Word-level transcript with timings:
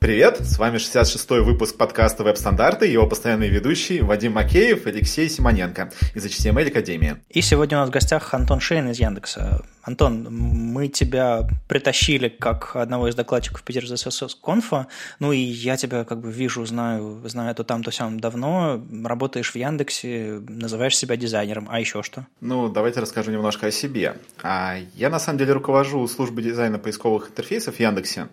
Привет, 0.00 0.38
с 0.42 0.60
вами 0.60 0.76
66-й 0.76 1.40
выпуск 1.40 1.76
подкаста 1.76 2.22
«Веб-стандарты», 2.22 2.86
его 2.86 3.08
постоянные 3.08 3.50
ведущие 3.50 4.04
Вадим 4.04 4.34
Макеев 4.34 4.86
и 4.86 4.90
Алексей 4.90 5.28
Симоненко 5.28 5.90
из 6.14 6.24
HTML 6.24 6.68
Академии. 6.68 7.16
И 7.30 7.40
сегодня 7.40 7.78
у 7.78 7.80
нас 7.80 7.88
в 7.88 7.92
гостях 7.92 8.32
Антон 8.32 8.60
Шейн 8.60 8.88
из 8.90 9.00
Яндекса. 9.00 9.64
Антон, 9.82 10.28
мы 10.30 10.86
тебя 10.86 11.48
притащили 11.66 12.28
как 12.28 12.76
одного 12.76 13.08
из 13.08 13.16
докладчиков 13.16 13.64
Питер 13.64 13.84
ZSS 13.86 14.36
Конфа, 14.40 14.86
ну 15.18 15.32
и 15.32 15.38
я 15.38 15.76
тебя 15.76 16.04
как 16.04 16.20
бы 16.20 16.30
вижу, 16.30 16.64
знаю, 16.64 17.20
знаю 17.24 17.52
то 17.56 17.64
там, 17.64 17.82
то 17.82 17.90
сам 17.90 18.20
давно, 18.20 18.80
работаешь 19.02 19.50
в 19.50 19.56
Яндексе, 19.56 20.40
называешь 20.46 20.96
себя 20.96 21.16
дизайнером, 21.16 21.66
а 21.70 21.80
еще 21.80 22.04
что? 22.04 22.24
Ну, 22.40 22.68
давайте 22.68 23.00
расскажу 23.00 23.32
немножко 23.32 23.66
о 23.66 23.70
себе. 23.72 24.18
А 24.44 24.76
я 24.94 25.10
на 25.10 25.18
самом 25.18 25.38
деле 25.38 25.54
руковожу 25.54 26.06
службой 26.06 26.44
дизайна 26.44 26.78
поисковых 26.78 27.30
интерфейсов 27.30 27.76
в 27.76 27.80
Яндексе. 27.80 28.28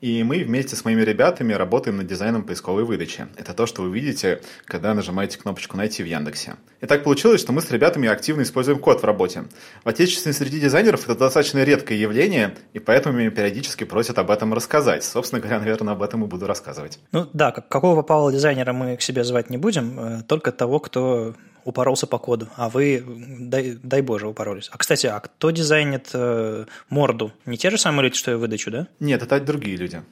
И 0.00 0.22
мы 0.22 0.42
вместе 0.44 0.76
с 0.76 0.84
моими 0.84 1.02
ребятами 1.02 1.52
работаем 1.52 1.98
над 1.98 2.06
дизайном 2.06 2.42
поисковой 2.42 2.84
выдачи. 2.84 3.26
Это 3.36 3.52
то, 3.52 3.66
что 3.66 3.82
вы 3.82 3.90
видите, 3.90 4.40
когда 4.64 4.94
нажимаете 4.94 5.38
кнопочку 5.38 5.76
«Найти» 5.76 6.02
в 6.02 6.06
Яндексе. 6.06 6.54
И 6.80 6.86
так 6.86 7.04
получилось, 7.04 7.40
что 7.40 7.52
мы 7.52 7.60
с 7.60 7.70
ребятами 7.70 8.08
активно 8.08 8.42
используем 8.42 8.78
код 8.78 9.02
в 9.02 9.04
работе. 9.04 9.44
В 9.84 9.88
отечественной 9.88 10.32
среди 10.32 10.58
дизайнеров 10.58 11.04
это 11.04 11.14
достаточно 11.14 11.62
редкое 11.62 11.98
явление, 11.98 12.54
и 12.72 12.78
поэтому 12.78 13.18
меня 13.18 13.30
периодически 13.30 13.84
просят 13.84 14.18
об 14.18 14.30
этом 14.30 14.54
рассказать. 14.54 15.04
Собственно 15.04 15.40
говоря, 15.40 15.58
наверное, 15.58 15.92
об 15.92 16.02
этом 16.02 16.24
и 16.24 16.26
буду 16.26 16.46
рассказывать. 16.46 16.98
Ну 17.12 17.28
да, 17.34 17.52
какого 17.52 17.96
попало 17.96 18.32
дизайнера 18.32 18.72
мы 18.72 18.96
к 18.96 19.02
себе 19.02 19.22
звать 19.22 19.50
не 19.50 19.58
будем, 19.58 20.00
э, 20.00 20.22
только 20.22 20.52
того, 20.52 20.80
кто 20.80 21.34
упоролся 21.64 22.06
по 22.06 22.18
коду, 22.18 22.48
а 22.56 22.68
вы, 22.68 23.04
дай, 23.06 23.78
дай 23.82 24.02
боже, 24.02 24.26
упоролись. 24.26 24.68
А, 24.72 24.78
кстати, 24.78 25.06
а 25.06 25.20
кто 25.20 25.50
дизайнит 25.50 26.10
э, 26.12 26.66
морду? 26.88 27.32
Не 27.46 27.56
те 27.56 27.70
же 27.70 27.78
самые 27.78 28.04
люди, 28.04 28.16
что 28.16 28.30
и 28.30 28.34
выдачу, 28.34 28.70
да? 28.70 28.86
Нет, 29.00 29.22
это 29.22 29.40
другие 29.40 29.76
люди. 29.76 30.02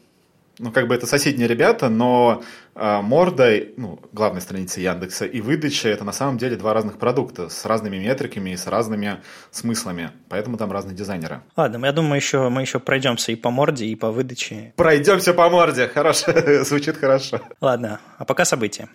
Ну, 0.59 0.73
как 0.73 0.89
бы 0.89 0.95
это 0.95 1.07
соседние 1.07 1.47
ребята, 1.47 1.89
но 1.89 2.43
э, 2.75 3.01
морда, 3.01 3.61
ну, 3.77 4.01
главной 4.13 4.41
страницы 4.41 4.81
Яндекса, 4.81 5.25
и 5.25 5.41
выдача– 5.41 5.89
это 5.91 6.05
на 6.05 6.13
самом 6.13 6.37
деле 6.37 6.57
два 6.57 6.75
разных 6.75 6.99
продукта 6.99 7.49
с 7.49 7.65
разными 7.65 7.97
метриками 7.97 8.51
и 8.51 8.57
с 8.57 8.67
разными 8.67 9.19
смыслами. 9.53 10.11
Поэтому 10.29 10.57
там 10.57 10.73
разные 10.73 10.97
дизайнеры. 10.97 11.43
Ладно, 11.57 11.87
я 11.87 11.93
думаю, 11.93 12.17
еще, 12.17 12.49
мы 12.49 12.63
еще 12.63 12.81
пройдемся 12.81 13.31
и 13.31 13.37
по 13.37 13.51
морде, 13.51 13.87
и 13.87 13.95
по 13.95 14.11
выдаче. 14.11 14.73
Пройдемся 14.77 15.33
по 15.33 15.49
морде, 15.49 15.87
хорошо, 15.87 16.33
звучит 16.65 16.97
хорошо. 16.97 17.41
Ладно, 17.61 18.01
а 18.19 18.25
пока 18.25 18.45
события. 18.45 18.89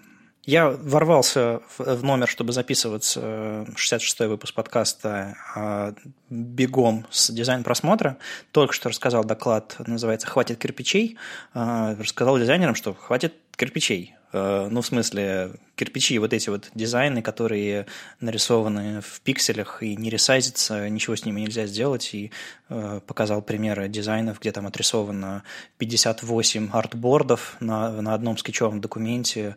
Я 0.45 0.69
ворвался 0.69 1.61
в 1.77 2.03
номер, 2.03 2.27
чтобы 2.27 2.51
записываться 2.51 3.65
66-й 3.77 4.27
выпуск 4.27 4.53
подкаста 4.53 5.37
а, 5.55 5.93
бегом 6.29 7.05
с 7.11 7.31
дизайн-просмотра. 7.31 8.17
Только 8.51 8.73
что 8.73 8.89
рассказал 8.89 9.23
доклад, 9.23 9.75
называется 9.87 10.27
«Хватит 10.27 10.59
кирпичей». 10.59 11.17
А, 11.53 11.95
рассказал 11.95 12.37
дизайнерам, 12.37 12.75
что 12.75 12.93
хватит 12.93 13.35
кирпичей. 13.55 14.15
Э, 14.33 14.67
ну, 14.69 14.81
в 14.81 14.85
смысле, 14.85 15.51
кирпичи, 15.75 16.17
вот 16.19 16.33
эти 16.33 16.49
вот 16.49 16.69
дизайны, 16.75 17.21
которые 17.21 17.87
нарисованы 18.19 19.01
в 19.01 19.21
пикселях 19.21 19.81
и 19.81 19.95
не 19.95 20.09
ресайзятся, 20.09 20.89
ничего 20.89 21.15
с 21.15 21.25
ними 21.25 21.41
нельзя 21.41 21.65
сделать, 21.65 22.13
и 22.13 22.31
э, 22.69 22.99
показал 23.05 23.41
примеры 23.41 23.87
дизайнов, 23.87 24.39
где 24.39 24.51
там 24.51 24.67
отрисовано 24.67 25.43
58 25.77 26.69
артбордов 26.71 27.57
на, 27.59 28.01
на 28.01 28.13
одном 28.13 28.37
скетчевом 28.37 28.81
документе, 28.81 29.55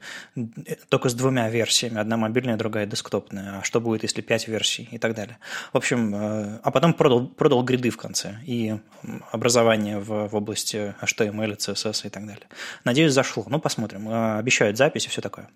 только 0.89 1.09
с 1.09 1.15
двумя 1.15 1.49
версиями, 1.51 1.99
одна 1.99 2.17
мобильная, 2.17 2.57
другая 2.57 2.87
десктопная, 2.87 3.61
а 3.61 3.63
что 3.63 3.81
будет, 3.81 4.03
если 4.03 4.21
5 4.21 4.49
версий 4.49 4.89
и 4.91 4.99
так 4.99 5.15
далее. 5.15 5.39
В 5.73 5.77
общем, 5.77 6.15
э, 6.15 6.61
а 6.63 6.71
потом 6.71 6.95
продал, 6.95 7.27
продал 7.27 7.63
гриды 7.63 7.91
в 7.91 7.97
конце 7.97 8.37
и 8.45 8.79
образование 9.33 9.99
в, 9.99 10.29
в 10.29 10.35
области 10.35 10.95
HTML, 11.03 11.57
CSS 11.57 12.07
и 12.07 12.11
так 12.11 12.27
далее. 12.27 12.47
Надеюсь, 12.85 13.13
зашло. 13.13 13.45
Ну, 13.49 13.59
посмотрим. 13.59 14.09
Обещаю 14.09 14.66
включают 14.67 14.77
запись 14.77 15.07
и 15.07 15.09
все 15.09 15.21
такое. 15.21 15.49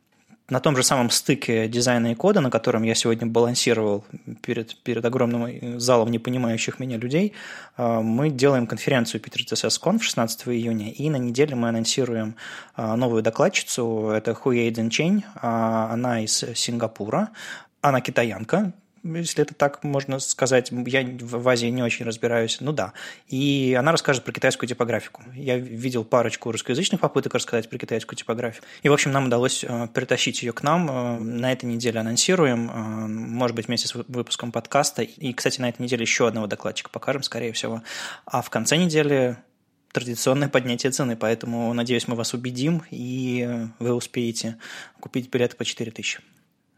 На 0.49 0.59
том 0.59 0.77
же 0.77 0.83
самом 0.83 1.11
стыке 1.11 1.69
дизайна 1.69 2.11
и 2.11 2.15
кода, 2.15 2.41
на 2.41 2.51
котором 2.51 2.83
я 2.83 2.95
сегодня 2.95 3.27
балансировал 3.27 4.05
перед, 4.43 4.77
перед 4.83 5.05
огромным 5.05 5.79
залом 5.79 6.11
непонимающих 6.11 6.81
меня 6.81 6.99
людей, 6.99 7.33
а, 7.77 8.01
мы 8.01 8.31
делаем 8.31 8.67
конференцию 8.67 9.21
Питер 9.21 9.43
CSS 9.43 9.81
Conf 9.81 10.01
16 10.03 10.49
июня, 10.49 10.91
и 10.91 11.09
на 11.09 11.19
неделе 11.19 11.55
мы 11.55 11.69
анонсируем 11.69 12.35
а, 12.75 12.97
новую 12.97 13.23
докладчицу, 13.23 14.11
это 14.11 14.35
Хуей 14.35 14.75
Чень, 14.91 15.25
она 15.41 16.25
из 16.25 16.45
Сингапура, 16.55 17.29
она 17.81 18.01
китаянка, 18.01 18.73
если 19.03 19.43
это 19.43 19.55
так 19.55 19.83
можно 19.83 20.19
сказать. 20.19 20.71
Я 20.71 21.09
в 21.21 21.49
Азии 21.49 21.67
не 21.69 21.83
очень 21.83 22.05
разбираюсь. 22.05 22.59
Ну 22.61 22.73
да. 22.73 22.93
И 23.29 23.77
она 23.79 23.93
расскажет 23.93 24.25
про 24.25 24.33
китайскую 24.33 24.69
типографику. 24.69 25.23
Я 25.35 25.57
видел 25.57 26.05
парочку 26.05 26.53
русскоязычных 26.53 27.01
попыток 27.01 27.35
рассказать 27.35 27.69
про 27.69 27.79
китайскую 27.79 28.17
типографию. 28.17 28.63
И, 28.83 28.89
в 28.89 28.93
общем, 28.93 29.13
нам 29.13 29.27
удалось 29.27 29.65
э, 29.65 29.89
притащить 29.93 30.43
ее 30.43 30.53
к 30.53 30.63
нам. 30.63 30.91
Э, 30.91 31.19
на 31.19 31.53
этой 31.53 31.67
неделе 31.67 32.01
анонсируем, 32.01 32.71
э, 32.71 32.73
может 33.09 33.57
быть, 33.57 33.69
вместе 33.69 33.89
с 33.89 33.95
выпуском 33.95 34.53
подкаста. 34.53 35.03
И, 35.03 35.33
кстати, 35.33 35.61
на 35.61 35.69
этой 35.69 35.83
неделе 35.83 36.03
еще 36.03 36.29
одного 36.29 36.47
докладчика 36.47 36.91
покажем, 36.91 37.23
скорее 37.23 37.53
всего. 37.53 37.83
А 38.27 38.43
в 38.43 38.51
конце 38.51 38.77
недели 38.77 39.39
традиционное 39.93 40.49
поднятие 40.49 40.93
цены, 40.93 41.17
поэтому, 41.17 41.73
надеюсь, 41.73 42.07
мы 42.07 42.15
вас 42.15 42.35
убедим, 42.35 42.83
и 42.91 43.67
вы 43.79 43.93
успеете 43.93 44.57
купить 45.01 45.31
билеты 45.31 45.57
по 45.57 45.65
4000. 45.65 46.21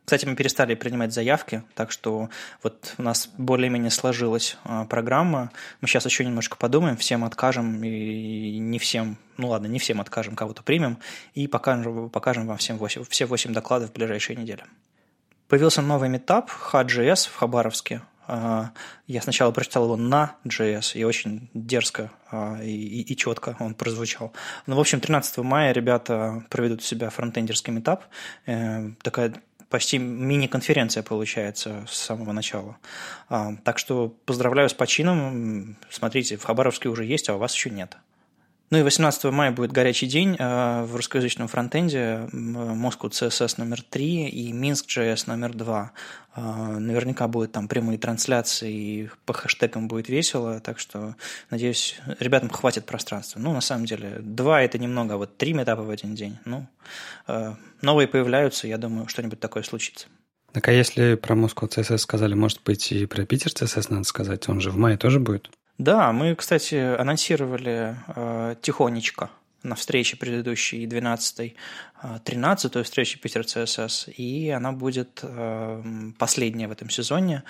Кстати, 0.04 0.26
мы 0.26 0.34
перестали 0.34 0.74
принимать 0.74 1.12
заявки, 1.12 1.62
так 1.74 1.92
что 1.92 2.28
вот 2.62 2.94
у 2.98 3.02
нас 3.02 3.30
более-менее 3.38 3.90
сложилась 3.90 4.56
а, 4.64 4.84
программа. 4.84 5.52
Мы 5.80 5.88
сейчас 5.88 6.04
еще 6.06 6.24
немножко 6.24 6.56
подумаем, 6.56 6.96
всем 6.96 7.24
откажем 7.24 7.82
и 7.84 8.58
не 8.58 8.78
всем, 8.78 9.16
ну 9.36 9.48
ладно, 9.48 9.68
не 9.68 9.78
всем 9.78 10.00
откажем, 10.00 10.34
кого-то 10.34 10.62
примем 10.62 10.98
и 11.34 11.46
покажем, 11.46 12.10
покажем 12.10 12.46
вам 12.46 12.56
всем 12.56 12.78
8, 12.78 13.04
все 13.08 13.26
8 13.26 13.52
докладов 13.52 13.90
в 13.90 13.92
ближайшие 13.92 14.36
недели. 14.36 14.64
Появился 15.46 15.82
новый 15.82 16.08
метап 16.08 16.50
HUD.js 16.72 17.28
в 17.28 17.36
Хабаровске. 17.36 18.02
А, 18.26 18.70
я 19.06 19.20
сначала 19.20 19.50
прочитал 19.50 19.84
его 19.84 19.96
на 19.96 20.36
JS, 20.46 20.94
и 20.94 21.04
очень 21.04 21.50
дерзко 21.54 22.10
а, 22.30 22.62
и, 22.62 22.70
и, 22.70 23.12
и 23.12 23.16
четко 23.16 23.56
он 23.58 23.74
прозвучал. 23.74 24.32
Ну, 24.66 24.76
в 24.76 24.80
общем, 24.80 25.00
13 25.00 25.38
мая 25.38 25.72
ребята 25.72 26.44
проведут 26.48 26.80
у 26.80 26.82
себя 26.82 27.10
фронтендерский 27.10 27.72
метап. 27.72 28.04
Э, 28.46 28.90
такая 29.02 29.34
почти 29.72 29.98
мини-конференция 29.98 31.02
получается 31.02 31.84
с 31.88 31.96
самого 31.96 32.32
начала. 32.32 32.76
А, 33.28 33.56
так 33.64 33.78
что 33.78 34.14
поздравляю 34.26 34.68
с 34.68 34.74
почином. 34.74 35.76
Смотрите, 35.90 36.36
в 36.36 36.44
Хабаровске 36.44 36.90
уже 36.90 37.04
есть, 37.06 37.28
а 37.30 37.34
у 37.34 37.38
вас 37.38 37.54
еще 37.54 37.70
нет. 37.70 37.96
Ну 38.72 38.78
и 38.78 38.82
18 38.82 39.24
мая 39.24 39.50
будет 39.50 39.70
горячий 39.70 40.06
день 40.06 40.34
э, 40.38 40.84
в 40.84 40.96
русскоязычном 40.96 41.46
фронтенде 41.46 42.26
Moscow 42.32 43.10
CSS 43.10 43.56
номер 43.58 43.82
3 43.82 44.30
и 44.30 44.50
Minsk 44.50 44.86
JS 44.88 45.24
номер 45.26 45.52
2. 45.52 45.92
Э, 46.36 46.40
наверняка 46.78 47.28
будут 47.28 47.52
там 47.52 47.68
прямые 47.68 47.98
трансляции, 47.98 48.72
и 48.72 49.10
по 49.26 49.34
хэштегам 49.34 49.88
будет 49.88 50.08
весело, 50.08 50.58
так 50.60 50.78
что, 50.78 51.16
надеюсь, 51.50 52.00
ребятам 52.18 52.48
хватит 52.48 52.86
пространства. 52.86 53.40
Ну, 53.40 53.52
на 53.52 53.60
самом 53.60 53.84
деле, 53.84 54.20
два– 54.20 54.62
это 54.62 54.78
немного, 54.78 55.14
а 55.14 55.16
вот 55.18 55.36
три 55.36 55.52
метапа 55.52 55.82
в 55.82 55.90
один 55.90 56.14
день. 56.14 56.38
Ну, 56.46 56.66
э, 57.28 57.52
новые 57.82 58.08
появляются, 58.08 58.68
я 58.68 58.78
думаю, 58.78 59.06
что-нибудь 59.06 59.38
такое 59.38 59.64
случится. 59.64 60.06
Так 60.52 60.66
а 60.68 60.72
если 60.72 61.16
про 61.16 61.36
Moscow 61.36 61.68
CSS 61.68 61.98
сказали, 61.98 62.32
может 62.32 62.62
быть, 62.64 62.90
и 62.90 63.04
про 63.04 63.26
Питер 63.26 63.50
CSS 63.50 63.88
надо 63.90 64.04
сказать? 64.04 64.48
Он 64.48 64.62
же 64.62 64.70
в 64.70 64.78
мае 64.78 64.96
тоже 64.96 65.20
будет? 65.20 65.50
Да, 65.78 66.12
мы, 66.12 66.34
кстати, 66.34 66.74
анонсировали 66.74 67.96
э, 68.08 68.56
тихонечко 68.60 69.30
на 69.62 69.74
встрече 69.74 70.16
предыдущей 70.16 70.86
12-й, 70.86 71.56
13-й 72.02 72.80
э, 72.80 72.82
встрече 72.82 73.18
Питер 73.18 73.44
ЦСС, 73.44 74.08
и 74.16 74.50
она 74.50 74.72
будет 74.72 75.20
э, 75.22 75.82
последняя 76.18 76.68
в 76.68 76.72
этом 76.72 76.90
сезоне 76.90 77.42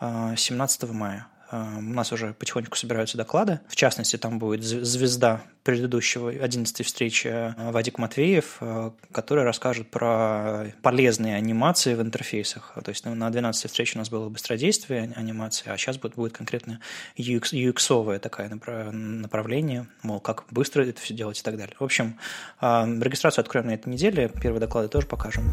э, 0.00 0.34
17 0.36 0.90
мая. 0.90 1.26
Э, 1.52 1.76
у 1.78 1.80
нас 1.80 2.12
уже 2.12 2.32
потихонечку 2.34 2.76
собираются 2.76 3.16
доклады. 3.16 3.60
В 3.68 3.76
частности, 3.76 4.16
там 4.16 4.38
будет 4.38 4.62
звезда 4.64 5.42
предыдущего 5.62 6.30
11 6.30 6.84
встречи 6.84 7.28
э, 7.28 7.70
Вадик 7.70 7.98
Матвеев, 7.98 8.56
э, 8.60 8.90
который 9.12 9.44
расскажет 9.44 9.88
про 9.88 10.66
полезные 10.82 11.36
анимации 11.36 11.94
в 11.94 12.00
интерфейсах. 12.00 12.72
То 12.82 12.88
есть 12.88 13.04
на 13.04 13.30
12 13.30 13.70
встрече 13.70 13.92
у 13.96 13.98
нас 13.98 14.08
было 14.08 14.28
быстродействие 14.28 15.12
анимации, 15.14 15.70
а 15.70 15.76
сейчас 15.76 15.98
будет, 15.98 16.14
будет 16.14 16.32
конкретно 16.32 16.80
UX, 17.16 17.52
UX-овое 17.52 18.18
такое 18.18 18.48
направление, 18.48 19.86
мол, 20.02 20.20
как 20.20 20.44
быстро 20.50 20.84
это 20.84 21.00
все 21.00 21.14
делать 21.14 21.38
и 21.38 21.42
так 21.42 21.56
далее. 21.56 21.76
В 21.78 21.84
общем, 21.84 22.18
регистрацию 22.60 23.42
откроем 23.42 23.66
на 23.66 23.72
этой 23.72 23.90
неделе, 23.90 24.28
первые 24.28 24.60
доклады 24.60 24.88
тоже 24.88 25.06
покажем. 25.06 25.44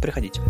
Приходите. 0.00 0.40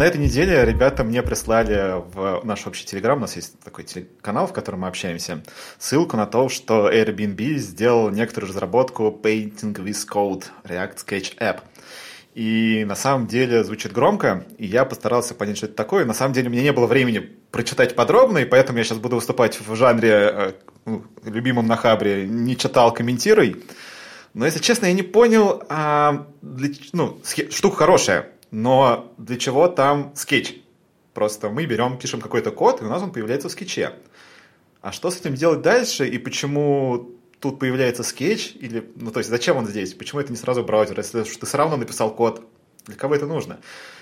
На 0.00 0.04
этой 0.04 0.16
неделе 0.16 0.64
ребята 0.64 1.04
мне 1.04 1.22
прислали 1.22 2.02
в 2.14 2.40
наш 2.42 2.66
общий 2.66 2.86
телеграм, 2.86 3.18
у 3.18 3.20
нас 3.20 3.36
есть 3.36 3.60
такой 3.60 3.84
канал, 4.22 4.46
в 4.46 4.54
котором 4.54 4.80
мы 4.80 4.88
общаемся, 4.88 5.42
ссылку 5.78 6.16
на 6.16 6.24
то, 6.24 6.48
что 6.48 6.90
Airbnb 6.90 7.56
сделал 7.56 8.08
некоторую 8.08 8.48
разработку 8.48 9.08
Painting 9.22 9.74
with 9.74 10.08
Code 10.10 10.44
React 10.64 10.96
Sketch 11.06 11.36
App. 11.36 11.58
И 12.34 12.86
на 12.88 12.94
самом 12.94 13.26
деле 13.26 13.62
звучит 13.62 13.92
громко, 13.92 14.46
и 14.56 14.64
я 14.64 14.86
постарался 14.86 15.34
понять, 15.34 15.58
что 15.58 15.66
это 15.66 15.74
такое. 15.74 16.06
На 16.06 16.14
самом 16.14 16.32
деле 16.32 16.48
у 16.48 16.50
меня 16.50 16.62
не 16.62 16.72
было 16.72 16.86
времени 16.86 17.18
прочитать 17.50 17.94
подробно, 17.94 18.38
и 18.38 18.46
поэтому 18.46 18.78
я 18.78 18.84
сейчас 18.84 18.96
буду 18.96 19.16
выступать 19.16 19.60
в 19.60 19.74
жанре 19.74 20.12
э, 20.12 20.52
ну, 20.86 21.04
любимом 21.26 21.66
на 21.66 21.76
Хабре, 21.76 22.26
не 22.26 22.56
читал, 22.56 22.94
комментируй. 22.94 23.62
Но, 24.32 24.46
если 24.46 24.60
честно, 24.60 24.86
я 24.86 24.94
не 24.94 25.02
понял, 25.02 25.62
а, 25.68 26.26
для, 26.40 26.70
ну, 26.94 27.20
штука 27.50 27.76
хорошая, 27.76 28.30
но 28.50 29.12
для 29.18 29.36
чего 29.36 29.68
там 29.68 30.12
скетч? 30.14 30.56
Просто 31.14 31.48
мы 31.50 31.66
берем, 31.66 31.98
пишем 31.98 32.20
какой-то 32.20 32.50
код, 32.50 32.80
и 32.80 32.84
у 32.84 32.88
нас 32.88 33.02
он 33.02 33.12
появляется 33.12 33.48
в 33.48 33.52
скетче. 33.52 33.94
А 34.80 34.92
что 34.92 35.10
с 35.10 35.18
этим 35.18 35.34
делать 35.34 35.62
дальше, 35.62 36.08
и 36.08 36.18
почему 36.18 37.10
тут 37.40 37.58
появляется 37.58 38.02
скетч, 38.02 38.52
или, 38.54 38.90
ну, 38.96 39.10
то 39.10 39.18
есть, 39.20 39.30
зачем 39.30 39.56
он 39.56 39.66
здесь? 39.66 39.94
Почему 39.94 40.20
это 40.20 40.30
не 40.30 40.38
сразу 40.38 40.62
браузер? 40.62 40.98
Если 40.98 41.22
ты 41.22 41.46
все 41.46 41.56
равно 41.56 41.76
написал 41.76 42.14
код, 42.14 42.46
для 42.86 42.96
кого 42.96 43.14
это 43.14 43.26
нужно? 43.26 43.60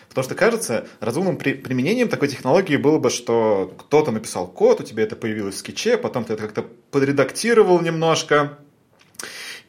Потому 0.08 0.24
что, 0.24 0.34
кажется, 0.34 0.86
разумным 1.00 1.36
при, 1.36 1.54
применением 1.54 2.08
такой 2.08 2.28
технологии 2.28 2.76
было 2.76 2.98
бы, 2.98 3.10
что 3.10 3.74
кто-то 3.78 4.10
написал 4.10 4.46
код, 4.48 4.80
у 4.80 4.84
тебя 4.84 5.02
это 5.02 5.16
появилось 5.16 5.56
в 5.56 5.58
скетче, 5.58 5.98
потом 5.98 6.24
ты 6.24 6.32
это 6.32 6.42
как-то 6.42 6.64
подредактировал 6.90 7.80
немножко, 7.80 8.58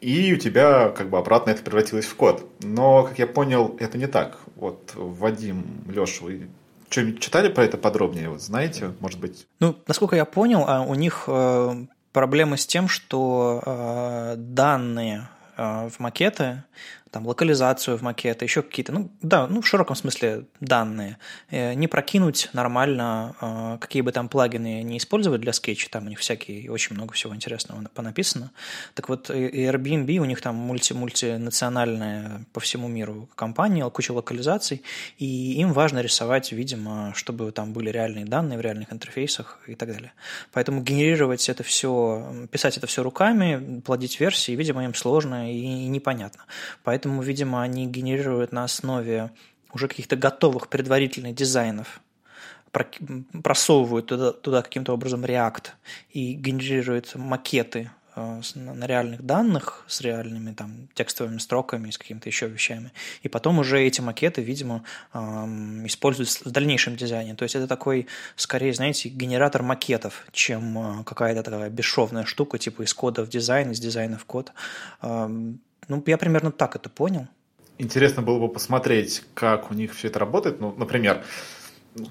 и 0.02 0.34
у 0.34 0.38
тебя 0.38 0.90
как 0.90 1.10
бы 1.10 1.18
обратно 1.18 1.52
это 1.52 1.62
превратилось 1.62 2.06
в 2.06 2.16
код. 2.16 2.50
Но, 2.62 3.04
как 3.04 3.20
я 3.20 3.28
понял, 3.28 3.76
это 3.80 3.98
не 3.98 4.08
так. 4.08 4.40
Вот 4.60 4.92
Вадим, 4.96 5.64
Леша, 5.88 6.26
вы 6.26 6.50
что-нибудь 6.90 7.22
читали 7.22 7.48
про 7.50 7.64
это 7.64 7.78
подробнее? 7.78 8.30
Вот 8.30 8.42
знаете, 8.42 8.92
может 9.00 9.20
быть? 9.20 9.48
Ну, 9.60 9.76
насколько 9.88 10.16
я 10.16 10.26
понял, 10.26 10.66
а 10.68 10.82
у 10.82 10.96
них 10.96 11.26
э, 11.28 11.86
проблемы 12.12 12.58
с 12.58 12.66
тем, 12.66 12.88
что 12.88 13.62
э, 13.66 14.36
данные 14.38 15.30
э, 15.56 15.90
в 15.90 16.00
макеты 16.00 16.64
там, 17.12 17.26
локализацию 17.26 17.98
в 17.98 18.02
макеты, 18.02 18.46
еще 18.46 18.62
какие-то, 18.62 18.92
ну, 18.92 19.10
да, 19.22 19.48
ну, 19.48 19.62
в 19.62 19.68
широком 19.68 19.96
смысле 19.96 20.46
данные. 20.60 21.18
Э, 21.50 21.74
не 21.74 21.88
прокинуть 21.88 22.50
нормально, 22.54 23.36
э, 23.42 23.78
какие 23.80 24.02
бы 24.02 24.12
там 24.12 24.30
плагины 24.30 24.84
не 24.84 24.98
использовать 24.98 25.42
для 25.42 25.54
скетча, 25.54 25.90
там 25.90 26.06
у 26.06 26.10
них 26.10 26.20
всякие, 26.20 26.72
очень 26.72 26.96
много 26.96 27.14
всего 27.14 27.36
интересного 27.36 27.84
понаписано. 27.94 28.52
Так 28.94 29.10
вот, 29.10 29.30
Airbnb, 29.30 30.18
у 30.18 30.26
них 30.26 30.42
там 30.42 30.56
мульти 30.56 30.94
мультинациональная 30.94 32.46
по 32.54 32.60
всему 32.60 32.88
миру 32.88 33.30
компания, 33.36 33.90
куча 33.90 34.12
локализаций, 34.12 34.84
и 35.18 35.54
им 35.54 35.74
важно 35.74 36.00
рисовать, 36.00 36.52
видимо, 36.52 37.14
чтобы 37.16 37.52
там 37.52 37.74
были 37.74 37.90
реальные 37.90 38.26
данные 38.26 38.58
в 38.58 38.62
реальных 38.62 38.94
интерфейсах 38.94 39.60
и 39.68 39.76
так 39.76 39.92
далее. 39.92 40.14
Поэтому 40.52 40.82
генерировать 40.82 41.50
это 41.50 41.64
все, 41.64 42.48
писать 42.52 42.78
это 42.78 42.88
все 42.88 43.04
руками, 43.04 43.82
плодить 43.82 44.20
версии, 44.20 44.52
видимо, 44.52 44.84
им 44.84 44.94
сложно 44.94 45.52
и 45.52 45.88
непонятно. 45.88 46.46
Поэтому 46.84 46.99
Поэтому, 47.00 47.22
видимо, 47.22 47.62
они 47.62 47.88
генерируют 47.88 48.52
на 48.52 48.66
основе 48.66 49.32
уже 49.72 49.88
каких-то 49.88 50.18
готовых 50.18 50.68
предварительных 50.68 51.34
дизайнов, 51.34 52.02
просовывают 53.42 54.08
туда, 54.08 54.34
туда 54.34 54.62
каким-то 54.62 54.92
образом 54.92 55.24
React 55.24 55.68
и 56.12 56.34
генерируют 56.34 57.16
макеты 57.16 57.90
э, 58.18 58.42
на 58.56 58.86
реальных 58.86 59.26
данных 59.26 59.86
с 59.88 60.02
реальными 60.02 60.54
там 60.54 60.90
текстовыми 60.94 61.38
строками, 61.38 61.90
с 61.90 61.98
какими-то 61.98 62.28
еще 62.28 62.50
вещами. 62.50 62.92
И 63.24 63.30
потом 63.30 63.60
уже 63.60 63.82
эти 63.82 64.02
макеты, 64.02 64.42
видимо, 64.42 64.84
используют 65.14 66.30
в 66.44 66.52
дальнейшем 66.52 66.98
дизайне. 66.98 67.34
То 67.34 67.44
есть 67.44 67.56
это 67.56 67.66
такой, 67.66 68.08
скорее, 68.36 68.74
знаете, 68.74 69.08
генератор 69.08 69.64
макетов, 69.64 70.26
чем 70.34 71.00
э, 71.00 71.04
какая-то 71.06 71.44
такая 71.44 71.70
бесшовная 71.70 72.26
штука, 72.26 72.58
типа 72.58 72.82
из 72.82 72.94
кода 72.94 73.24
в 73.24 73.30
дизайн, 73.30 73.72
из 73.72 73.80
дизайна 73.80 74.18
в 74.18 74.26
код. 74.26 74.52
Ну, 75.90 76.02
я 76.06 76.18
примерно 76.18 76.52
так 76.52 76.76
это 76.76 76.90
понял. 76.90 77.28
Интересно 77.80 78.22
было 78.22 78.40
бы 78.40 78.48
посмотреть, 78.48 79.24
как 79.34 79.72
у 79.72 79.74
них 79.74 79.94
все 79.96 80.08
это 80.08 80.20
работает. 80.20 80.62
Ну, 80.62 80.74
например, 80.78 81.24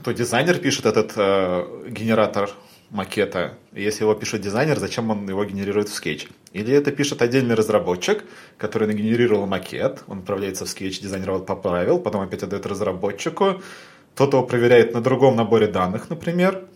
то 0.03 0.13
дизайнер 0.13 0.59
пишет 0.59 0.87
этот 0.87 1.13
э, 1.17 1.87
генератор 1.89 2.51
макета. 2.91 3.55
Если 3.73 4.03
его 4.03 4.15
пишет 4.15 4.41
дизайнер, 4.41 4.79
зачем 4.79 5.11
он 5.11 5.29
его 5.29 5.45
генерирует 5.45 5.89
в 5.89 5.95
скетч? 5.95 6.27
Или 6.53 6.75
это 6.75 6.91
пишет 6.91 7.23
отдельный 7.23 7.55
разработчик, 7.55 8.25
который 8.57 8.89
нагенерировал 8.89 9.47
макет, 9.47 10.03
он 10.09 10.21
отправляется 10.21 10.65
в 10.65 10.69
скетч, 10.69 11.01
дизайнер 11.01 11.31
его 11.31 11.41
поправил, 11.41 12.01
потом 12.01 12.23
опять 12.23 12.43
отдает 12.43 12.67
разработчику, 12.67 13.63
тот 14.15 14.33
его 14.33 14.43
проверяет 14.43 14.95
на 14.95 15.01
другом 15.01 15.37
наборе 15.37 15.67
данных, 15.69 16.11
например. 16.11 16.67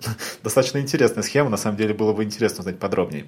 Достаточно 0.44 0.78
интересная 0.78 1.22
схема, 1.22 1.48
на 1.48 1.56
самом 1.56 1.76
деле 1.76 1.94
было 1.94 2.12
бы 2.12 2.22
интересно 2.22 2.60
узнать 2.60 2.78
подробнее. 2.78 3.26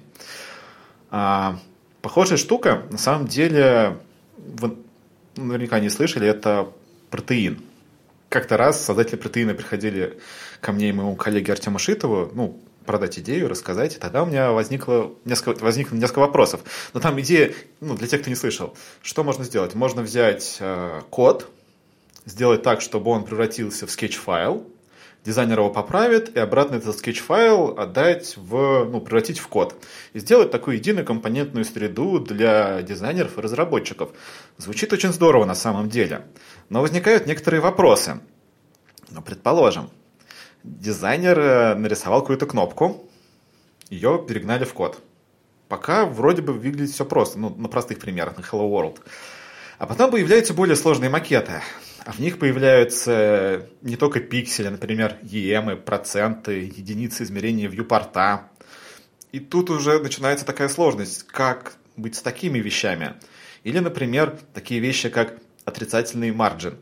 А, 1.09 1.59
Похожая 2.05 2.37
штука, 2.37 2.83
на 2.91 2.99
самом 2.99 3.25
деле, 3.25 3.97
вы 4.37 4.75
наверняка 5.35 5.79
не 5.79 5.89
слышали, 5.89 6.27
это 6.27 6.71
протеин. 7.09 7.63
Как-то 8.29 8.57
раз 8.57 8.85
создатели 8.85 9.15
протеина 9.15 9.55
приходили 9.55 10.19
ко 10.61 10.71
мне 10.71 10.89
и 10.89 10.91
моему 10.91 11.15
коллеге 11.15 11.53
Артему 11.53 11.79
Шитову, 11.79 12.29
ну, 12.35 12.59
продать 12.85 13.17
идею, 13.17 13.49
рассказать, 13.49 13.95
и 13.95 13.97
тогда 13.97 14.21
у 14.21 14.27
меня 14.27 14.51
возникло 14.51 15.13
несколько, 15.25 15.63
возникло 15.63 15.95
несколько 15.95 16.19
вопросов. 16.19 16.61
Но 16.93 16.99
там 16.99 17.19
идея, 17.21 17.55
ну, 17.81 17.95
для 17.95 18.07
тех, 18.07 18.21
кто 18.21 18.29
не 18.29 18.35
слышал, 18.35 18.77
что 19.01 19.23
можно 19.23 19.43
сделать? 19.43 19.73
Можно 19.73 20.03
взять 20.03 20.57
э, 20.59 21.01
код, 21.09 21.49
сделать 22.25 22.61
так, 22.61 22.81
чтобы 22.81 23.09
он 23.09 23.23
превратился 23.23 23.87
в 23.87 23.89
Sketch-файл, 23.89 24.63
дизайнер 25.25 25.59
его 25.59 25.71
поправит 25.71 26.35
и 26.35 26.39
обратно 26.39 26.75
этот 26.75 26.97
Sketch-файл 26.97 27.77
отдать 27.77 28.37
в, 28.37 28.85
ну, 28.85 29.01
превратить 29.01 29.39
в 29.39 29.47
код. 29.47 29.75
И 30.13 30.19
сделать 30.19 30.51
такую 30.51 30.77
единую 30.77 31.05
компонентную 31.05 31.65
среду 31.65 32.19
для 32.19 32.81
дизайнеров 32.83 33.37
и 33.37 33.41
разработчиков. 33.41 34.11
Звучит 34.57 34.93
очень 34.93 35.11
здорово 35.11 35.45
на 35.45 35.55
самом 35.55 35.89
деле. 35.89 36.25
Но 36.69 36.81
возникают 36.81 37.25
некоторые 37.25 37.61
вопросы. 37.61 38.19
Ну, 39.09 39.21
предположим, 39.21 39.89
дизайнер 40.63 41.39
э, 41.39 41.75
нарисовал 41.75 42.21
какую-то 42.21 42.45
кнопку, 42.45 43.07
ее 43.89 44.23
перегнали 44.27 44.63
в 44.63 44.73
код. 44.73 44.99
Пока 45.67 46.05
вроде 46.05 46.41
бы 46.41 46.53
выглядит 46.53 46.91
все 46.91 47.05
просто, 47.05 47.39
ну, 47.39 47.49
на 47.55 47.67
простых 47.67 47.99
примерах, 47.99 48.37
на 48.37 48.41
Hello 48.41 48.69
World. 48.69 48.99
А 49.77 49.87
потом 49.87 50.11
появляются 50.11 50.53
более 50.53 50.75
сложные 50.75 51.09
макеты. 51.09 51.61
А 52.05 52.11
в 52.11 52.19
них 52.19 52.37
появляются 52.37 53.67
не 53.81 53.95
только 53.95 54.19
пиксели, 54.19 54.67
например, 54.67 55.17
EM, 55.23 55.75
проценты, 55.75 56.59
единицы 56.59 57.23
измерения 57.23 57.67
вьюпорта. 57.67 58.51
И 59.31 59.39
тут 59.39 59.71
уже 59.71 59.99
начинается 59.99 60.45
такая 60.45 60.69
сложность, 60.69 61.23
как 61.23 61.77
быть 61.97 62.15
с 62.15 62.21
такими 62.21 62.59
вещами. 62.59 63.15
Или, 63.63 63.79
например, 63.79 64.37
такие 64.53 64.79
вещи, 64.79 65.09
как 65.09 65.39
отрицательный 65.65 66.31
margin. 66.31 66.77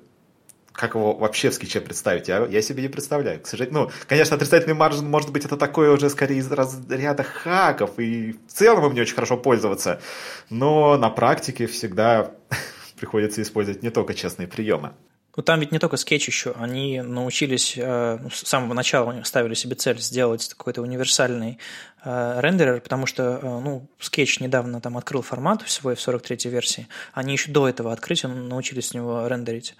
Как 0.73 0.95
его 0.95 1.13
вообще 1.13 1.51
в 1.51 1.53
скетче 1.53 1.79
представить? 1.79 2.27
Я, 2.27 2.45
я 2.45 2.61
себе 2.61 2.81
не 2.81 2.89
представляю. 2.89 3.39
К 3.39 3.47
сожалению, 3.47 3.83
ну, 3.83 3.91
конечно, 4.07 4.35
отрицательный 4.35 4.73
margin, 4.73 5.09
может 5.09 5.31
быть, 5.31 5.45
это 5.45 5.55
такое 5.55 5.91
уже 5.91 6.09
скорее 6.09 6.39
из 6.39 6.51
разряда 6.51 7.23
хаков, 7.23 7.97
и 7.97 8.33
в 8.33 8.51
целом 8.51 8.87
им 8.87 8.93
не 8.93 8.99
очень 8.99 9.15
хорошо 9.15 9.37
пользоваться. 9.37 10.01
Но 10.49 10.97
на 10.97 11.09
практике 11.09 11.67
всегда 11.67 12.31
приходится 12.97 13.41
использовать 13.41 13.83
не 13.83 13.89
только 13.89 14.13
честные 14.13 14.49
приемы. 14.49 14.91
Ну, 15.35 15.41
там 15.41 15.59
ведь 15.59 15.71
не 15.71 15.79
только 15.79 15.97
скетч 15.97 16.27
еще, 16.27 16.53
они 16.59 17.01
научились, 17.01 17.73
э, 17.75 18.19
ну, 18.21 18.29
с 18.29 18.47
самого 18.47 18.73
начала 18.73 19.23
ставили 19.23 19.55
себе 19.55 19.75
цель 19.75 19.99
сделать 19.99 20.47
какой-то 20.49 20.83
универсальный 20.83 21.57
э, 22.03 22.39
рендерер, 22.39 22.81
потому 22.81 23.07
что, 23.07 23.39
э, 23.41 23.41
ну, 23.41 23.87
скетч 23.99 24.39
недавно 24.39 24.79
там 24.79 24.95
открыл 24.95 25.23
формат 25.23 25.67
свой 25.67 25.95
в 25.95 25.99
43-й 26.07 26.49
версии, 26.49 26.87
они 27.13 27.33
еще 27.33 27.51
до 27.51 27.67
этого 27.67 27.91
открытия 27.91 28.27
научились 28.27 28.89
с 28.89 28.93
него 28.93 29.27
рендерить 29.27 29.75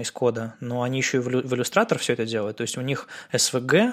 из 0.00 0.10
кода, 0.10 0.54
но 0.60 0.82
они 0.82 0.96
еще 0.98 1.18
и 1.18 1.20
в 1.20 1.54
иллюстратор 1.54 1.98
все 1.98 2.14
это 2.14 2.24
делают, 2.24 2.56
то 2.56 2.62
есть 2.62 2.78
у 2.78 2.80
них 2.80 3.06
SVG, 3.32 3.92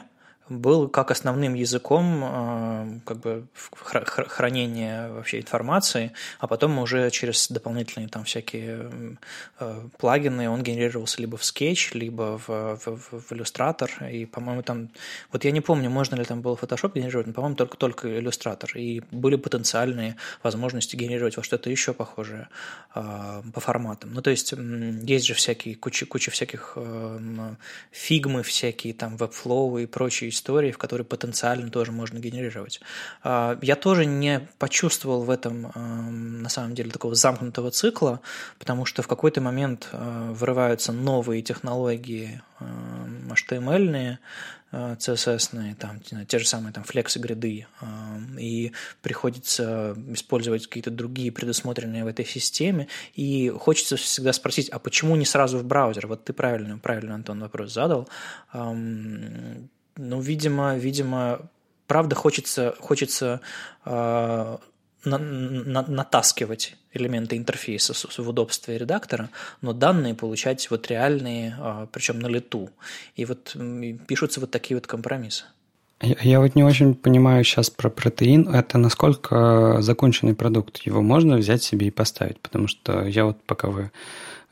был 0.49 0.89
как 0.89 1.11
основным 1.11 1.53
языком 1.53 2.23
э, 2.23 2.99
как 3.05 3.19
бы 3.19 3.47
хранения 3.73 5.09
вообще 5.09 5.39
информации, 5.39 6.11
а 6.39 6.47
потом 6.47 6.79
уже 6.79 7.09
через 7.11 7.49
дополнительные 7.49 8.09
там 8.09 8.23
всякие 8.23 9.17
э, 9.59 9.87
плагины 9.97 10.49
он 10.49 10.63
генерировался 10.63 11.21
либо 11.21 11.37
в 11.37 11.41
Sketch, 11.41 11.97
либо 11.97 12.39
в, 12.39 12.47
в, 12.47 12.97
в 13.11 13.31
Illustrator, 13.31 14.11
и, 14.11 14.25
по-моему, 14.25 14.63
там, 14.63 14.89
вот 15.31 15.45
я 15.45 15.51
не 15.51 15.61
помню, 15.61 15.89
можно 15.89 16.15
ли 16.15 16.25
там 16.25 16.41
было 16.41 16.55
Photoshop 16.55 16.93
генерировать, 16.95 17.27
но, 17.27 17.33
по-моему, 17.33 17.55
только, 17.55 17.77
только 17.77 18.07
Illustrator, 18.07 18.71
и 18.75 19.03
были 19.11 19.35
потенциальные 19.35 20.15
возможности 20.43 20.95
генерировать 20.95 21.37
во 21.37 21.43
что-то 21.43 21.69
еще 21.69 21.93
похожее 21.93 22.49
э, 22.95 23.41
по 23.53 23.59
форматам. 23.59 24.13
Ну, 24.13 24.21
то 24.21 24.31
есть, 24.31 24.53
есть 24.53 25.25
же 25.25 25.33
всякие, 25.33 25.75
куча, 25.75 26.05
куча 26.05 26.31
всяких 26.31 26.77
фигмы 27.91 28.43
всякие, 28.43 28.93
там, 28.93 29.15
Webflow 29.15 29.83
и 29.83 29.85
прочие 29.85 30.31
истории, 30.39 30.71
в 30.71 30.77
которые 30.77 31.05
потенциально 31.05 31.69
тоже 31.69 31.91
можно 31.91 32.19
генерировать. 32.19 32.81
А, 33.23 33.57
я 33.61 33.75
тоже 33.75 34.05
не 34.05 34.47
почувствовал 34.57 35.21
в 35.23 35.29
этом 35.29 35.71
на 36.41 36.49
самом 36.49 36.75
деле 36.75 36.91
такого 36.91 37.15
замкнутого 37.15 37.71
цикла, 37.71 38.21
потому 38.57 38.85
что 38.85 39.01
в 39.01 39.07
какой-то 39.07 39.41
момент 39.41 39.89
а, 39.91 40.31
вырываются 40.31 40.91
новые 40.91 41.41
технологии 41.41 42.41
HTML, 42.59 44.17
CSS, 44.71 45.75
там, 45.75 45.99
те 46.25 46.39
же 46.39 46.47
самые 46.47 46.73
там 46.73 46.83
флексы 46.83 47.17
гриды, 47.17 47.65
и 48.37 48.71
приходится 49.01 49.95
использовать 50.09 50.67
какие-то 50.67 50.91
другие 50.91 51.31
предусмотренные 51.31 52.03
в 52.03 52.07
этой 52.07 52.25
системе, 52.25 52.87
и 53.15 53.49
хочется 53.49 53.95
всегда 53.95 54.33
спросить, 54.33 54.69
а 54.69 54.77
почему 54.77 55.15
не 55.15 55.25
сразу 55.25 55.57
в 55.57 55.63
браузер? 55.63 56.05
Вот 56.05 56.23
ты 56.25 56.33
правильно, 56.33 56.77
правильно, 56.77 57.15
Антон, 57.15 57.39
вопрос 57.39 57.73
задал. 57.73 58.07
Ну, 59.97 60.21
видимо, 60.21 60.75
видимо, 60.77 61.49
правда 61.87 62.15
хочется, 62.15 62.75
хочется 62.79 63.41
э, 63.85 64.57
на, 65.05 65.17
на, 65.17 65.81
натаскивать 65.87 66.75
элементы 66.93 67.37
интерфейса 67.37 67.93
в 67.93 68.29
удобстве 68.29 68.77
редактора, 68.77 69.29
но 69.61 69.73
данные 69.73 70.13
получать 70.15 70.69
вот 70.71 70.87
реальные, 70.87 71.55
э, 71.59 71.87
причем 71.91 72.19
на 72.19 72.27
лету. 72.27 72.69
И 73.15 73.25
вот 73.25 73.55
пишутся 74.07 74.39
вот 74.39 74.51
такие 74.51 74.77
вот 74.77 74.87
компромиссы. 74.87 75.45
Я, 76.01 76.15
я 76.21 76.39
вот 76.39 76.55
не 76.55 76.63
очень 76.63 76.95
понимаю 76.95 77.43
сейчас 77.43 77.69
про 77.69 77.89
протеин. 77.89 78.47
Это 78.47 78.77
насколько 78.77 79.81
законченный 79.81 80.33
продукт? 80.33 80.77
Его 80.85 81.01
можно 81.01 81.35
взять 81.35 81.61
себе 81.61 81.87
и 81.87 81.91
поставить? 81.91 82.39
Потому 82.39 82.67
что 82.67 83.05
я 83.05 83.25
вот 83.25 83.43
пока 83.43 83.67
вы 83.67 83.83
а, 83.83 83.91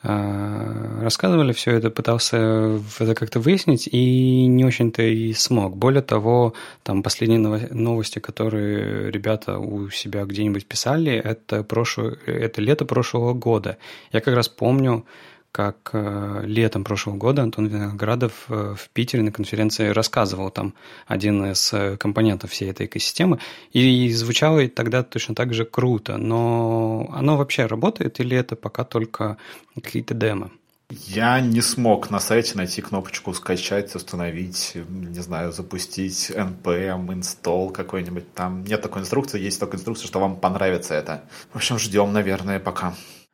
рассказывали 0.08 1.52
все 1.52 1.72
это, 1.72 1.90
пытался 1.90 2.80
это 3.00 3.14
как-то 3.14 3.40
выяснить 3.40 3.88
и 3.92 4.46
не 4.46 4.64
очень-то 4.64 5.02
и 5.04 5.34
смог. 5.34 5.76
Более 5.76 6.02
того, 6.02 6.54
там 6.84 7.04
последние 7.04 7.40
новости, 7.40 8.20
которые 8.20 9.12
ребята 9.12 9.60
у 9.60 9.90
себя 9.90 10.24
где-нибудь 10.24 10.66
писали, 10.66 11.12
это, 11.12 11.64
прошлое, 11.64 12.18
это 12.26 12.62
лето 12.62 12.86
прошлого 12.86 13.34
года. 13.34 13.78
Я 14.14 14.22
как 14.22 14.36
раз 14.36 14.48
помню, 14.48 15.06
как 15.52 15.92
э, 15.94 16.42
летом 16.46 16.84
прошлого 16.84 17.18
года 17.18 17.42
Антон 17.42 17.68
Виноградов 17.68 18.46
э, 18.50 18.76
в 18.78 18.90
Питере 18.90 19.24
на 19.24 19.32
конференции 19.32 19.90
рассказывал 19.90 20.52
там 20.52 20.74
один 21.08 21.52
из 21.52 21.74
э, 21.74 21.98
компонентов 21.98 22.52
всей 22.52 22.70
этой 22.70 22.86
экосистемы, 22.86 23.40
и 23.72 24.12
звучало 24.12 24.68
тогда 24.68 25.04
точно 25.04 25.36
так 25.36 25.54
же 25.54 25.66
круто, 25.66 26.18
но 26.18 27.10
оно 27.14 27.38
вообще 27.38 27.66
работает 27.66 28.20
или 28.20 28.38
это 28.38 28.56
пока 28.56 28.84
только 28.84 29.38
какие-то 29.76 30.14
демо? 30.14 30.52
Я 30.90 31.42
не 31.42 31.60
смог 31.60 32.10
на 32.12 32.20
сайте 32.20 32.56
найти 32.56 32.82
кнопочку 32.82 33.34
скачать, 33.34 33.94
установить, 33.94 34.72
не 34.88 35.20
знаю, 35.20 35.52
запустить 35.52 36.32
npm, 36.32 37.08
install 37.08 37.74
какой-нибудь. 37.74 38.34
Там 38.34 38.64
нет 38.64 38.82
такой 38.82 39.02
инструкции, 39.02 39.42
есть 39.42 39.60
только 39.60 39.76
инструкция, 39.76 40.08
что 40.08 40.22
вам 40.22 40.38
понравится 40.38 40.94
это. 40.94 41.26
В 41.52 41.58
общем, 41.58 41.78
ждем, 41.78 42.14
наверное, 42.14 42.62
пока. 42.62 42.94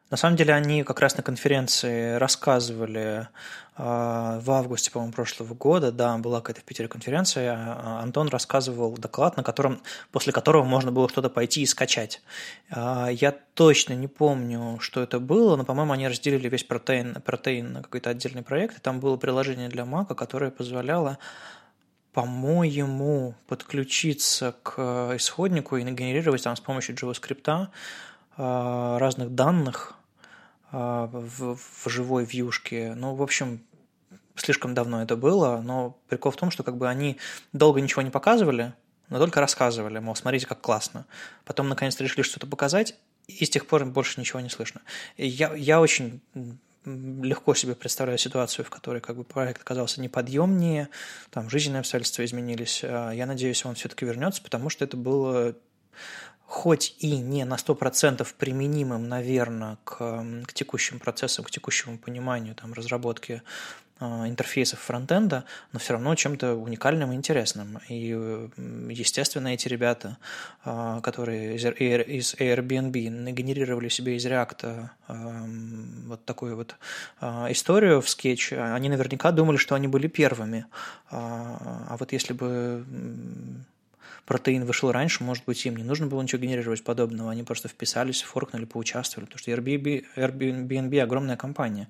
На 0.10 0.18
самом 0.18 0.36
деле 0.36 0.54
они 0.54 0.84
как 0.84 1.00
раз 1.00 1.18
на 1.18 1.24
конференции 1.24 2.16
рассказывали 2.16 3.28
э, 3.78 4.40
в 4.42 4.52
августе, 4.52 4.92
по-моему, 4.92 5.14
прошлого 5.14 5.54
года, 5.56 5.92
да, 5.92 6.18
была 6.18 6.40
какая-то 6.40 6.62
в 6.62 6.66
Питере 6.66 6.88
конференция, 6.88 7.56
а, 7.56 8.02
Антон 8.04 8.28
рассказывал 8.28 8.96
доклад, 8.96 9.38
на 9.38 9.44
котором, 9.44 9.82
после 10.12 10.32
которого 10.32 10.64
можно 10.64 10.92
было 10.92 11.10
что-то 11.10 11.30
пойти 11.30 11.62
и 11.62 11.66
скачать. 11.66 12.22
Э, 12.70 13.08
я 13.12 13.32
точно 13.32 13.94
не 13.94 14.08
помню, 14.08 14.78
что 14.80 15.02
это 15.02 15.20
было, 15.20 15.56
но, 15.56 15.64
по-моему, 15.64 15.94
они 15.94 16.08
разделили 16.08 16.48
весь 16.48 16.64
протеин, 16.64 17.16
протеин 17.26 17.74
на 17.74 17.82
какой-то 17.82 18.12
отдельный 18.12 18.44
проект, 18.44 18.78
и 18.78 18.82
там 18.82 19.00
было 19.00 19.18
приложение 19.18 19.70
для 19.70 19.84
Mac, 19.84 20.14
которое 20.14 20.52
позволяло 20.52 21.18
по-моему, 22.14 23.34
подключиться 23.48 24.54
к 24.62 25.16
исходнику 25.16 25.78
и 25.78 25.84
нагенерировать 25.84 26.44
там 26.44 26.56
с 26.56 26.60
помощью 26.60 26.96
JavaScript 26.96 27.70
разных 28.38 29.36
данных, 29.36 29.96
а, 30.74 31.08
в, 31.12 31.56
в 31.56 31.90
живой 31.90 32.26
вьюшке. 32.26 32.96
Ну, 32.96 33.14
в 33.14 33.22
общем, 33.22 33.62
слишком 34.36 34.74
давно 34.74 35.04
это 35.04 35.16
было, 35.16 35.62
но 35.62 35.98
прикол 36.08 36.32
в 36.32 36.36
том, 36.36 36.50
что 36.50 36.64
как 36.64 36.78
бы 36.78 36.90
они 36.90 37.18
долго 37.54 37.80
ничего 37.80 38.02
не 38.02 38.10
показывали, 38.10 38.74
но 39.10 39.20
только 39.20 39.40
рассказывали, 39.40 40.00
мол, 40.00 40.16
смотрите, 40.16 40.48
как 40.48 40.62
классно. 40.62 41.06
Потом, 41.46 41.70
наконец 41.70 42.00
решили 42.00 42.24
что-то 42.24 42.48
показать, 42.48 42.96
и 43.28 43.46
с 43.46 43.50
тех 43.52 43.68
пор 43.68 43.86
больше 43.86 44.20
ничего 44.20 44.40
не 44.40 44.50
слышно. 44.50 44.82
И 45.16 45.28
я, 45.28 45.54
я 45.54 45.80
очень 45.80 46.22
легко 46.86 47.54
себе 47.54 47.76
представляю 47.76 48.18
ситуацию, 48.18 48.66
в 48.66 48.72
которой 48.72 49.00
как 49.00 49.16
бы 49.16 49.24
проект 49.24 49.62
оказался 49.62 50.02
неподъемнее, 50.02 50.90
там 51.30 51.52
жизненные 51.52 51.82
обстоятельства 51.82 52.26
изменились. 52.26 52.82
А 52.84 53.12
я 53.12 53.28
надеюсь, 53.28 53.64
он 53.64 53.76
все-таки 53.76 54.06
вернется, 54.06 54.42
потому 54.42 54.70
что 54.70 54.84
это 54.84 54.98
было 54.98 55.56
хоть 56.54 56.96
и 57.00 57.18
не 57.18 57.46
на 57.46 57.56
100% 57.56 58.28
применимым, 58.38 59.10
наверное, 59.10 59.78
к, 59.84 60.24
к 60.46 60.54
текущим 60.54 61.00
процессам, 61.00 61.44
к 61.44 61.50
текущему 61.50 61.98
пониманию 61.98 62.54
там, 62.54 62.74
разработки 62.74 63.42
э, 64.00 64.06
интерфейсов 64.06 64.80
фронтенда, 64.80 65.46
но 65.72 65.80
все 65.80 65.94
равно 65.94 66.14
чем-то 66.14 66.54
уникальным 66.54 67.12
и 67.12 67.16
интересным. 67.16 67.80
И, 67.90 68.16
естественно, 68.88 69.48
эти 69.48 69.68
ребята, 69.68 70.18
э, 70.64 71.00
которые 71.02 71.56
из, 71.56 72.36
Airbnb 72.36 73.10
нагенерировали 73.10 73.90
себе 73.90 74.16
из 74.16 74.26
React 74.28 74.90
э, 75.08 75.16
вот 76.06 76.24
такую 76.24 76.56
вот 76.56 76.76
историю 77.50 78.00
в 78.00 78.08
скетч, 78.08 78.54
они 78.54 78.90
наверняка 78.90 79.32
думали, 79.32 79.58
что 79.58 79.74
они 79.74 79.88
были 79.88 80.08
первыми. 80.08 80.66
А 81.10 81.96
вот 82.00 82.14
если 82.14 82.34
бы 82.34 82.86
протеин 84.26 84.66
вышел 84.66 84.92
раньше, 84.92 85.24
может 85.24 85.46
быть, 85.46 85.66
им 85.66 85.76
не 85.76 85.84
нужно 85.84 86.08
было 86.08 86.22
ничего 86.22 86.42
генерировать 86.42 86.84
подобного, 86.84 87.32
они 87.32 87.44
просто 87.44 87.68
вписались, 87.68 88.22
форкнули, 88.22 88.66
поучаствовали, 88.66 89.26
потому 89.26 89.40
что 89.40 89.52
Airbnb, 89.52 90.06
Airbnb 90.16 91.00
огромная 91.02 91.38
компания. 91.38 91.88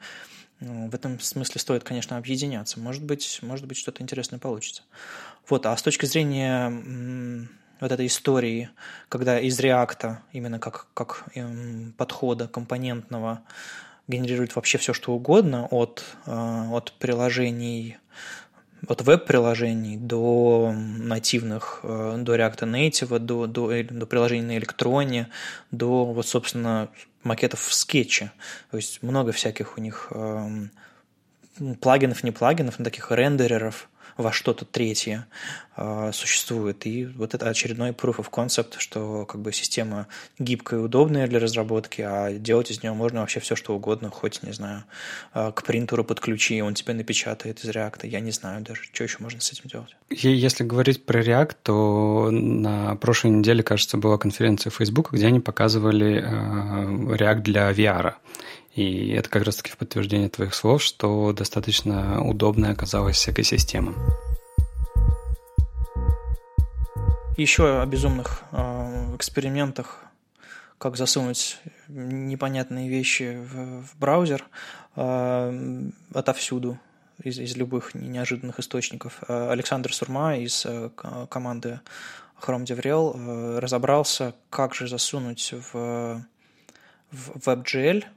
Ну, 0.59 0.89
в 0.89 0.95
этом 0.95 1.19
смысле 1.19 1.59
стоит, 1.59 1.83
конечно, 1.83 2.17
объединяться. 2.17 2.79
Может 2.79 3.03
быть, 3.03 3.39
может 3.41 3.65
быть 3.65 3.77
что-то 3.77 4.01
интересное 4.01 4.39
получится. 4.39 4.83
Вот, 5.49 5.65
а 5.65 5.75
с 5.75 5.81
точки 5.81 6.05
зрения 6.05 7.49
вот 7.79 7.91
этой 7.91 8.07
истории, 8.07 8.69
когда 9.09 9.39
из 9.39 9.59
реакта, 9.59 10.23
именно 10.31 10.59
как, 10.59 10.87
как 10.93 11.25
эм, 11.35 11.93
подхода 11.97 12.47
компонентного, 12.47 13.41
генерирует 14.07 14.55
вообще 14.55 14.77
все, 14.77 14.93
что 14.93 15.13
угодно, 15.13 15.67
от, 15.67 16.03
э, 16.25 16.31
от 16.31 16.93
приложений 16.93 17.97
от 18.87 19.01
веб-приложений 19.01 19.97
до 19.97 20.73
нативных, 20.97 21.79
э, 21.83 22.15
до 22.17 22.35
React 22.35 22.59
Native, 22.59 23.19
до, 23.19 23.47
до, 23.47 23.83
до 23.83 24.05
приложений 24.05 24.45
на 24.45 24.57
электроне, 24.57 25.29
до, 25.71 26.05
вот, 26.05 26.27
собственно, 26.27 26.89
макетов 27.23 27.61
в 27.61 27.73
скетче. 27.73 28.31
То 28.71 28.77
есть 28.77 29.03
много 29.03 29.31
всяких 29.31 29.77
у 29.77 29.81
них 29.81 30.07
эм, 30.11 30.71
плагинов, 31.79 32.23
не 32.23 32.31
плагинов, 32.31 32.79
но 32.79 32.85
таких 32.85 33.11
рендереров, 33.11 33.89
во 34.17 34.32
что-то 34.32 34.65
третье 34.65 35.27
э, 35.75 36.12
существует. 36.13 36.86
И 36.86 37.05
вот 37.05 37.34
это 37.34 37.50
очередной 37.50 37.91
proof 37.91 38.17
of 38.17 38.29
concept, 38.29 38.75
что 38.77 39.25
как 39.25 39.41
бы 39.41 39.51
система 39.51 40.08
гибкая 40.39 40.79
и 40.79 40.84
удобная 40.84 41.27
для 41.27 41.39
разработки, 41.39 42.01
а 42.01 42.32
делать 42.32 42.72
из 42.72 42.84
нее 42.84 42.93
можно 42.93 43.22
вообще 43.22 43.39
все, 43.39 43.55
что 43.55 43.75
угодно, 43.75 44.10
хоть, 44.10 44.43
не 44.43 44.51
знаю, 44.51 44.84
э, 45.34 45.51
к 45.53 45.63
принтеру 45.63 46.03
подключи, 46.03 46.62
он 46.62 46.74
тебе 46.74 46.93
напечатает 46.93 47.63
из 47.63 47.70
React. 47.70 48.08
Я 48.08 48.20
не 48.20 48.32
знаю 48.32 48.62
даже, 48.62 48.84
что 48.84 49.03
еще 49.03 49.17
можно 49.20 49.41
с 49.41 49.51
этим 49.51 49.70
делать. 49.70 49.96
Если 50.10 50.63
говорить 50.63 51.05
про 51.05 51.22
React, 51.22 51.55
то 51.63 52.29
на 52.32 52.96
прошлой 52.96 53.32
неделе, 53.32 53.63
кажется, 53.63 53.98
была 53.98 54.17
конференция 54.17 54.72
Facebook, 54.72 55.12
где 55.12 55.27
они 55.27 55.39
показывали 55.39 56.17
э, 56.17 57.15
React 57.15 57.41
для 57.41 57.72
VR. 57.72 58.13
И 58.75 59.11
это 59.11 59.29
как 59.29 59.43
раз-таки 59.43 59.71
в 59.71 59.77
подтверждение 59.77 60.29
твоих 60.29 60.55
слов, 60.55 60.81
что 60.81 61.31
достаточно 61.31 62.23
удобная 62.23 62.71
оказалась 62.71 63.29
экосистема. 63.29 63.93
Еще 67.37 67.81
о 67.81 67.85
безумных 67.85 68.43
э, 68.51 69.15
экспериментах, 69.15 70.03
как 70.79 70.97
засунуть 70.97 71.59
непонятные 71.87 72.89
вещи 72.89 73.37
в, 73.37 73.83
в 73.83 73.97
браузер 73.97 74.45
э, 74.95 75.89
отовсюду, 76.13 76.79
из, 77.23 77.37
из 77.37 77.55
любых 77.55 77.93
неожиданных 77.93 78.59
источников. 78.59 79.19
Э, 79.27 79.51
Александр 79.51 79.93
Сурма 79.93 80.37
из 80.37 80.65
э, 80.65 80.89
команды 81.29 81.79
Chrome 82.41 82.65
DevRel 82.65 83.59
разобрался, 83.59 84.33
как 84.49 84.73
же 84.73 84.87
засунуть 84.87 85.53
в, 85.53 86.25
в 87.11 87.47
WebGL– 87.47 88.03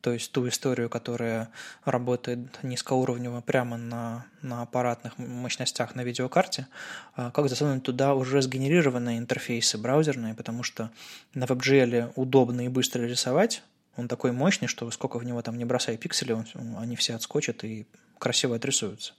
то 0.00 0.12
есть 0.12 0.30
ту 0.32 0.46
историю, 0.48 0.88
которая 0.88 1.50
работает 1.84 2.38
низкоуровнево 2.62 3.40
прямо 3.40 3.76
на, 3.76 4.26
на 4.42 4.62
аппаратных 4.62 5.18
мощностях 5.18 5.94
на 5.94 6.02
видеокарте, 6.02 6.66
а 7.14 7.30
как 7.30 7.48
засунуть 7.48 7.82
туда 7.82 8.14
уже 8.14 8.40
сгенерированные 8.42 9.18
интерфейсы 9.18 9.78
браузерные, 9.78 10.34
потому 10.34 10.62
что 10.62 10.90
на 11.34 11.44
WebGL 11.44 12.12
удобно 12.14 12.64
и 12.64 12.68
быстро 12.68 13.02
рисовать, 13.02 13.62
он 13.96 14.06
такой 14.06 14.30
мощный, 14.32 14.68
что 14.68 14.88
сколько 14.92 15.18
в 15.18 15.24
него 15.24 15.42
там 15.42 15.58
не 15.58 15.64
бросай 15.64 15.96
пиксели, 15.96 16.32
он, 16.32 16.46
они 16.78 16.94
все 16.94 17.14
отскочат 17.14 17.64
и 17.64 17.86
красиво 18.18 18.56
отрисуются 18.56 19.14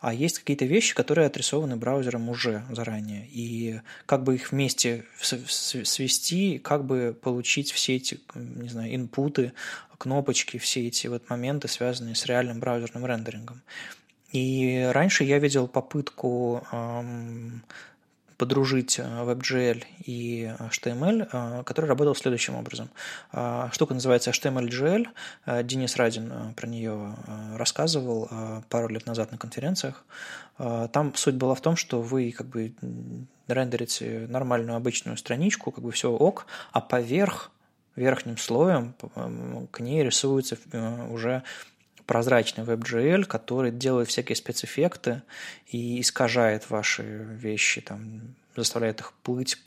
а 0.00 0.14
есть 0.14 0.38
какие-то 0.38 0.64
вещи, 0.64 0.94
которые 0.94 1.26
отрисованы 1.26 1.76
браузером 1.76 2.28
уже 2.28 2.64
заранее. 2.70 3.26
И 3.30 3.80
как 4.06 4.22
бы 4.22 4.36
их 4.36 4.52
вместе 4.52 5.04
свести, 5.20 6.58
как 6.58 6.84
бы 6.84 7.16
получить 7.20 7.72
все 7.72 7.96
эти, 7.96 8.20
не 8.34 8.68
знаю, 8.68 8.94
инпуты, 8.94 9.52
кнопочки, 9.98 10.58
все 10.58 10.86
эти 10.86 11.08
вот 11.08 11.28
моменты, 11.28 11.66
связанные 11.66 12.14
с 12.14 12.26
реальным 12.26 12.60
браузерным 12.60 13.04
рендерингом. 13.04 13.62
И 14.30 14.88
раньше 14.92 15.24
я 15.24 15.38
видел 15.38 15.66
попытку 15.66 16.62
эм, 16.70 17.64
подружить 18.38 18.98
WebGL 18.98 19.84
и 20.04 20.50
HTML, 20.58 21.64
который 21.64 21.86
работал 21.86 22.14
следующим 22.14 22.54
образом. 22.54 22.88
Штука 23.72 23.94
называется 23.94 24.30
HTML-GL. 24.30 25.08
Денис 25.64 25.96
Радин 25.96 26.54
про 26.54 26.66
нее 26.66 27.14
рассказывал 27.56 28.30
пару 28.70 28.88
лет 28.88 29.06
назад 29.06 29.32
на 29.32 29.38
конференциях. 29.38 30.04
Там 30.56 31.14
суть 31.14 31.34
была 31.34 31.54
в 31.54 31.60
том, 31.60 31.76
что 31.76 32.00
вы 32.00 32.32
как 32.32 32.46
бы 32.46 32.72
рендерите 33.48 34.26
нормальную 34.28 34.76
обычную 34.76 35.16
страничку, 35.16 35.70
как 35.72 35.82
бы 35.84 35.90
все 35.90 36.10
ок, 36.10 36.46
а 36.72 36.80
поверх 36.80 37.50
верхним 37.96 38.38
слоем 38.38 38.94
к 39.72 39.80
ней 39.80 40.04
рисуется 40.04 40.56
уже 41.10 41.42
прозрачный 42.08 42.64
WebGL, 42.64 43.26
который 43.26 43.70
делает 43.70 44.08
всякие 44.08 44.34
спецэффекты 44.34 45.22
и 45.70 46.00
искажает 46.00 46.70
ваши 46.70 47.02
вещи, 47.02 47.82
там, 47.82 48.34
заставляет 48.56 49.00
их 49.00 49.12
плыть, 49.22 49.62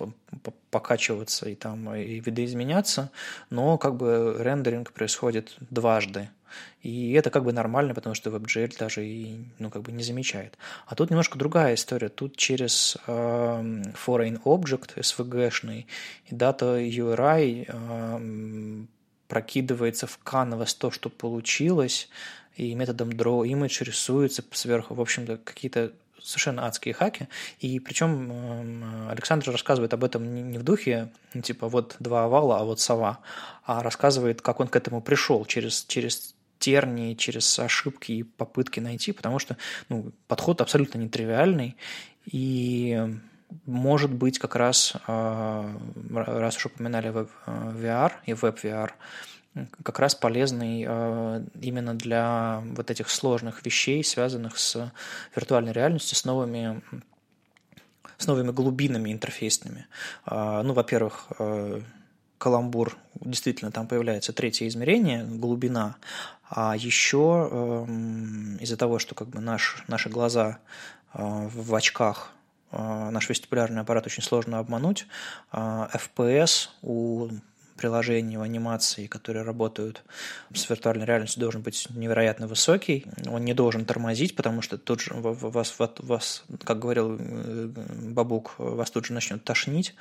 покачиваться 0.72 1.48
и, 1.48 1.54
там, 1.54 1.94
и 1.94 2.20
видоизменяться, 2.20 3.12
но 3.52 3.78
как 3.78 3.96
бы 3.96 4.36
рендеринг 4.40 4.92
происходит 4.92 5.56
дважды. 5.70 6.30
И 6.82 7.14
это 7.14 7.30
как 7.30 7.44
бы 7.44 7.54
нормально, 7.54 7.94
потому 7.94 8.16
что 8.16 8.32
WebGL 8.32 8.76
даже 8.80 9.06
и 9.06 9.46
ну, 9.60 9.70
как 9.70 9.84
бы 9.84 9.92
не 9.92 10.04
замечает. 10.04 10.58
А 10.88 10.96
тут 10.96 11.12
немножко 11.12 11.38
другая 11.38 11.76
история. 11.76 12.10
Тут 12.10 12.38
через 12.38 12.98
э, 13.06 13.12
Foreign 13.12 14.42
Object, 14.44 14.98
SVG-шный, 14.98 15.86
и 16.26 16.36
Data 16.36 16.82
URI 16.82 17.66
э, 17.68 18.86
прокидывается 19.32 20.08
в 20.08 20.20
canvas 20.26 20.76
то, 20.78 20.92
что 20.92 21.10
получилось, 21.10 22.10
и 22.58 22.76
методом 22.76 23.12
draw 23.12 23.48
image 23.48 23.86
рисуется 23.86 24.44
сверху, 24.52 24.94
в 24.94 25.00
общем-то, 25.00 25.38
какие-то 25.38 25.94
совершенно 26.22 26.66
адские 26.66 26.94
хаки. 26.94 27.30
И 27.62 27.80
причем 27.80 28.30
эм, 28.30 29.10
Александр 29.10 29.52
рассказывает 29.52 29.94
об 29.94 30.04
этом 30.04 30.52
не 30.52 30.58
в 30.58 30.64
духе, 30.64 31.14
ну, 31.34 31.42
типа, 31.42 31.70
вот 31.70 31.96
два 32.00 32.26
овала, 32.26 32.60
а 32.60 32.66
вот 32.66 32.82
сова, 32.82 33.20
а 33.64 33.82
рассказывает, 33.82 34.42
как 34.42 34.60
он 34.60 34.68
к 34.68 34.76
этому 34.76 35.02
пришел 35.02 35.46
через, 35.46 35.86
через 35.86 36.36
тернии, 36.60 37.14
через 37.14 37.58
ошибки 37.58 38.12
и 38.12 38.24
попытки 38.24 38.82
найти, 38.82 39.14
потому 39.14 39.40
что 39.40 39.56
ну, 39.88 40.12
подход 40.28 40.60
абсолютно 40.60 40.98
нетривиальный. 40.98 41.78
И 42.26 43.02
может 43.66 44.12
быть 44.12 44.40
как 44.40 44.56
раз, 44.56 44.94
а, 45.08 45.70
раз 46.14 46.58
уж 46.58 46.68
упоминали 46.68 47.12
VR 47.46 48.12
и 48.26 48.34
веб-VR, 48.34 48.92
как 49.84 50.00
раз 50.00 50.16
полезный 50.16 50.86
а, 50.88 51.44
именно 51.60 51.94
для 51.94 52.64
вот 52.76 52.90
этих 52.90 53.10
сложных 53.10 53.66
вещей, 53.66 54.04
связанных 54.04 54.58
с 54.58 54.92
виртуальной 55.36 55.74
реальностью, 55.74 56.16
с 56.16 56.26
новыми 56.26 56.82
с 58.18 58.28
новыми 58.28 58.52
глубинами 58.52 59.12
интерфейсными. 59.12 59.88
А, 60.26 60.62
ну, 60.62 60.74
во-первых, 60.74 61.32
каламбур, 62.38 62.98
действительно, 63.16 63.72
там 63.72 63.88
появляется 63.88 64.32
третье 64.32 64.68
измерение, 64.68 65.24
глубина, 65.24 65.96
а 66.50 66.76
еще 66.76 67.50
эм, 67.52 68.58
из-за 68.58 68.78
того, 68.78 69.00
что 69.00 69.16
как 69.16 69.30
бы 69.30 69.40
наш, 69.40 69.84
наши 69.88 70.10
глаза 70.10 70.60
в 71.14 71.76
очках 71.76 72.32
а, 72.34 72.41
наш 72.72 73.30
вестибулярный 73.30 73.82
аппарат 73.82 74.06
очень 74.06 74.24
сложно 74.24 74.60
обмануть. 74.60 75.08
FPS 75.52 76.70
а, 76.70 76.72
у 76.82 77.30
приложений, 77.82 78.38
у 78.38 78.42
анимации, 78.42 79.08
которые 79.08 79.44
работают 79.44 80.04
с 80.54 80.70
виртуальной 80.70 81.06
реальностью, 81.06 81.42
должен 81.42 81.62
быть 81.62 81.88
невероятно 81.90 82.48
высокий. 82.48 83.06
Он 83.28 83.44
не 83.44 83.54
должен 83.54 83.86
тормозить, 83.86 84.36
потому 84.36 84.62
что 84.62 84.78
тут 84.78 85.02
же 85.02 85.14
вас, 85.16 85.76
вас 85.80 86.44
как 86.64 86.80
говорил 86.80 87.18
э, 87.20 87.70
Бабук, 88.14 88.54
вас 88.60 88.92
тут 88.92 89.08
же 89.08 89.14
начнет 89.14 89.44
тошнить. 89.44 89.96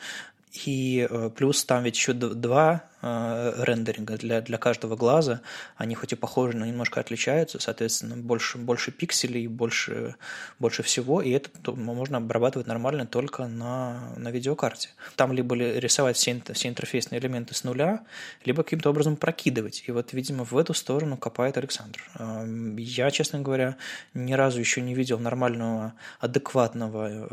И 0.52 1.06
э, 1.08 1.30
плюс 1.34 1.64
там 1.64 1.84
ведь 1.84 1.96
еще 1.96 2.12
два 2.12 2.82
э, 3.02 3.52
рендеринга 3.58 4.16
для, 4.16 4.40
для 4.40 4.58
каждого 4.58 4.96
глаза. 4.96 5.42
Они 5.76 5.94
хоть 5.94 6.12
и 6.12 6.16
похожи, 6.16 6.56
но 6.56 6.66
немножко 6.66 6.98
отличаются. 6.98 7.60
Соответственно, 7.60 8.16
больше, 8.16 8.58
больше 8.58 8.90
пикселей, 8.90 9.46
больше, 9.46 10.16
больше 10.58 10.82
всего. 10.82 11.22
И 11.22 11.30
это 11.30 11.50
можно 11.72 12.16
обрабатывать 12.16 12.66
нормально 12.66 13.06
только 13.06 13.46
на, 13.46 14.12
на 14.16 14.30
видеокарте. 14.30 14.88
Там 15.14 15.32
либо 15.32 15.54
рисовать 15.54 16.16
все, 16.16 16.42
все 16.52 16.68
интерфейсные 16.68 17.20
элементы 17.20 17.54
с 17.54 17.62
нуля, 17.62 18.04
либо 18.44 18.64
каким-то 18.64 18.90
образом 18.90 19.14
прокидывать. 19.14 19.84
И 19.86 19.92
вот, 19.92 20.12
видимо, 20.12 20.44
в 20.44 20.56
эту 20.56 20.74
сторону 20.74 21.16
копает 21.16 21.58
Александр. 21.58 22.02
Эм, 22.18 22.76
я, 22.76 23.12
честно 23.12 23.38
говоря, 23.38 23.76
ни 24.14 24.32
разу 24.32 24.58
еще 24.58 24.80
не 24.80 24.94
видел 24.94 25.20
нормального, 25.20 25.94
адекватного 26.18 27.28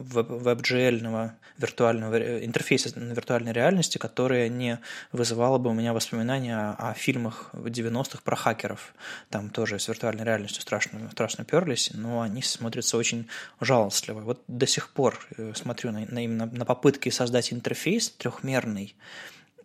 э, 0.00 0.22
веб-GL 0.22 1.30
виртуального 1.58 2.44
интерфейса 2.44 2.98
на 2.98 3.12
виртуальной 3.12 3.52
реальности, 3.52 3.98
которая 3.98 4.48
не 4.48 4.78
вызывала 5.12 5.58
бы 5.58 5.70
у 5.70 5.72
меня 5.72 5.92
воспоминания 5.92 6.56
о, 6.56 6.90
о 6.90 6.94
фильмах 6.94 7.50
90-х 7.52 8.20
про 8.24 8.36
хакеров. 8.36 8.94
Там 9.28 9.50
тоже 9.50 9.78
с 9.78 9.88
виртуальной 9.88 10.24
реальностью 10.24 10.62
страшно, 10.62 11.10
страшно 11.12 11.44
перлись, 11.44 11.90
но 11.94 12.22
они 12.22 12.42
смотрятся 12.42 12.96
очень 12.96 13.28
жалостливо. 13.60 14.20
Вот 14.20 14.42
до 14.48 14.66
сих 14.66 14.90
пор 14.90 15.18
э, 15.36 15.52
смотрю 15.54 15.92
на, 15.92 16.06
на, 16.06 16.46
на 16.46 16.64
попытки 16.64 17.10
создать 17.10 17.52
интерфейс 17.52 18.10
трехмерный, 18.10 18.94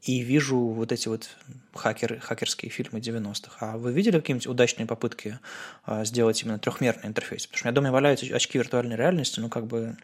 и 0.01 0.19
вижу 0.19 0.58
вот 0.58 0.91
эти 0.91 1.08
вот 1.08 1.29
хакеры, 1.73 2.19
хакерские 2.19 2.71
фильмы 2.71 2.99
90-х. 2.99 3.58
А 3.60 3.77
вы 3.77 3.91
видели 3.91 4.19
какие-нибудь 4.19 4.47
удачные 4.47 4.86
попытки 4.86 5.39
а, 5.84 6.05
сделать 6.05 6.41
именно 6.43 6.60
трехмерный 6.60 7.08
интерфейс? 7.08 7.47
Потому 7.47 7.58
что 7.58 7.65
у 7.65 7.67
меня 7.69 7.75
дома 7.75 7.91
валяются 7.91 8.25
очки 8.36 8.58
виртуальной 8.58 8.95
реальности, 8.95 9.39
ну, 9.39 9.49
как 9.49 9.65
бы, 9.65 9.97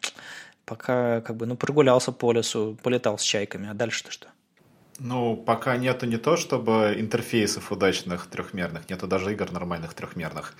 пока, 0.65 1.21
как 1.21 1.35
бы, 1.35 1.45
ну, 1.45 1.55
прогулялся 1.55 2.11
по 2.11 2.31
лесу, 2.31 2.77
полетал 2.81 3.17
с 3.17 3.23
чайками, 3.23 3.69
а 3.69 3.73
дальше-то 3.73 4.11
что? 4.11 4.27
Ну, 4.99 5.35
пока 5.35 5.77
нету 5.77 6.05
не 6.05 6.17
то, 6.17 6.37
чтобы 6.37 6.95
интерфейсов 6.97 7.71
удачных 7.71 8.27
трехмерных, 8.27 8.89
нету 8.89 9.07
даже 9.07 9.31
игр 9.31 9.51
нормальных 9.51 9.93
трехмерных. 9.95 10.53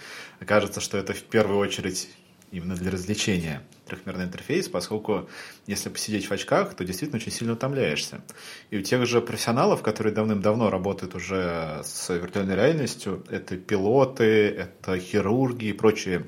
Кажется, 0.45 0.81
что 0.81 0.97
это 0.97 1.13
в 1.13 1.21
первую 1.21 1.59
очередь 1.59 2.09
именно 2.51 2.75
для 2.75 2.91
развлечения 2.91 3.61
трехмерный 3.91 4.25
интерфейс, 4.25 4.67
поскольку 4.69 5.29
если 5.67 5.89
посидеть 5.89 6.25
в 6.25 6.31
очках, 6.31 6.73
то 6.73 6.83
действительно 6.83 7.19
очень 7.19 7.31
сильно 7.31 7.53
утомляешься. 7.53 8.21
И 8.69 8.77
у 8.77 8.81
тех 8.81 9.05
же 9.05 9.21
профессионалов, 9.21 9.81
которые 9.81 10.13
давным-давно 10.13 10.69
работают 10.69 11.15
уже 11.15 11.81
с 11.83 12.09
виртуальной 12.13 12.55
реальностью, 12.55 13.23
это 13.29 13.57
пилоты, 13.57 14.47
это 14.49 14.97
хирурги 14.97 15.65
и 15.65 15.73
прочие 15.73 16.25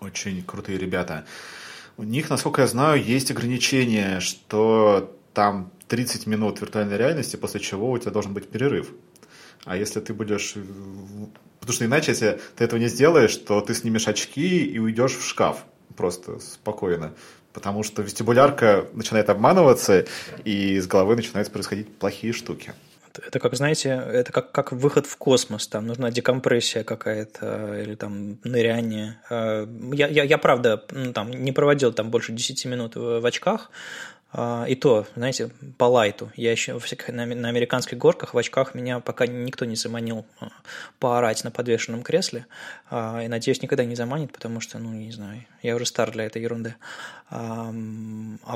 очень 0.00 0.42
крутые 0.42 0.78
ребята, 0.78 1.26
у 1.98 2.02
них, 2.02 2.30
насколько 2.30 2.62
я 2.62 2.66
знаю, 2.66 3.04
есть 3.04 3.30
ограничение, 3.30 4.20
что 4.20 5.14
там 5.34 5.70
30 5.88 6.26
минут 6.26 6.60
виртуальной 6.60 6.96
реальности, 6.96 7.36
после 7.36 7.60
чего 7.60 7.90
у 7.90 7.98
тебя 7.98 8.10
должен 8.10 8.32
быть 8.32 8.48
перерыв. 8.48 8.90
А 9.66 9.76
если 9.76 10.00
ты 10.00 10.14
будешь 10.14 10.54
Потому 11.60 11.74
что 11.74 11.84
иначе, 11.84 12.12
если 12.12 12.40
ты 12.56 12.64
этого 12.64 12.80
не 12.80 12.88
сделаешь, 12.88 13.36
то 13.36 13.60
ты 13.60 13.74
снимешь 13.74 14.08
очки 14.08 14.64
и 14.64 14.78
уйдешь 14.78 15.12
в 15.12 15.26
шкаф 15.26 15.66
просто 15.96 16.38
спокойно. 16.40 17.12
Потому 17.52 17.82
что 17.82 18.02
вестибулярка 18.02 18.86
начинает 18.92 19.28
обманываться, 19.28 20.06
и 20.44 20.74
из 20.74 20.86
головы 20.86 21.16
начинают 21.16 21.50
происходить 21.50 21.92
плохие 21.96 22.32
штуки. 22.32 22.74
Это 23.26 23.40
как, 23.40 23.54
знаете, 23.54 23.88
это 23.88 24.32
как, 24.32 24.52
как 24.52 24.72
выход 24.72 25.06
в 25.06 25.16
космос, 25.16 25.66
там 25.66 25.86
нужна 25.86 26.10
декомпрессия 26.10 26.84
какая-то 26.84 27.80
или 27.82 27.96
там 27.96 28.38
ныряние. 28.44 29.18
Я, 29.30 30.06
я, 30.06 30.22
я 30.22 30.38
правда, 30.38 30.84
ну, 30.90 31.12
там, 31.12 31.30
не 31.30 31.52
проводил 31.52 31.92
там 31.92 32.10
больше 32.10 32.32
10 32.32 32.64
минут 32.66 32.94
в, 32.94 33.20
в 33.20 33.26
очках, 33.26 33.70
и 34.32 34.76
то, 34.76 35.08
знаете, 35.16 35.50
по 35.76 35.84
лайту. 35.84 36.30
Я 36.36 36.52
еще 36.52 36.78
на, 37.08 37.22
американских 37.48 37.98
горках 37.98 38.32
в 38.32 38.38
очках 38.38 38.76
меня 38.76 39.00
пока 39.00 39.26
никто 39.26 39.64
не 39.64 39.74
заманил 39.74 40.24
а, 40.38 40.50
поорать 41.00 41.42
на 41.42 41.50
подвешенном 41.50 42.02
кресле. 42.02 42.46
А, 42.90 43.22
и 43.24 43.28
надеюсь, 43.28 43.60
никогда 43.60 43.84
не 43.84 43.96
заманит, 43.96 44.32
потому 44.32 44.60
что, 44.60 44.78
ну, 44.78 44.92
не 44.92 45.10
знаю, 45.10 45.44
я 45.62 45.74
уже 45.74 45.84
стар 45.84 46.12
для 46.12 46.26
этой 46.26 46.42
ерунды. 46.42 46.76
А 47.32 47.72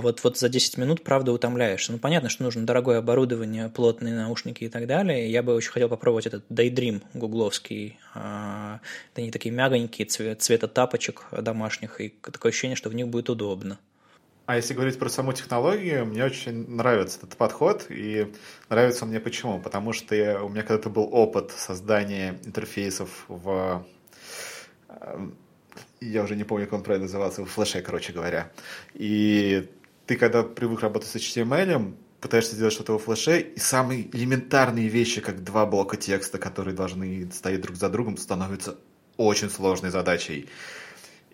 вот, 0.00 0.22
вот 0.22 0.38
за 0.38 0.48
10 0.48 0.78
минут, 0.78 1.02
правда, 1.02 1.32
утомляешься. 1.32 1.92
Ну, 1.92 1.98
понятно, 1.98 2.28
что 2.28 2.44
нужно 2.44 2.66
дорогое 2.66 2.98
оборудование, 2.98 3.68
плотные 3.68 4.14
наушники 4.14 4.64
и 4.64 4.68
так 4.68 4.86
далее. 4.86 5.30
Я 5.30 5.42
бы 5.42 5.54
очень 5.54 5.70
хотел 5.70 5.88
попробовать 5.88 6.26
этот 6.26 6.44
Daydream 6.50 7.02
гугловский. 7.14 7.98
Они 8.14 9.30
такие 9.30 9.52
мягонькие, 9.52 10.06
цвет, 10.06 10.42
цвета 10.42 10.66
тапочек 10.66 11.26
домашних, 11.32 12.00
и 12.00 12.08
такое 12.08 12.50
ощущение, 12.50 12.76
что 12.76 12.90
в 12.90 12.94
них 12.94 13.08
будет 13.08 13.30
удобно. 13.30 13.78
А 14.46 14.56
если 14.56 14.74
говорить 14.74 14.98
про 14.98 15.08
саму 15.08 15.32
технологию, 15.32 16.04
мне 16.04 16.22
очень 16.22 16.68
нравится 16.68 17.18
этот 17.18 17.36
подход, 17.36 17.86
и 17.88 18.30
нравится 18.68 19.04
он 19.04 19.10
мне 19.10 19.20
почему? 19.20 19.58
Потому 19.58 19.94
что 19.94 20.14
я, 20.14 20.42
у 20.42 20.50
меня 20.50 20.62
когда-то 20.62 20.90
был 20.90 21.08
опыт 21.10 21.50
создания 21.50 22.38
интерфейсов 22.44 23.24
в... 23.28 23.86
Э, 24.88 25.28
я 26.00 26.22
уже 26.22 26.36
не 26.36 26.44
помню, 26.44 26.66
как 26.66 26.74
он 26.74 26.82
правильно 26.82 27.06
назывался, 27.06 27.42
в 27.42 27.46
флеше, 27.46 27.80
короче 27.80 28.12
говоря. 28.12 28.52
И 28.92 29.66
ты, 30.04 30.16
когда 30.16 30.42
привык 30.42 30.80
работать 30.80 31.08
с 31.08 31.16
HTML, 31.16 31.94
пытаешься 32.20 32.54
сделать 32.54 32.74
что-то 32.74 32.92
во 32.92 32.98
флеше, 32.98 33.40
и 33.40 33.58
самые 33.58 34.14
элементарные 34.14 34.88
вещи, 34.88 35.22
как 35.22 35.42
два 35.42 35.64
блока 35.64 35.96
текста, 35.96 36.38
которые 36.38 36.74
должны 36.74 37.30
стоять 37.32 37.62
друг 37.62 37.76
за 37.76 37.88
другом, 37.88 38.18
становятся 38.18 38.76
очень 39.16 39.48
сложной 39.48 39.90
задачей. 39.90 40.50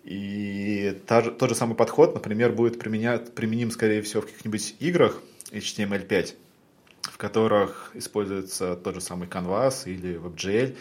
И 0.03 0.99
та, 1.05 1.21
тот 1.21 1.49
же 1.49 1.55
самый 1.55 1.75
подход, 1.75 2.13
например, 2.13 2.51
будет 2.51 2.79
применять, 2.79 3.33
применим, 3.35 3.71
скорее 3.71 4.01
всего, 4.01 4.21
в 4.21 4.25
каких-нибудь 4.25 4.75
играх 4.79 5.21
HTML5, 5.51 6.33
в 7.03 7.17
которых 7.17 7.91
используется 7.93 8.75
тот 8.75 8.95
же 8.95 9.01
самый 9.01 9.27
Canvas 9.27 9.83
или 9.85 10.19
WebGL, 10.19 10.75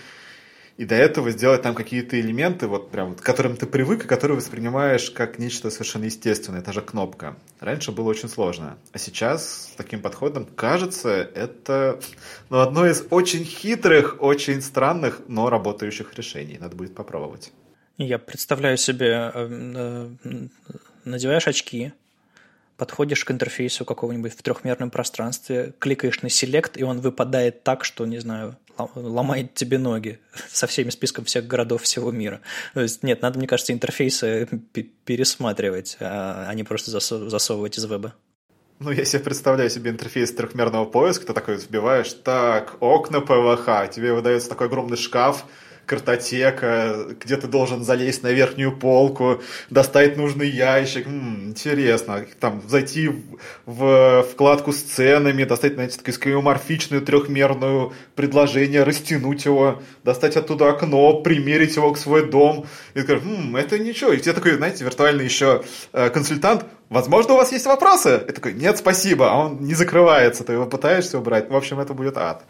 и 0.81 0.87
до 0.87 0.95
этого 0.95 1.31
сделать 1.31 1.61
там 1.61 1.75
какие-то 1.75 2.19
элементы, 2.19 2.67
вот 2.67 2.91
прям, 2.91 3.15
к 3.15 3.21
которым 3.21 3.55
ты 3.55 3.67
привык, 3.67 4.07
и 4.07 4.09
которые 4.09 4.39
воспринимаешь 4.39 5.11
как 5.11 5.39
нечто 5.39 5.71
совершенно 5.71 6.05
естественное, 6.05 6.63
та 6.63 6.73
же 6.73 6.81
кнопка. 6.81 7.37
Раньше 7.59 7.93
было 7.93 8.09
очень 8.09 8.31
сложно. 8.31 8.79
А 8.93 8.99
сейчас 8.99 9.73
с 9.73 9.77
таким 9.77 10.01
подходом, 10.01 10.47
кажется, 10.47 11.11
это 11.11 12.01
ну, 12.49 12.61
одно 12.61 12.87
из 12.87 13.05
очень 13.11 13.45
хитрых, 13.45 14.23
очень 14.23 14.63
странных, 14.63 15.21
но 15.29 15.51
работающих 15.51 16.15
решений. 16.15 16.57
Надо 16.59 16.77
будет 16.77 16.95
попробовать. 16.95 17.53
Я 18.03 18.19
представляю 18.19 18.79
себе, 18.79 19.31
э, 19.35 20.11
э, 20.25 20.49
надеваешь 21.05 21.47
очки, 21.47 21.93
подходишь 22.79 23.27
к 23.27 23.31
интерфейсу 23.31 23.85
какого-нибудь 23.85 24.33
в 24.33 24.41
трехмерном 24.41 24.91
пространстве, 24.91 25.75
кликаешь 25.79 26.23
на 26.23 26.31
селект, 26.31 26.79
и 26.79 26.83
он 26.83 27.03
выпадает 27.03 27.63
так, 27.63 27.85
что, 27.85 28.07
не 28.07 28.19
знаю, 28.19 28.57
ломает 28.95 29.53
тебе 29.53 29.77
ноги 29.77 30.19
со 30.51 30.67
всеми 30.67 30.89
списком 30.89 31.27
всех 31.27 31.47
городов 31.47 31.83
всего 31.83 32.11
мира. 32.11 32.41
То 32.73 32.81
есть, 32.81 33.03
нет, 33.03 33.21
надо, 33.21 33.39
мне 33.39 33.47
кажется, 33.47 33.75
интерфейсы 33.75 34.49
пересматривать, 35.05 35.99
а 36.01 36.51
не 36.55 36.65
просто 36.65 36.91
засовывать 36.91 37.77
из 37.77 37.85
веба. 37.85 38.15
Ну, 38.79 38.93
я 38.93 39.05
себе 39.05 39.23
представляю 39.23 39.69
себе 39.69 39.91
интерфейс 39.91 40.33
трехмерного 40.33 40.87
поиска, 40.87 41.27
ты 41.27 41.35
такой 41.35 41.57
вбиваешь, 41.57 42.15
так, 42.15 42.79
окна 42.81 43.21
ПВХ, 43.21 43.95
тебе 43.95 44.15
выдается 44.15 44.49
такой 44.49 44.69
огромный 44.69 44.97
шкаф, 44.97 45.45
картотека, 45.91 47.17
где 47.21 47.37
ты 47.37 47.49
должен 47.49 47.83
залезть 47.83 48.23
на 48.23 48.29
верхнюю 48.29 48.77
полку, 48.77 49.43
достать 49.71 50.17
нужный 50.17 50.49
ящик. 50.49 51.09
М-м, 51.09 51.49
интересно. 51.49 52.25
Там 52.39 52.63
зайти 52.69 53.09
в, 53.09 53.37
в 53.67 54.23
вкладку 54.23 54.73
с 54.73 54.81
ценами, 54.81 55.43
достать, 55.43 55.75
знаете, 55.75 55.99
такое 55.99 56.15
скеоморфичную 56.15 57.03
трехмерную 57.03 57.93
предложение, 58.15 58.85
растянуть 58.85 59.45
его, 59.45 59.83
достать 60.05 60.37
оттуда 60.37 60.69
окно, 60.69 61.23
примерить 61.23 61.75
его 61.75 61.93
к 61.93 61.99
свой 61.99 62.31
дом. 62.31 62.67
И 62.95 63.01
сказать, 63.01 63.25
м-м, 63.25 63.57
это 63.57 63.77
ничего. 63.77 64.13
И 64.13 64.21
тебе 64.21 64.35
такой, 64.35 64.53
знаете, 64.53 64.85
виртуальный 64.85 65.25
еще 65.25 65.65
э, 65.93 66.09
консультант, 66.11 66.67
возможно, 66.89 67.35
у 67.35 67.37
вас 67.37 67.51
есть 67.51 67.67
вопросы? 67.67 68.23
И 68.29 68.33
такой, 68.33 68.53
нет, 68.53 68.79
спасибо, 68.79 69.33
а 69.33 69.47
он 69.47 69.59
не 69.61 69.75
закрывается, 69.75 70.45
ты 70.45 70.53
его 70.53 70.67
пытаешься 70.67 71.19
убрать. 71.19 71.51
В 71.51 71.57
общем, 71.57 71.81
это 71.81 71.95
будет 71.95 72.17
ад. 72.17 72.45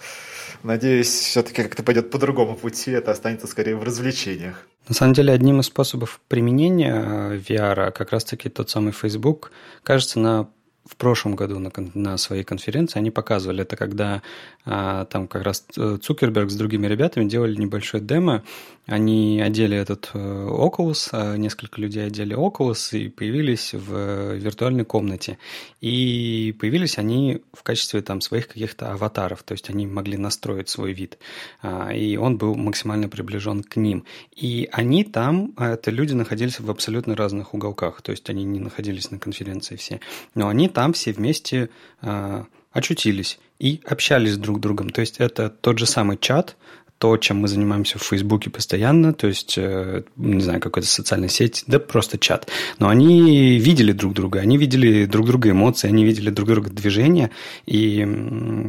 Надеюсь, 0.62 1.08
все-таки 1.08 1.62
как-то 1.62 1.82
пойдет 1.82 2.10
по 2.10 2.18
другому 2.18 2.56
пути, 2.56 2.90
это 2.90 3.10
останется 3.10 3.46
скорее 3.46 3.76
в 3.76 3.82
развлечениях. 3.82 4.66
На 4.88 4.94
самом 4.94 5.14
деле, 5.14 5.32
одним 5.32 5.60
из 5.60 5.66
способов 5.66 6.20
применения 6.28 6.94
э, 6.94 7.36
VR 7.38 7.92
как 7.92 8.12
раз-таки 8.12 8.48
тот 8.48 8.70
самый 8.70 8.92
Facebook, 8.92 9.52
кажется, 9.82 10.18
на 10.18 10.48
в 10.84 10.96
прошлом 10.96 11.36
году 11.36 11.58
на, 11.58 11.70
на 11.94 12.16
своей 12.16 12.42
конференции 12.42 12.98
они 12.98 13.10
показывали 13.10 13.62
это, 13.62 13.76
когда 13.76 14.22
а, 14.64 15.04
там 15.06 15.28
как 15.28 15.42
раз 15.42 15.64
Цукерберг 15.70 16.50
с 16.50 16.56
другими 16.56 16.86
ребятами 16.86 17.28
делали 17.28 17.54
небольшой 17.56 18.00
демо. 18.00 18.42
Они 18.86 19.40
одели 19.40 19.76
этот 19.76 20.10
э, 20.14 20.18
Oculus, 20.18 21.10
а 21.12 21.36
несколько 21.36 21.80
людей 21.80 22.06
одели 22.06 22.34
Oculus 22.36 22.98
и 22.98 23.08
появились 23.08 23.72
в 23.72 24.34
виртуальной 24.34 24.84
комнате. 24.84 25.38
И 25.80 26.56
появились 26.58 26.98
они 26.98 27.42
в 27.52 27.62
качестве 27.62 28.00
там 28.02 28.20
своих 28.20 28.48
каких-то 28.48 28.90
аватаров, 28.90 29.44
то 29.44 29.52
есть 29.52 29.70
они 29.70 29.86
могли 29.86 30.16
настроить 30.16 30.68
свой 30.68 30.92
вид. 30.92 31.18
А, 31.62 31.92
и 31.92 32.16
он 32.16 32.36
был 32.38 32.56
максимально 32.56 33.08
приближен 33.08 33.62
к 33.62 33.76
ним. 33.76 34.04
И 34.34 34.68
они 34.72 35.04
там, 35.04 35.52
а, 35.56 35.74
это 35.74 35.90
люди 35.90 36.14
находились 36.14 36.58
в 36.58 36.70
абсолютно 36.70 37.14
разных 37.14 37.54
уголках, 37.54 38.02
то 38.02 38.10
есть 38.10 38.28
они 38.30 38.44
не 38.44 38.60
находились 38.60 39.10
на 39.10 39.18
конференции 39.18 39.76
все, 39.76 40.00
но 40.34 40.48
они 40.48 40.68
там 40.70 40.92
все 40.92 41.12
вместе 41.12 41.70
э, 42.02 42.44
очутились 42.72 43.38
и 43.58 43.80
общались 43.86 44.36
друг 44.36 44.58
с 44.58 44.60
другом. 44.60 44.90
То 44.90 45.00
есть 45.00 45.18
это 45.18 45.50
тот 45.50 45.78
же 45.78 45.86
самый 45.86 46.16
чат, 46.16 46.56
то, 47.00 47.16
чем 47.16 47.38
мы 47.38 47.48
занимаемся 47.48 47.98
в 47.98 48.02
Фейсбуке 48.02 48.50
постоянно, 48.50 49.14
то 49.14 49.26
есть, 49.26 49.54
э, 49.56 50.02
не 50.16 50.42
знаю, 50.42 50.60
какой-то 50.60 50.86
социальной 50.86 51.30
сеть, 51.30 51.64
да 51.66 51.78
просто 51.78 52.18
чат. 52.18 52.48
Но 52.78 52.90
они 52.90 53.58
видели 53.58 53.92
друг 53.92 54.12
друга, 54.12 54.40
они 54.40 54.58
видели 54.58 55.06
друг 55.06 55.26
друга 55.26 55.50
эмоции, 55.50 55.88
они 55.88 56.04
видели 56.04 56.28
друг 56.28 56.50
друга 56.50 56.68
движения, 56.68 57.30
и 57.64 58.06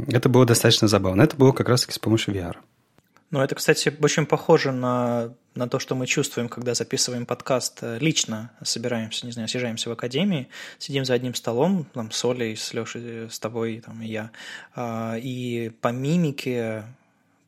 это 0.08 0.30
было 0.30 0.46
достаточно 0.46 0.88
забавно. 0.88 1.24
Это 1.24 1.36
было 1.36 1.52
как 1.52 1.68
раз-таки 1.68 1.94
с 1.94 2.00
помощью 2.00 2.34
VR. 2.34 2.56
Ну, 3.32 3.40
это, 3.40 3.56
кстати, 3.56 3.94
очень 4.02 4.26
похоже 4.26 4.74
на, 4.74 5.34
на 5.56 5.70
то, 5.70 5.80
что 5.80 5.96
мы 5.96 6.06
чувствуем, 6.06 6.50
когда 6.50 6.74
записываем 6.74 7.26
подкаст 7.26 7.80
э, 7.82 7.98
лично, 7.98 8.52
собираемся, 8.62 9.26
не 9.26 9.32
знаю, 9.32 9.48
съезжаемся 9.48 9.90
в 9.90 9.94
академии, 9.94 10.50
сидим 10.80 11.06
за 11.06 11.14
одним 11.14 11.34
столом, 11.34 11.86
там, 11.94 12.12
с 12.12 12.26
Олей, 12.26 12.58
с 12.58 12.74
Лешей, 12.74 13.30
с 13.30 13.40
тобой, 13.40 13.82
там, 13.86 14.02
и 14.02 14.08
я, 14.08 14.32
а, 14.76 15.16
и 15.18 15.72
по 15.80 15.94
мимике 15.94 16.84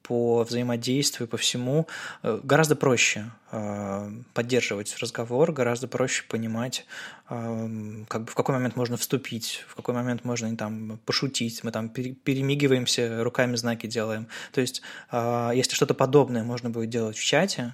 по 0.03 0.43
взаимодействию, 0.43 1.27
по 1.29 1.37
всему 1.37 1.87
э, 2.21 2.39
гораздо 2.43 2.75
проще 2.75 3.31
э, 3.51 4.11
поддерживать 4.33 4.95
разговор, 4.99 5.53
гораздо 5.53 5.87
проще 5.87 6.25
понимать, 6.27 6.85
э, 7.29 8.03
как 8.09 8.25
бы 8.25 8.31
в 8.31 8.35
какой 8.35 8.55
момент 8.55 8.75
можно 8.75 8.97
вступить, 8.97 9.63
в 9.67 9.75
какой 9.75 9.95
момент 9.95 10.25
можно 10.25 10.55
там 10.57 10.99
пошутить, 11.05 11.63
мы 11.63 11.71
там 11.71 11.89
перемигиваемся, 11.89 13.23
руками 13.23 13.55
знаки 13.55 13.87
делаем. 13.87 14.27
То 14.51 14.61
есть, 14.61 14.81
если 15.11 15.73
что-то 15.73 15.93
подобное 15.93 16.43
можно 16.43 16.69
будет 16.69 16.89
делать 16.89 17.17
в 17.17 17.23
чате, 17.23 17.73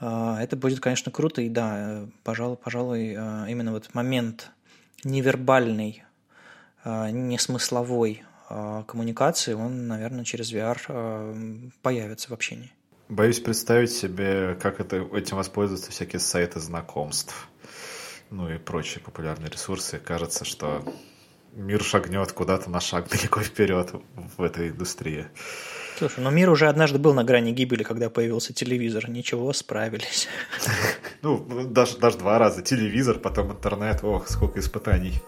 это 0.00 0.56
будет, 0.56 0.80
конечно, 0.80 1.12
круто, 1.12 1.42
и 1.42 1.48
да, 1.48 2.06
пожалуй, 2.24 2.56
пожалуй, 2.56 3.12
именно 3.12 3.72
вот 3.72 3.94
момент 3.94 4.50
невербальный, 5.04 6.02
несмысловой 6.84 8.24
коммуникации, 8.86 9.54
он, 9.54 9.86
наверное, 9.86 10.24
через 10.24 10.52
VR 10.52 10.78
а, 10.88 11.34
появится 11.82 12.30
в 12.30 12.32
общении. 12.32 12.72
Боюсь 13.08 13.40
представить 13.40 13.90
себе, 13.90 14.56
как 14.60 14.80
это, 14.80 14.96
этим 15.12 15.36
воспользуются 15.36 15.90
всякие 15.90 16.20
сайты 16.20 16.60
знакомств, 16.60 17.48
ну 18.30 18.48
и 18.48 18.58
прочие 18.58 19.02
популярные 19.02 19.50
ресурсы. 19.50 19.98
Кажется, 19.98 20.44
что 20.44 20.84
мир 21.54 21.82
шагнет 21.82 22.32
куда-то 22.32 22.70
на 22.70 22.80
шаг 22.80 23.08
далеко 23.08 23.40
вперед 23.40 23.92
в 24.36 24.42
этой 24.42 24.68
индустрии. 24.68 25.26
Слушай, 25.98 26.20
но 26.20 26.30
мир 26.30 26.48
уже 26.48 26.68
однажды 26.68 26.98
был 26.98 27.12
на 27.12 27.24
грани 27.24 27.50
гибели, 27.50 27.82
когда 27.82 28.08
появился 28.08 28.54
телевизор. 28.54 29.10
Ничего, 29.10 29.52
справились. 29.52 30.28
Ну, 31.22 31.44
даже, 31.66 31.98
даже 31.98 32.16
два 32.16 32.38
раза. 32.38 32.62
Телевизор, 32.62 33.18
потом 33.18 33.52
интернет. 33.52 34.02
Ох, 34.02 34.26
сколько 34.28 34.58
испытаний. 34.58 35.20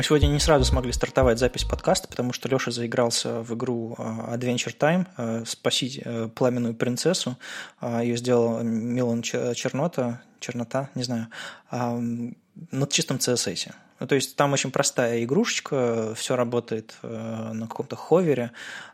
Мы 0.00 0.04
сегодня 0.04 0.28
не 0.28 0.40
сразу 0.40 0.64
смогли 0.64 0.92
стартовать 0.92 1.38
запись 1.38 1.64
подкаста, 1.64 2.08
потому 2.08 2.32
что 2.32 2.48
Леша 2.48 2.70
заигрался 2.70 3.42
в 3.42 3.52
игру 3.52 3.96
а, 3.98 4.34
Adventure 4.34 4.74
Time 4.74 5.06
э, 5.18 5.44
«Спасить 5.46 6.00
э, 6.02 6.30
пламенную 6.34 6.72
принцессу». 6.72 7.36
А, 7.80 8.02
Ее 8.02 8.16
сделал 8.16 8.62
Милан 8.62 9.20
Чернота, 9.20 10.22
Чернота, 10.38 10.88
не 10.94 11.02
знаю, 11.02 11.26
на 11.70 12.86
чистом 12.88 13.18
CSS. 13.18 13.74
Ну, 14.00 14.06
то 14.06 14.14
есть 14.14 14.34
там 14.34 14.54
очень 14.54 14.70
простая 14.70 15.22
игрушечка, 15.22 16.14
все 16.14 16.34
работает 16.34 16.96
э, 17.02 17.50
на 17.52 17.68
каком-то 17.68 17.96
ховере, 17.96 18.50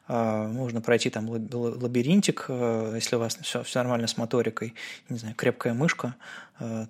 э, 0.08 0.46
можно 0.48 0.80
пройти 0.80 1.10
там 1.10 1.30
лабиринтик, 1.30 2.46
э, 2.48 2.92
если 2.96 3.14
у 3.14 3.20
вас 3.20 3.38
все, 3.40 3.62
все 3.62 3.78
нормально 3.78 4.08
с 4.08 4.16
моторикой, 4.16 4.74
не 5.08 5.18
знаю, 5.18 5.36
крепкая 5.36 5.74
мышка, 5.74 6.16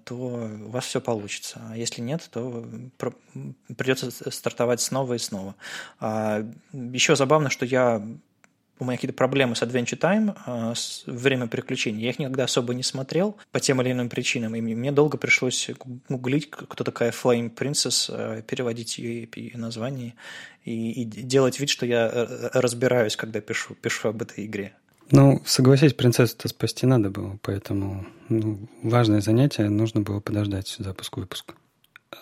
то 0.05 0.15
у 0.15 0.71
вас 0.71 0.85
все 0.85 1.01
получится. 1.01 1.61
А 1.71 1.77
если 1.77 2.01
нет, 2.01 2.29
то 2.31 2.65
придется 3.77 4.13
стартовать 4.31 4.81
снова 4.81 5.15
и 5.15 5.19
снова. 5.19 5.57
А, 5.99 6.47
еще 6.73 7.17
забавно, 7.17 7.51
что 7.51 7.67
я 7.67 8.01
у 8.79 8.85
меня 8.85 8.97
какие-то 8.97 9.17
проблемы 9.17 9.57
с 9.57 9.63
Adventure 9.63 9.99
Time, 9.99 10.37
а, 10.47 10.75
с 10.75 11.05
время 11.07 11.47
приключений. 11.47 12.03
Я 12.03 12.11
их 12.11 12.19
никогда 12.19 12.45
особо 12.45 12.75
не 12.75 12.83
смотрел 12.83 13.37
по 13.53 13.61
тем 13.61 13.81
или 13.81 13.93
иным 13.93 14.09
причинам, 14.09 14.55
и 14.55 14.61
мне 14.61 14.93
долго 14.93 15.17
пришлось 15.17 15.71
гуглить, 16.09 16.51
кто 16.51 16.85
такая 16.85 17.11
Flame 17.11 17.55
Princess, 17.55 18.11
а, 18.11 18.43
переводить 18.43 18.99
ее 18.99 19.29
название 19.55 20.15
и, 20.65 21.03
и 21.03 21.05
делать 21.05 21.59
вид, 21.61 21.71
что 21.71 21.87
я 21.87 22.11
э, 22.13 22.51
разбираюсь, 22.53 23.17
когда 23.17 23.41
пишу, 23.41 23.75
пишу 23.75 24.09
об 24.09 24.23
этой 24.23 24.47
игре. 24.47 24.75
Ну, 25.11 25.41
согласись, 25.47 25.95
принцессу-то 25.95 26.49
спасти 26.49 26.85
надо 26.85 27.11
было, 27.11 27.39
поэтому 27.43 28.07
ну, 28.29 28.59
важное 28.83 29.21
занятие, 29.21 29.69
нужно 29.69 30.01
было 30.01 30.19
подождать 30.21 30.75
запуск 30.79 31.17
выпуска. 31.17 31.55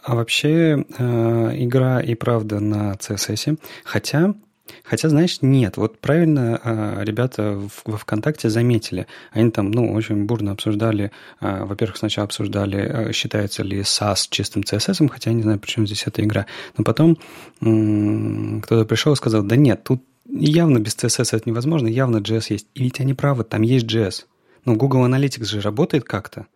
А 0.02 0.14
вообще, 0.14 0.84
э, 0.98 1.50
игра 1.56 2.00
и 2.00 2.14
правда 2.14 2.60
на 2.60 2.92
CSS, 2.94 3.58
хотя 3.84 4.34
Хотя, 4.82 5.08
знаешь, 5.08 5.38
нет, 5.42 5.76
вот 5.76 5.98
правильно 5.98 6.60
а, 6.62 7.02
ребята 7.02 7.60
во 7.84 7.98
ВКонтакте 7.98 8.48
заметили. 8.48 9.06
Они 9.30 9.50
там, 9.50 9.70
ну, 9.70 9.92
очень 9.92 10.24
бурно 10.24 10.52
обсуждали, 10.52 11.10
а, 11.40 11.66
во-первых, 11.66 11.98
сначала 11.98 12.24
обсуждали, 12.26 12.78
а, 12.78 13.12
считается 13.12 13.62
ли 13.62 13.80
SAS 13.80 14.26
чистым 14.30 14.62
CSS, 14.62 15.08
хотя 15.08 15.30
я 15.30 15.36
не 15.36 15.42
знаю, 15.42 15.58
почему 15.58 15.86
здесь 15.86 16.06
эта 16.06 16.22
игра. 16.22 16.46
Но 16.76 16.84
потом 16.84 17.16
кто-то 17.60 18.84
пришел 18.86 19.12
и 19.12 19.16
сказал, 19.16 19.42
да 19.42 19.56
нет, 19.56 19.84
тут 19.84 20.02
явно 20.26 20.78
без 20.78 20.96
CSS 20.96 21.36
это 21.36 21.48
невозможно, 21.48 21.86
явно 21.86 22.18
JS 22.18 22.46
есть. 22.50 22.68
И 22.74 22.84
ведь 22.84 23.00
они 23.00 23.14
правы, 23.14 23.44
там 23.44 23.62
есть 23.62 23.86
JS. 23.86 24.24
Ну, 24.64 24.76
Google 24.76 25.06
Analytics 25.06 25.44
же 25.44 25.60
работает 25.60 26.04
как-то, 26.04 26.46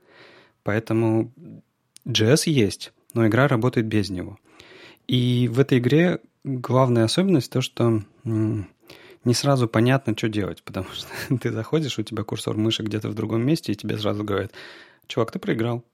поэтому 0.63 1.33
JS 2.07 2.45
есть, 2.47 2.93
но 3.13 3.27
игра 3.27 3.49
работает 3.49 3.87
без 3.87 4.09
него. 4.09 4.39
И 5.07 5.49
в 5.51 5.61
этой 5.61 5.79
игре 5.79 6.21
главная 6.57 7.05
особенность 7.05 7.53
то, 7.53 7.61
что 7.61 8.03
не 8.25 9.35
сразу 9.35 9.69
понятно, 9.69 10.15
что 10.17 10.29
делать, 10.29 10.63
потому 10.63 10.87
что 10.93 11.09
ты 11.41 11.53
заходишь, 11.53 11.99
у 11.99 12.03
тебя 12.03 12.23
курсор 12.23 12.57
мыши 12.57 12.83
где-то 12.83 13.09
в 13.09 13.15
другом 13.15 13.45
месте, 13.45 13.73
и 13.73 13.77
тебе 13.77 13.99
сразу 13.99 14.25
говорят, 14.25 14.53
чувак, 15.07 15.31
ты 15.33 15.39
проиграл. 15.39 15.85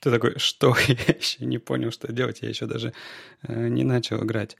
Ты 0.00 0.10
такой, 0.10 0.38
что? 0.38 0.74
Я 0.88 1.14
еще 1.14 1.44
не 1.44 1.58
понял, 1.58 1.90
что 1.90 2.10
делать, 2.12 2.40
я 2.40 2.48
еще 2.48 2.66
даже 2.66 2.94
э, 3.42 3.68
не 3.68 3.84
начал 3.84 4.24
играть. 4.24 4.56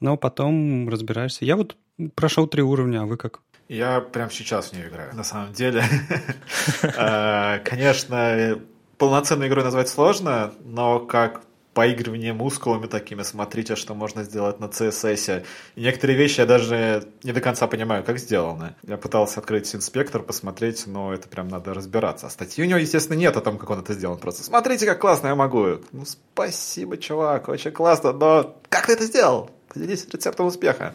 Но 0.00 0.16
потом 0.16 0.88
разбираешься. 0.88 1.44
Я 1.44 1.56
вот 1.56 1.76
прошел 2.16 2.48
три 2.48 2.62
уровня, 2.62 3.02
а 3.02 3.06
вы 3.06 3.16
как? 3.16 3.40
Я 3.68 4.00
прямо 4.00 4.30
сейчас 4.32 4.70
в 4.70 4.72
нее 4.72 4.88
играю, 4.88 5.14
на 5.14 5.22
самом 5.22 5.52
деле. 5.52 5.84
Э, 6.82 7.60
конечно, 7.64 8.58
полноценной 8.98 9.48
игрой 9.48 9.64
назвать 9.64 9.88
сложно, 9.88 10.52
но 10.64 11.00
как 11.00 11.42
поигрывание 11.74 12.32
мускулами 12.32 12.86
такими, 12.86 13.22
смотрите, 13.22 13.76
что 13.76 13.94
можно 13.94 14.24
сделать 14.24 14.60
на 14.60 14.66
CSS. 14.66 15.44
И 15.76 15.80
некоторые 15.80 16.16
вещи 16.18 16.40
я 16.40 16.46
даже 16.46 17.08
не 17.22 17.32
до 17.32 17.40
конца 17.40 17.66
понимаю, 17.66 18.04
как 18.04 18.18
сделаны. 18.18 18.74
Я 18.82 18.96
пытался 18.96 19.40
открыть 19.40 19.74
инспектор, 19.74 20.22
посмотреть, 20.22 20.86
но 20.86 21.12
это 21.12 21.28
прям 21.28 21.48
надо 21.48 21.74
разбираться. 21.74 22.26
А 22.26 22.30
статьи 22.30 22.64
у 22.64 22.66
него, 22.66 22.78
естественно, 22.78 23.16
нет 23.16 23.36
о 23.36 23.40
том, 23.40 23.58
как 23.58 23.70
он 23.70 23.80
это 23.80 23.94
сделал. 23.94 24.16
Просто 24.16 24.42
смотрите, 24.42 24.86
как 24.86 25.00
классно 25.00 25.28
я 25.28 25.34
могу. 25.34 25.78
Ну, 25.92 26.04
спасибо, 26.04 26.96
чувак, 26.96 27.48
очень 27.48 27.70
классно, 27.70 28.12
но 28.12 28.56
как 28.68 28.86
ты 28.86 28.94
это 28.94 29.04
сделал? 29.04 29.50
Поделись 29.68 30.06
рецептом 30.12 30.46
успеха. 30.46 30.94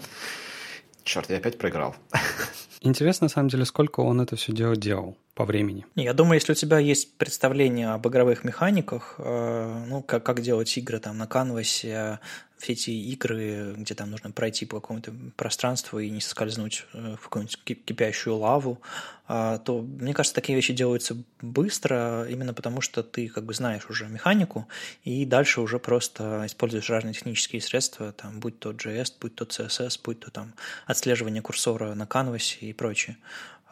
Черт, 1.04 1.30
я 1.30 1.38
опять 1.38 1.58
проиграл. 1.58 1.96
Интересно, 2.82 3.26
на 3.26 3.30
самом 3.30 3.50
деле, 3.50 3.66
сколько 3.66 4.02
он 4.02 4.22
это 4.22 4.36
все 4.36 4.52
дело 4.52 4.76
делал 4.76 5.16
по 5.36 5.44
времени. 5.44 5.86
Я 5.96 6.14
думаю, 6.14 6.36
если 6.36 6.54
у 6.54 6.56
тебя 6.56 6.80
есть 6.80 7.18
представление 7.18 7.90
об 7.90 8.08
игровых 8.08 8.46
механиках, 8.46 9.16
э, 9.18 9.86
ну, 9.88 10.02
как, 10.02 10.24
как 10.24 10.42
делать 10.42 10.76
игры 10.78 11.00
там 11.00 11.18
на 11.18 11.28
канвасе, 11.28 12.20
все 12.58 12.72
эти 12.72 12.90
игры, 12.92 13.76
где 13.78 13.96
там 13.96 14.12
нужно 14.12 14.32
пройти 14.32 14.66
по 14.66 14.80
какому-то 14.80 15.14
пространству 15.36 16.00
и 16.00 16.10
не 16.10 16.22
соскользнуть 16.22 16.86
э, 16.94 17.16
в 17.20 17.24
какую-нибудь 17.24 17.60
кипящую 17.86 18.38
лаву, 18.38 18.82
э, 19.28 19.60
то, 19.64 19.82
мне 19.82 20.14
кажется, 20.14 20.36
такие 20.36 20.56
вещи 20.56 20.74
делаются 20.74 21.18
быстро, 21.42 22.26
именно 22.30 22.54
потому 22.54 22.80
что 22.80 23.04
ты 23.04 23.28
как 23.28 23.44
бы 23.44 23.54
знаешь 23.54 23.90
уже 23.90 24.08
механику, 24.08 24.70
и 25.04 25.26
дальше 25.26 25.60
уже 25.60 25.80
просто 25.80 26.44
используешь 26.46 26.90
разные 26.90 27.14
технические 27.14 27.62
средства, 27.62 28.14
там, 28.14 28.40
будь 28.40 28.58
то 28.60 28.72
JS, 28.72 29.16
будь 29.20 29.36
то 29.36 29.44
CSS, 29.44 30.00
будь 30.02 30.22
то 30.22 30.32
там 30.32 30.54
отслеживание 30.86 31.42
курсора 31.42 31.94
на 31.94 32.08
канвасе 32.08 32.68
и 32.68 32.72
прочее 32.74 33.18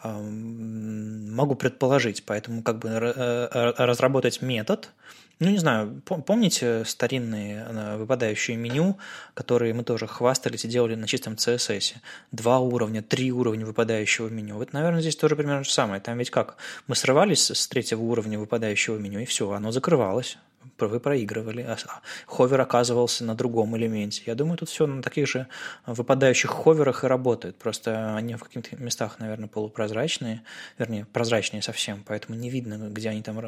могу 0.04 1.56
предположить, 1.56 2.24
поэтому 2.26 2.62
как 2.62 2.80
бы 2.80 2.90
э, 2.90 3.74
разработать 3.78 4.42
метод, 4.42 4.92
ну, 5.40 5.50
не 5.50 5.58
знаю, 5.58 6.02
помните 6.06 6.86
старинные 6.86 7.66
э, 7.68 7.98
выпадающие 7.98 8.56
меню, 8.56 8.98
которые 9.34 9.74
мы 9.74 9.84
тоже 9.84 10.08
хвастались 10.08 10.64
и 10.64 10.68
делали 10.68 10.96
на 10.96 11.08
чистом 11.08 11.34
CSS? 11.34 11.96
Два 12.32 12.60
уровня, 12.60 13.02
три 13.02 13.32
уровня 13.32 13.66
выпадающего 13.66 14.30
меню. 14.30 14.56
Вот, 14.56 14.74
наверное, 14.74 15.02
здесь 15.02 15.16
тоже 15.16 15.36
примерно 15.36 15.64
то 15.64 15.66
же 15.66 15.72
самое. 15.72 16.00
Там 16.02 16.18
ведь 16.18 16.30
как? 16.30 16.58
Мы 16.88 16.96
срывались 16.96 17.50
с 17.50 17.68
третьего 17.68 18.02
уровня 18.02 18.40
выпадающего 18.40 18.98
меню, 18.98 19.20
и 19.20 19.26
все, 19.26 19.52
оно 19.52 19.72
закрывалось 19.72 20.38
вы 20.80 21.00
проигрывали, 21.00 21.62
а 21.62 21.78
ховер 22.26 22.62
оказывался 22.62 23.24
на 23.24 23.36
другом 23.36 23.76
элементе. 23.78 24.24
Я 24.26 24.36
думаю, 24.36 24.58
тут 24.58 24.70
все 24.70 24.88
на 24.88 25.02
таких 25.02 25.28
же 25.28 25.48
выпадающих 25.86 26.50
ховерах 26.50 27.04
и 27.04 27.08
работает. 27.08 27.58
Просто 27.58 28.16
они 28.16 28.36
в 28.36 28.44
каких-то 28.44 28.76
местах, 28.78 29.20
наверное, 29.20 29.48
полупрозрачные, 29.48 30.42
вернее, 30.78 31.06
прозрачные 31.12 31.62
совсем, 31.62 32.04
поэтому 32.06 32.38
не 32.38 32.50
видно, 32.50 32.90
где 32.90 33.10
они 33.10 33.22
там 33.22 33.40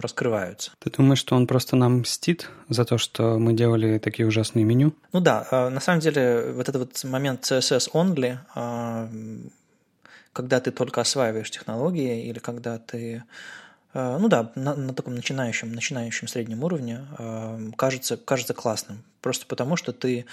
раскрываются. 0.00 0.72
Ты 0.78 0.90
думаешь, 0.90 1.18
что 1.18 1.36
он 1.36 1.46
просто 1.46 1.76
нам 1.76 2.00
мстит 2.00 2.48
за 2.68 2.84
то, 2.84 2.98
что 2.98 3.38
мы 3.38 3.52
делали 3.52 3.98
такие 3.98 4.26
ужасные 4.26 4.64
меню? 4.64 4.94
Ну 5.12 5.20
да, 5.20 5.46
а, 5.50 5.70
на 5.70 5.80
самом 5.80 6.00
деле 6.00 6.52
вот 6.52 6.68
этот 6.68 6.80
вот 6.82 7.10
момент 7.10 7.42
CSS 7.42 7.90
only, 7.92 8.38
а, 8.54 9.08
когда 10.32 10.60
ты 10.60 10.70
только 10.70 11.00
осваиваешь 11.00 11.50
технологии 11.50 12.26
или 12.26 12.38
когда 12.38 12.78
ты 12.78 13.12
Э, 13.12 13.22
ну 13.94 14.28
да, 14.28 14.52
на, 14.54 14.74
на 14.74 14.94
таком 14.94 15.14
начинающем, 15.14 15.72
начинающем 15.72 16.28
среднем 16.28 16.64
уровне 16.64 17.06
э, 17.18 17.70
кажется, 17.76 18.16
кажется 18.16 18.54
классным. 18.54 19.02
Просто 19.20 19.46
потому, 19.46 19.76
что 19.76 19.92
ты 19.92 20.24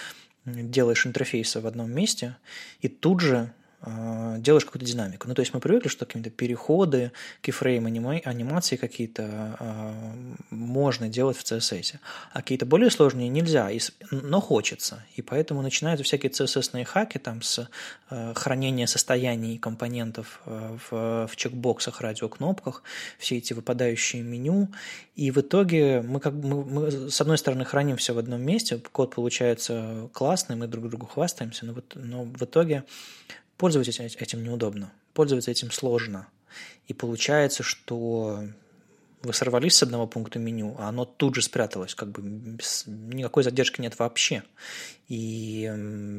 делаешь 0.46 1.06
интерфейсы 1.06 1.60
в 1.60 1.68
одном 1.68 1.92
месте, 1.92 2.38
и 2.82 2.88
тут 2.88 3.20
же 3.20 3.54
делаешь 3.86 4.66
какую-то 4.66 4.86
динамику. 4.86 5.28
Ну, 5.28 5.34
то 5.34 5.40
есть 5.42 5.54
мы 5.54 5.62
привыкли, 5.62 5.88
что 5.88 6.06
какие-то 6.06 6.30
переходы, 6.30 7.12
кейфрейм, 7.42 7.86
анимации 7.86 8.76
какие-то 8.76 9.58
а, 9.60 10.14
можно 10.50 11.08
делать 11.08 11.38
в 11.38 11.44
CSS, 11.44 11.96
а 12.34 12.42
какие-то 12.42 12.66
более 12.66 12.90
сложные 12.90 13.30
нельзя, 13.30 13.70
но 14.12 14.42
хочется. 14.42 15.06
И 15.16 15.22
поэтому 15.22 15.62
начинаются 15.62 16.04
всякие 16.04 16.30
CSS-ные 16.32 16.84
хаки 16.84 17.20
там 17.20 17.42
с 17.42 17.70
а, 18.10 18.34
хранения 18.34 18.86
состояний 18.86 19.58
компонентов 19.58 20.42
в, 20.46 21.28
в 21.28 21.36
чекбоксах, 21.38 22.02
радиокнопках, 22.02 22.84
все 23.18 23.38
эти 23.38 23.54
выпадающие 23.54 24.22
меню. 24.22 24.70
И 25.16 25.32
в 25.32 25.38
итоге 25.38 26.02
мы, 26.02 26.20
как, 26.20 26.34
мы, 26.34 26.64
мы 26.64 26.92
с 26.92 27.22
одной 27.22 27.38
стороны 27.38 27.64
храним 27.64 27.98
все 27.98 28.14
в 28.14 28.18
одном 28.18 28.42
месте, 28.42 28.82
код 28.92 29.16
получается 29.16 30.10
классный, 30.12 30.56
мы 30.56 30.68
друг 30.68 30.90
другу 30.90 31.06
хвастаемся, 31.06 31.66
но, 31.66 31.74
вот, 31.74 31.94
но 31.96 32.24
в 32.24 32.44
итоге 32.44 32.84
Пользоваться 33.60 34.04
этим 34.04 34.42
неудобно, 34.42 34.94
пользоваться 35.14 35.52
этим 35.52 35.70
сложно. 35.70 36.30
И 36.88 36.94
получается, 36.94 37.62
что 37.62 38.42
вы 39.22 39.34
сорвались 39.34 39.76
с 39.76 39.84
одного 39.84 40.08
пункта 40.08 40.40
меню, 40.40 40.78
а 40.80 40.88
оно 40.88 41.04
тут 41.04 41.36
же 41.36 41.42
спряталось, 41.42 41.94
как 41.94 42.10
бы 42.10 42.22
без, 42.22 42.86
никакой 42.88 43.44
задержки 43.44 43.82
нет 43.82 44.00
вообще. 44.00 44.44
И 45.10 45.64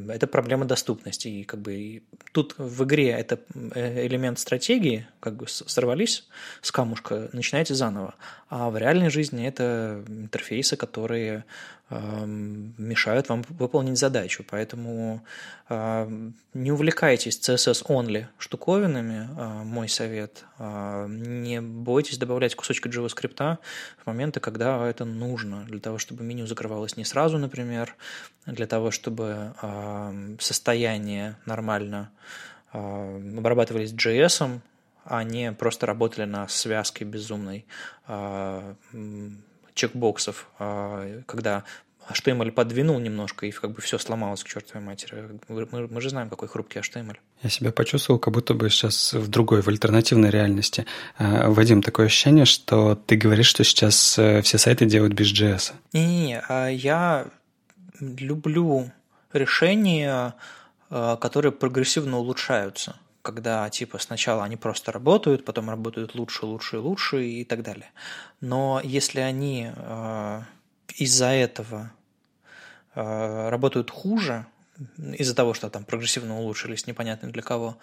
это 0.09 0.27
проблема 0.27 0.65
доступности. 0.65 1.29
И 1.29 1.43
как 1.43 1.61
бы 1.61 2.03
тут 2.33 2.55
в 2.57 2.83
игре 2.83 3.09
это 3.11 3.39
э, 3.73 4.05
элемент 4.05 4.37
стратегии, 4.37 5.07
как 5.21 5.37
бы 5.37 5.47
сорвались 5.47 6.27
с 6.61 6.71
камушка, 6.71 7.29
начинаете 7.31 7.73
заново. 7.73 8.15
А 8.49 8.69
в 8.69 8.77
реальной 8.77 9.09
жизни 9.09 9.47
это 9.47 10.03
интерфейсы, 10.07 10.75
которые 10.75 11.45
мешают 11.91 13.27
вам 13.29 13.43
выполнить 13.49 13.97
задачу. 13.97 14.45
Поэтому 14.49 15.23
не 16.53 16.71
увлекайтесь 16.71 17.39
CSS-only 17.39 18.25
штуковинами, 18.37 19.29
а, 19.37 19.63
мой 19.63 19.87
совет. 19.87 20.43
А, 20.57 21.07
не 21.07 21.61
бойтесь 21.61 22.17
добавлять 22.17 22.55
кусочки 22.55 22.89
JavaScript 22.89 23.57
в 23.97 24.05
моменты, 24.05 24.41
когда 24.41 24.85
это 24.87 25.05
нужно, 25.05 25.63
для 25.63 25.79
того, 25.79 25.97
чтобы 25.97 26.23
меню 26.23 26.45
закрывалось 26.45 26.97
не 26.97 27.05
сразу, 27.05 27.37
например, 27.37 27.95
для 28.45 28.67
того, 28.67 28.80
чтобы 28.89 29.53
состояние 30.39 31.37
нормально 31.45 32.09
обрабатывались 32.71 33.93
JS, 33.93 34.59
а 35.05 35.23
не 35.23 35.51
просто 35.51 35.85
работали 35.85 36.25
на 36.25 36.47
связке 36.47 37.05
безумной 37.05 37.65
чекбоксов, 39.73 40.49
а, 40.59 41.21
когда 41.25 41.63
HTML 42.09 42.51
подвинул 42.51 42.99
немножко, 42.99 43.45
и 43.45 43.51
как 43.51 43.71
бы 43.71 43.81
все 43.81 43.97
сломалось 43.97 44.43
к 44.43 44.47
чертовой 44.47 44.83
матери. 44.83 45.39
Мы, 45.47 45.87
мы 45.87 46.01
же 46.01 46.09
знаем, 46.09 46.29
какой 46.29 46.47
хрупкий 46.47 46.79
HTML. 46.79 47.15
Я 47.41 47.49
себя 47.49 47.71
почувствовал, 47.71 48.19
как 48.19 48.33
будто 48.33 48.53
бы 48.53 48.69
сейчас 48.69 49.13
в 49.13 49.27
другой, 49.27 49.61
в 49.61 49.67
альтернативной 49.67 50.29
реальности. 50.29 50.85
А, 51.17 51.49
Вадим, 51.49 51.81
такое 51.81 52.07
ощущение, 52.07 52.45
что 52.45 52.95
ты 52.95 53.15
говоришь, 53.15 53.47
что 53.47 53.63
сейчас 53.63 54.17
э, 54.17 54.41
все 54.41 54.57
сайты 54.57 54.85
делают 54.85 55.13
без 55.13 55.31
JS. 55.31 55.73
Не-не-не, 55.93 56.43
а 56.47 56.67
я 56.67 57.27
люблю 58.01 58.91
решения, 59.31 60.35
которые 60.89 61.53
прогрессивно 61.53 62.17
улучшаются 62.17 62.95
когда 63.21 63.69
типа 63.69 63.99
сначала 63.99 64.43
они 64.43 64.57
просто 64.57 64.91
работают, 64.91 65.45
потом 65.45 65.69
работают 65.69 66.15
лучше, 66.15 66.45
лучше 66.45 66.77
и 66.77 66.79
лучше 66.79 67.25
и 67.25 67.45
так 67.45 67.63
далее. 67.63 67.91
Но 68.39 68.81
если 68.83 69.19
они 69.19 69.71
э, 69.73 70.41
из-за 70.95 71.27
этого 71.27 71.91
э, 72.95 73.49
работают 73.49 73.91
хуже, 73.91 74.45
из-за 74.97 75.35
того, 75.35 75.53
что 75.53 75.69
там 75.69 75.83
прогрессивно 75.83 76.39
улучшились, 76.39 76.87
непонятно 76.87 77.29
для 77.29 77.43
кого, 77.43 77.77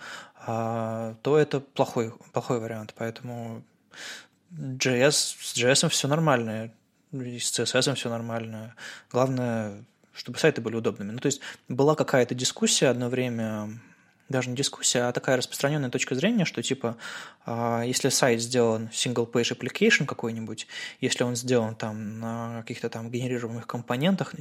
э, 0.47 1.15
то 1.23 1.39
это 1.39 1.61
плохой, 1.61 2.13
плохой 2.33 2.59
вариант. 2.61 2.95
Поэтому 2.97 3.63
JS, 4.53 5.11
с 5.11 5.57
JS 5.57 5.89
все 5.89 6.09
нормально, 6.09 6.73
с 7.13 7.59
CSS 7.59 7.95
все 7.95 8.11
нормально. 8.11 8.75
Главное, 9.13 9.85
чтобы 10.19 10.39
сайты 10.39 10.61
были 10.61 10.77
удобными. 10.77 11.13
Ну, 11.13 11.19
то 11.19 11.27
есть 11.27 11.41
была 11.69 11.95
какая-то 11.95 12.35
дискуссия 12.35 12.89
одно 12.89 13.09
время 13.09 13.71
даже 14.29 14.51
не 14.51 14.57
дискуссия, 14.57 15.05
а 15.05 15.13
такая 15.13 15.39
распространенная 15.39 15.89
точка 15.89 16.15
зрения, 16.15 16.45
что 16.45 16.63
типа, 16.63 16.99
а, 17.47 17.83
если 17.83 18.11
сайт 18.11 18.43
сделан 18.43 18.91
single-page 18.93 19.57
application 19.57 20.05
какой-нибудь, 20.05 20.67
если 21.01 21.25
он 21.25 21.35
сделан 21.35 21.75
там 21.75 22.21
на 22.21 22.61
каких-то 22.61 22.91
там 22.91 23.11
генерируемых 23.11 23.67
компонентах, 23.67 24.35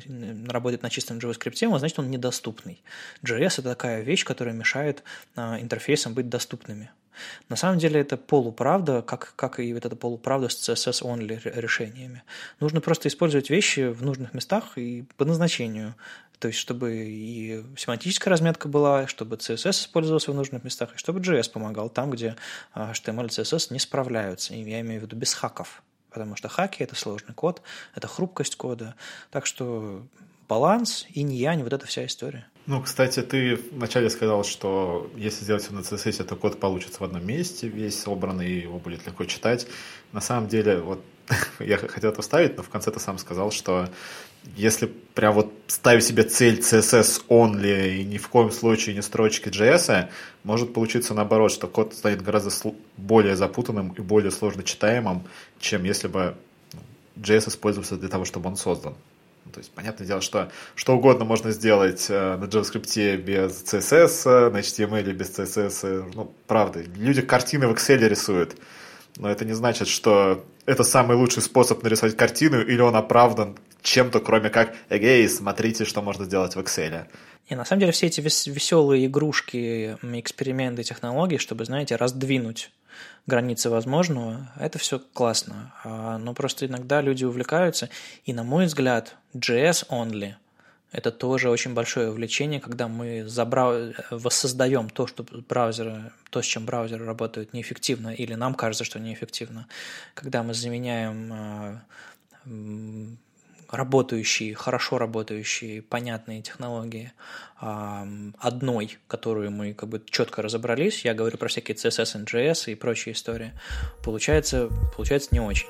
работает 0.47 0.83
на 0.83 0.89
чистом 0.89 1.19
JavaScript, 1.19 1.77
значит 1.79 1.99
он 1.99 2.11
недоступный. 2.11 2.81
JS– 3.23 3.45
это 3.59 3.63
такая 3.63 4.01
вещь, 4.01 4.25
которая 4.25 4.53
мешает 4.53 5.03
а, 5.35 5.57
интерфейсам 5.59 6.13
быть 6.13 6.27
доступными. 6.27 6.89
На 7.49 7.55
самом 7.55 7.79
деле 7.79 8.01
это 8.01 8.17
полуправда, 8.17 9.01
как, 9.01 9.33
как 9.35 9.59
и 9.59 9.73
вот 9.73 9.85
эта 9.85 9.95
полуправда 9.95 10.49
с 10.49 10.69
CSS-only 10.69 11.41
решениями. 11.59 12.23
Нужно 12.59 12.81
просто 12.81 13.07
использовать 13.07 13.49
вещи 13.49 13.87
в 13.87 14.03
нужных 14.03 14.33
местах 14.33 14.77
и 14.77 15.05
по 15.17 15.25
назначению. 15.25 15.95
То 16.39 16.49
есть, 16.49 16.59
чтобы 16.59 16.95
и 16.95 17.63
семантическая 17.77 18.31
разметка 18.31 18.67
была, 18.67 19.07
чтобы 19.07 19.37
CSS 19.37 19.71
использовался 19.71 20.31
в 20.31 20.35
нужных 20.35 20.63
местах, 20.63 20.93
и 20.93 20.97
чтобы 20.97 21.19
JS 21.19 21.51
помогал 21.51 21.89
там, 21.89 22.11
где 22.11 22.35
HTML 22.75 23.25
и 23.25 23.29
CSS 23.29 23.73
не 23.73 23.79
справляются. 23.79 24.53
И 24.53 24.61
я 24.61 24.81
имею 24.81 25.01
в 25.01 25.03
виду 25.03 25.15
без 25.15 25.33
хаков. 25.33 25.81
Потому 26.11 26.35
что 26.35 26.47
хаки– 26.47 26.83
это 26.83 26.95
сложный 26.95 27.33
код, 27.33 27.61
это 27.95 28.07
хрупкость 28.07 28.55
кода. 28.55 28.95
Так 29.31 29.45
что 29.45 30.05
баланс, 30.47 31.05
инь-янь, 31.09 31.63
вот 31.63 31.73
эта 31.73 31.85
вся 31.85 32.05
история. 32.05 32.47
Ну, 32.67 32.81
кстати, 32.81 33.21
ты 33.21 33.57
вначале 33.71 34.09
сказал, 34.09 34.43
что 34.43 35.09
если 35.15 35.45
сделать 35.45 35.63
все 35.63 35.73
на 35.73 35.79
CSS, 35.79 36.25
то 36.25 36.35
код 36.35 36.59
получится 36.59 36.99
в 36.99 37.03
одном 37.05 37.25
месте, 37.25 37.69
весь 37.69 37.97
собранный, 37.97 38.59
его 38.59 38.77
будет 38.77 39.05
легко 39.05 39.23
читать. 39.23 39.67
На 40.11 40.19
самом 40.19 40.49
деле, 40.49 40.79
вот 40.79 41.01
я 41.59 41.77
хотел 41.77 42.11
это 42.11 42.21
вставить, 42.21 42.57
но 42.57 42.63
в 42.63 42.69
конце 42.69 42.91
ты 42.91 42.99
сам 42.99 43.19
сказал, 43.19 43.51
что 43.51 43.87
если 44.57 44.87
прям 45.13 45.33
вот 45.35 45.53
ставить 45.67 46.03
себе 46.03 46.23
цель 46.23 46.59
CSS 46.59 47.27
only 47.29 47.99
и 47.99 48.03
ни 48.03 48.17
в 48.17 48.27
коем 48.27 48.51
случае 48.51 48.95
не 48.95 49.01
строчки 49.01 49.47
JS, 49.47 50.09
может 50.43 50.73
получиться 50.73 51.13
наоборот, 51.13 51.53
что 51.53 51.67
код 51.67 51.93
станет 51.93 52.21
гораздо 52.21 52.51
более 52.97 53.37
запутанным 53.37 53.93
и 53.93 54.01
более 54.01 54.31
сложно 54.31 54.63
читаемым, 54.63 55.23
чем 55.61 55.85
если 55.85 56.09
бы 56.09 56.35
JS 57.15 57.47
использовался 57.47 57.95
для 57.95 58.09
того, 58.09 58.25
чтобы 58.25 58.49
он 58.49 58.57
создан. 58.57 58.93
Ну, 59.47 59.53
то 59.53 59.59
есть, 59.59 59.71
понятное 59.71 60.05
дело, 60.05 60.19
что 60.19 60.51
что 60.75 60.97
угодно 60.97 61.23
можно 61.23 61.51
сделать 61.51 62.07
э, 62.09 62.35
на 62.35 62.43
JavaScript 62.43 63.17
без 63.17 63.63
CSS, 63.63 64.49
на 64.49 64.57
HTML 64.57 65.13
без 65.13 65.39
CSS. 65.39 66.11
Ну, 66.13 66.33
правда, 66.47 66.83
люди 66.97 67.21
картины 67.21 67.67
в 67.67 67.71
Excel 67.71 68.05
рисуют. 68.09 68.57
Но 69.15 69.29
это 69.29 69.45
не 69.45 69.53
значит, 69.53 69.87
что 69.87 70.45
это 70.65 70.83
самый 70.83 71.15
лучший 71.15 71.41
способ 71.41 71.81
нарисовать 71.81 72.17
картину, 72.17 72.61
или 72.61 72.81
он 72.81 72.97
оправдан 72.97 73.57
чем-то, 73.83 74.19
кроме 74.19 74.49
как 74.49 74.75
«Эгей, 74.89 75.29
смотрите, 75.29 75.85
что 75.85 76.01
можно 76.01 76.25
сделать 76.25 76.55
в 76.55 76.59
Excel». 76.59 77.05
И 77.47 77.55
на 77.55 77.63
самом 77.63 77.79
деле 77.79 77.93
все 77.93 78.07
эти 78.07 78.19
веселые 78.19 79.05
игрушки, 79.05 79.97
эксперименты, 80.03 80.83
технологии, 80.83 81.37
чтобы, 81.37 81.63
знаете, 81.63 81.95
раздвинуть 81.95 82.71
границы 83.25 83.69
возможного, 83.69 84.51
это 84.59 84.79
все 84.79 84.99
классно. 84.99 85.73
А, 85.83 86.17
но 86.17 86.33
просто 86.33 86.65
иногда 86.65 87.01
люди 87.01 87.25
увлекаются, 87.25 87.89
и, 88.25 88.33
на 88.33 88.43
мой 88.43 88.65
взгляд, 88.65 89.15
JS 89.33 89.87
only– 89.89 90.35
это 90.91 91.11
тоже 91.11 91.49
очень 91.49 91.73
большое 91.73 92.09
увлечение, 92.09 92.61
когда 92.61 92.87
мы 92.87 93.25
забрав... 93.27 93.93
воссоздаем 94.09 94.89
то, 94.89 95.05
что 95.05 95.25
браузеры, 95.49 96.11
то, 96.29 96.41
с 96.41 96.45
чем 96.45 96.65
браузеры 96.65 97.05
работают 97.05 97.53
неэффективно, 97.53 98.13
или 98.13 98.35
нам 98.35 98.55
кажется, 98.55 98.85
что 98.85 98.99
неэффективно. 98.99 99.67
Когда 100.13 100.43
мы 100.43 100.53
заменяем 100.53 101.33
а, 101.33 101.81
работающие, 103.69 104.53
хорошо 104.55 104.97
работающие, 104.97 105.81
понятные 105.81 106.41
технологии 106.41 107.11
одной, 107.59 108.97
которую 109.07 109.51
мы 109.51 109.73
как 109.73 109.89
бы 109.89 110.01
четко 110.09 110.41
разобрались, 110.41 111.05
я 111.05 111.13
говорю 111.13 111.37
про 111.37 111.47
всякие 111.47 111.75
CSS, 111.75 112.23
NGS 112.25 112.71
и 112.71 112.75
прочие 112.75 113.13
истории, 113.13 113.53
получается, 114.03 114.69
получается 114.95 115.29
не 115.31 115.39
очень 115.39 115.67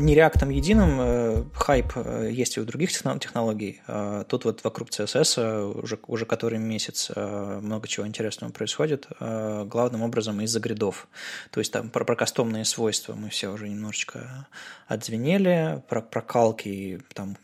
не 0.00 0.14
реактом 0.14 0.50
единым, 0.50 0.98
э, 1.00 1.44
хайп 1.54 1.92
э, 1.94 2.30
есть 2.32 2.56
и 2.56 2.60
у 2.60 2.64
других 2.64 2.90
технологий. 2.90 3.80
Э, 3.86 4.24
тут 4.28 4.44
вот 4.44 4.64
вокруг 4.64 4.88
CSS 4.88 5.82
уже, 5.82 5.98
уже 6.06 6.26
который 6.26 6.58
месяц 6.58 7.10
много 7.14 7.86
чего 7.86 8.06
интересного 8.06 8.50
происходит, 8.52 9.06
главным 9.18 10.02
образом 10.02 10.40
из-за 10.40 10.60
гридов. 10.60 11.08
То 11.50 11.60
есть 11.60 11.72
там 11.72 11.90
про, 11.90 12.04
про 12.04 12.16
кастомные 12.16 12.64
свойства 12.64 13.14
мы 13.14 13.28
все 13.28 13.48
уже 13.48 13.68
немножечко 13.68 14.48
отзвенели, 14.88 15.82
про 15.88 16.00
прокалки, 16.00 17.00
там 17.14 17.36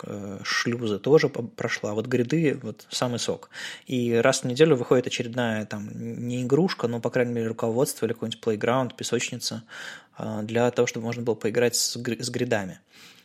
шлюзы 0.43 0.99
тоже 0.99 1.29
прошла, 1.29 1.95
вот 1.95 2.07
гриды 2.07 2.59
вот 2.63 2.87
самый 2.91 3.19
сок. 3.19 3.51
И 3.87 4.15
раз 4.15 4.41
в 4.41 4.45
неделю 4.45 4.77
выходит 4.77 5.07
очередная 5.07 5.67
там 5.67 5.89
не 5.95 6.43
игрушка, 6.43 6.89
но, 6.89 7.01
по 7.01 7.11
крайней 7.11 7.33
мере, 7.33 7.49
руководство 7.49 8.07
или 8.07 8.13
какой-нибудь 8.13 8.41
плейграунд, 8.41 8.97
песочница, 8.97 9.63
а, 10.06 10.06
для 10.19 10.71
того, 10.71 10.87
чтобы 10.87 11.07
можно 11.07 11.23
было 11.23 11.35
поиграть 11.35 11.77
с, 11.77 11.97
с 11.97 12.31
гридами. 12.31 12.81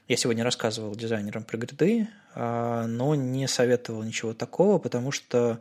Я 0.08 0.18
сегодня 0.18 0.44
рассказывал 0.44 0.94
дизайнерам 0.96 1.44
про 1.44 1.58
гриды, 1.58 2.10
а, 2.36 2.86
но 2.88 3.16
не 3.16 3.48
советовал 3.48 4.04
ничего 4.04 4.34
такого, 4.34 4.78
потому 4.78 5.12
что 5.12 5.60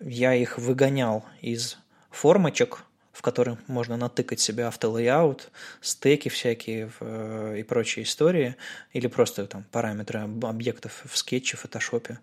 я 0.00 0.34
их 0.34 0.56
выгонял 0.56 1.24
из 1.42 1.76
формочек, 2.10 2.84
в 3.12 3.22
которых 3.22 3.58
можно 3.68 3.98
натыкать 3.98 4.40
себе 4.40 4.64
автолейаут, 4.64 5.50
стеки 5.82 6.30
всякие 6.30 6.90
э, 7.00 7.56
и 7.58 7.62
прочие 7.62 8.04
истории, 8.04 8.56
или 8.94 9.08
просто 9.08 9.46
там 9.46 9.66
параметры 9.70 10.20
объектов 10.20 11.02
в 11.04 11.18
скетче, 11.18 11.58
в 11.58 11.60
фотошопе. 11.60 12.20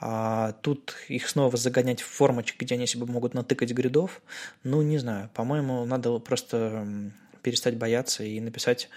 А 0.00 0.52
тут 0.62 0.94
их 1.08 1.28
снова 1.28 1.54
загонять 1.58 2.00
в 2.00 2.06
формочки, 2.06 2.64
где 2.64 2.76
они 2.76 2.86
себе 2.86 3.04
могут 3.04 3.34
натыкать 3.34 3.72
гридов, 3.72 4.22
ну, 4.62 4.80
не 4.80 4.96
знаю, 4.96 5.28
по-моему, 5.34 5.84
надо 5.84 6.18
просто 6.20 6.86
перестать 7.48 7.76
бояться 7.76 8.22
и 8.24 8.38
написать 8.40 8.90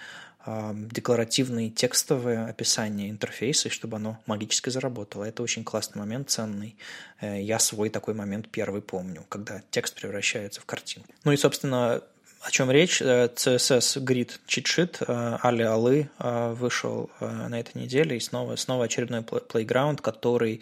э, 0.44 0.72
декларативные 0.74 1.70
текстовые 1.70 2.44
описания 2.44 3.08
интерфейса, 3.08 3.70
чтобы 3.70 3.96
оно 3.96 4.20
магически 4.26 4.68
заработало. 4.68 5.24
Это 5.24 5.42
очень 5.42 5.64
классный 5.64 6.00
момент, 6.00 6.28
ценный. 6.28 6.76
Э, 7.20 7.40
я 7.40 7.58
свой 7.58 7.88
такой 7.88 8.12
момент 8.12 8.50
первый 8.50 8.82
помню, 8.82 9.24
когда 9.30 9.62
текст 9.70 9.94
превращается 9.94 10.60
в 10.60 10.66
картинку. 10.66 11.08
Ну 11.24 11.32
и, 11.32 11.36
собственно, 11.38 12.02
о 12.42 12.50
чем 12.50 12.70
речь? 12.70 13.00
Э, 13.00 13.28
CSS 13.28 14.02
Grid 14.02 14.40
читшит 14.46 15.00
Али 15.06 15.62
Алы 15.62 16.10
вышел 16.18 17.10
э, 17.20 17.48
на 17.48 17.60
этой 17.60 17.80
неделе, 17.80 18.16
и 18.16 18.20
снова, 18.20 18.56
снова 18.56 18.86
очередной 18.86 19.20
playground, 19.20 20.00
который 20.00 20.60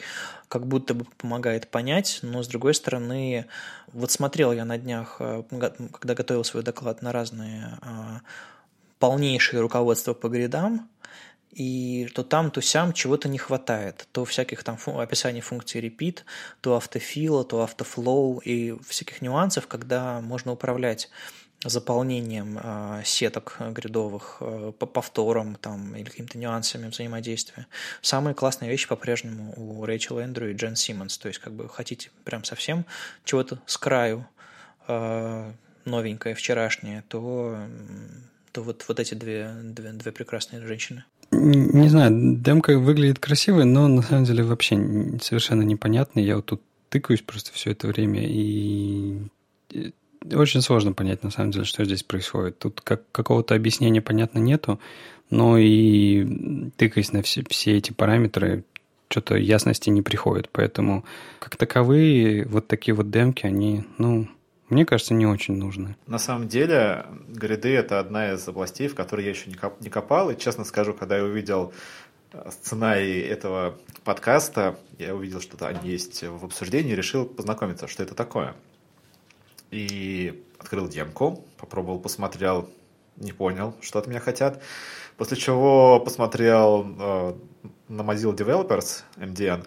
как 0.48 0.66
будто 0.66 0.94
бы 0.94 1.06
помогает 1.16 1.68
понять, 1.68 2.20
но 2.22 2.42
с 2.42 2.48
другой 2.48 2.74
стороны, 2.74 3.46
вот 3.92 4.10
смотрел 4.10 4.52
я 4.52 4.64
на 4.64 4.76
днях, 4.76 5.16
э, 5.20 5.42
когда 5.48 6.14
готовил 6.14 6.44
свой 6.44 6.62
доклад 6.62 7.02
на 7.02 7.12
разные 7.12 7.78
полнейшие 8.98 9.60
руководства 9.60 10.12
по 10.12 10.28
гридам, 10.28 10.88
и 11.52 12.08
то 12.14 12.22
там, 12.22 12.50
то 12.50 12.60
сям 12.60 12.92
чего-то 12.92 13.28
не 13.28 13.38
хватает. 13.38 14.06
То 14.12 14.24
всяких 14.24 14.62
там 14.62 14.76
фу- 14.76 14.98
описаний 14.98 15.40
функций 15.40 15.80
repeat, 15.80 16.20
то 16.60 16.76
автофила, 16.76 17.44
то 17.44 17.62
автофлоу 17.62 18.38
и 18.38 18.78
всяких 18.86 19.20
нюансов, 19.20 19.66
когда 19.66 20.20
можно 20.20 20.52
управлять 20.52 21.10
заполнением 21.64 22.58
э, 22.62 23.02
сеток 23.04 23.56
грядовых 23.58 24.38
э, 24.40 24.72
по 24.78 24.86
повторам 24.86 25.56
там, 25.56 25.94
или 25.94 26.08
какими-то 26.08 26.38
нюансами 26.38 26.88
взаимодействия. 26.88 27.66
Самые 28.00 28.34
классные 28.34 28.70
вещи 28.70 28.88
по-прежнему 28.88 29.52
у 29.56 29.84
Рэйчел 29.84 30.18
Эндрю 30.18 30.50
и 30.50 30.54
Джен 30.54 30.74
Симмонс. 30.74 31.18
То 31.18 31.28
есть, 31.28 31.40
как 31.40 31.52
бы 31.52 31.68
хотите 31.68 32.10
прям 32.24 32.44
совсем 32.44 32.86
чего-то 33.24 33.60
с 33.66 33.76
краю 33.76 34.26
э, 34.88 35.52
новенькое, 35.84 36.34
вчерашнее, 36.34 37.04
то, 37.08 37.58
то 38.52 38.62
вот, 38.62 38.84
вот 38.88 38.98
эти 38.98 39.14
две, 39.14 39.52
две, 39.62 39.92
две 39.92 40.12
прекрасные 40.12 40.66
женщины. 40.66 41.04
Не 41.30 41.88
знаю, 41.88 42.36
демка 42.38 42.78
выглядит 42.78 43.18
красивой, 43.18 43.64
но 43.64 43.86
на 43.86 44.02
самом 44.02 44.24
деле 44.24 44.42
вообще 44.42 44.76
совершенно 45.20 45.62
непонятно. 45.62 46.20
Я 46.20 46.36
вот 46.36 46.46
тут 46.46 46.62
тыкаюсь 46.88 47.22
просто 47.22 47.52
все 47.52 47.70
это 47.70 47.86
время 47.86 48.26
и 48.26 49.18
очень 50.32 50.60
сложно 50.60 50.92
понять, 50.92 51.22
на 51.22 51.30
самом 51.30 51.50
деле, 51.50 51.64
что 51.64 51.84
здесь 51.84 52.02
происходит. 52.02 52.58
Тут 52.58 52.80
как, 52.80 53.02
какого-то 53.12 53.54
объяснения, 53.54 54.02
понятно, 54.02 54.38
нету, 54.38 54.80
но 55.30 55.56
и 55.58 56.70
тыкаясь 56.76 57.12
на 57.12 57.22
все, 57.22 57.44
все 57.48 57.76
эти 57.76 57.92
параметры, 57.92 58.64
что-то 59.08 59.36
ясности 59.36 59.90
не 59.90 60.02
приходит. 60.02 60.48
Поэтому, 60.52 61.04
как 61.38 61.56
таковые, 61.56 62.46
вот 62.46 62.68
такие 62.68 62.94
вот 62.94 63.10
демки, 63.10 63.44
они, 63.46 63.84
ну, 63.98 64.28
мне 64.68 64.86
кажется, 64.86 65.14
не 65.14 65.26
очень 65.26 65.56
нужны. 65.56 65.96
На 66.06 66.18
самом 66.18 66.48
деле, 66.48 67.06
гриды— 67.28 67.68
это 67.74 67.98
одна 67.98 68.32
из 68.32 68.46
областей, 68.46 68.86
в 68.86 68.94
которой 68.94 69.24
я 69.24 69.30
еще 69.30 69.50
не 69.50 69.90
копал. 69.90 70.30
И, 70.30 70.38
честно 70.38 70.64
скажу, 70.64 70.94
когда 70.94 71.16
я 71.16 71.24
увидел 71.24 71.72
э, 72.32 72.50
сценарий 72.50 73.20
этого 73.20 73.76
подкаста, 74.04 74.78
я 74.98 75.14
увидел, 75.14 75.40
что 75.40 75.66
они 75.66 75.90
есть 75.90 76.22
в 76.22 76.44
обсуждении, 76.44 76.94
решил 76.94 77.26
познакомиться, 77.26 77.88
что 77.88 78.04
это 78.04 78.14
такое. 78.14 78.54
И 79.70 80.44
открыл 80.58 80.88
демку, 80.88 81.44
попробовал, 81.56 82.00
посмотрел, 82.00 82.68
не 83.16 83.32
понял, 83.32 83.74
что 83.80 83.98
от 83.98 84.06
меня 84.06 84.20
хотят. 84.20 84.62
После 85.16 85.36
чего 85.36 86.00
посмотрел 86.00 86.86
э, 86.98 87.34
на 87.88 88.02
Mozilla 88.02 88.34
Developers, 88.34 89.02
MDN, 89.16 89.66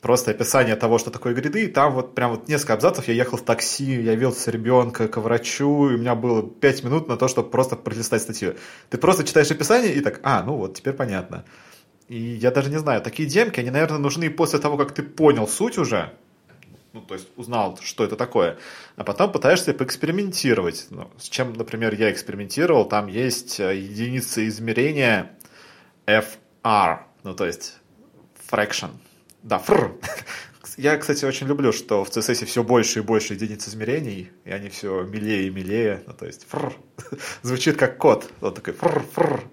просто 0.00 0.32
описание 0.32 0.76
того, 0.76 0.98
что 0.98 1.10
такое 1.10 1.34
гриды, 1.34 1.64
и 1.64 1.66
там 1.68 1.94
вот 1.94 2.14
прям 2.14 2.32
вот 2.32 2.48
несколько 2.48 2.74
абзацев, 2.74 3.08
я 3.08 3.14
ехал 3.14 3.38
в 3.38 3.42
такси, 3.42 4.02
я 4.02 4.14
вез 4.14 4.46
ребенка 4.48 5.08
к 5.08 5.16
врачу, 5.18 5.90
и 5.90 5.94
у 5.94 5.98
меня 5.98 6.14
было 6.14 6.42
5 6.42 6.84
минут 6.84 7.08
на 7.08 7.16
то, 7.16 7.28
чтобы 7.28 7.50
просто 7.50 7.76
пролистать 7.76 8.22
статью. 8.22 8.54
Ты 8.90 8.98
просто 8.98 9.24
читаешь 9.24 9.50
описание 9.50 9.94
и 9.94 10.00
так, 10.00 10.20
а, 10.22 10.42
ну 10.42 10.56
вот, 10.56 10.74
теперь 10.74 10.94
понятно. 10.94 11.44
И 12.08 12.18
я 12.20 12.50
даже 12.50 12.68
не 12.68 12.78
знаю, 12.78 13.00
такие 13.00 13.28
демки, 13.28 13.60
они, 13.60 13.70
наверное, 13.70 13.98
нужны 13.98 14.28
после 14.28 14.58
того, 14.58 14.76
как 14.76 14.92
ты 14.92 15.02
понял 15.02 15.46
суть 15.48 15.78
уже, 15.78 16.12
ну, 16.92 17.00
то 17.00 17.14
есть 17.14 17.28
узнал, 17.36 17.78
что 17.82 18.04
это 18.04 18.16
такое, 18.16 18.58
а 18.96 19.04
потом 19.04 19.32
пытаешься 19.32 19.72
поэкспериментировать. 19.72 20.86
Ну, 20.90 21.10
с 21.18 21.28
чем, 21.28 21.52
например, 21.54 21.94
я 21.94 22.10
экспериментировал, 22.10 22.84
там 22.84 23.06
есть 23.06 23.60
э, 23.60 23.76
единица 23.76 24.46
измерения 24.46 25.30
FR, 26.06 27.00
ну, 27.22 27.34
то 27.34 27.46
есть 27.46 27.78
fraction. 28.50 28.90
Да, 29.42 29.58
фр. 29.58 29.96
Я, 30.76 30.96
кстати, 30.96 31.24
очень 31.24 31.46
люблю, 31.46 31.72
что 31.72 32.04
в 32.04 32.10
CSS 32.10 32.46
все 32.46 32.62
больше 32.62 33.00
и 33.00 33.02
больше 33.02 33.34
единиц 33.34 33.68
измерений, 33.68 34.30
и 34.44 34.50
они 34.50 34.68
все 34.68 35.02
милее 35.02 35.46
и 35.46 35.50
милее. 35.50 36.02
Ну, 36.06 36.12
то 36.12 36.26
есть 36.26 36.46
фр. 36.48 36.74
Звучит 37.42 37.76
как 37.76 37.98
код. 37.98 38.26
Вот 38.40 38.54
такой 38.54 38.74
фр, 38.74 39.04
фр. 39.12 39.44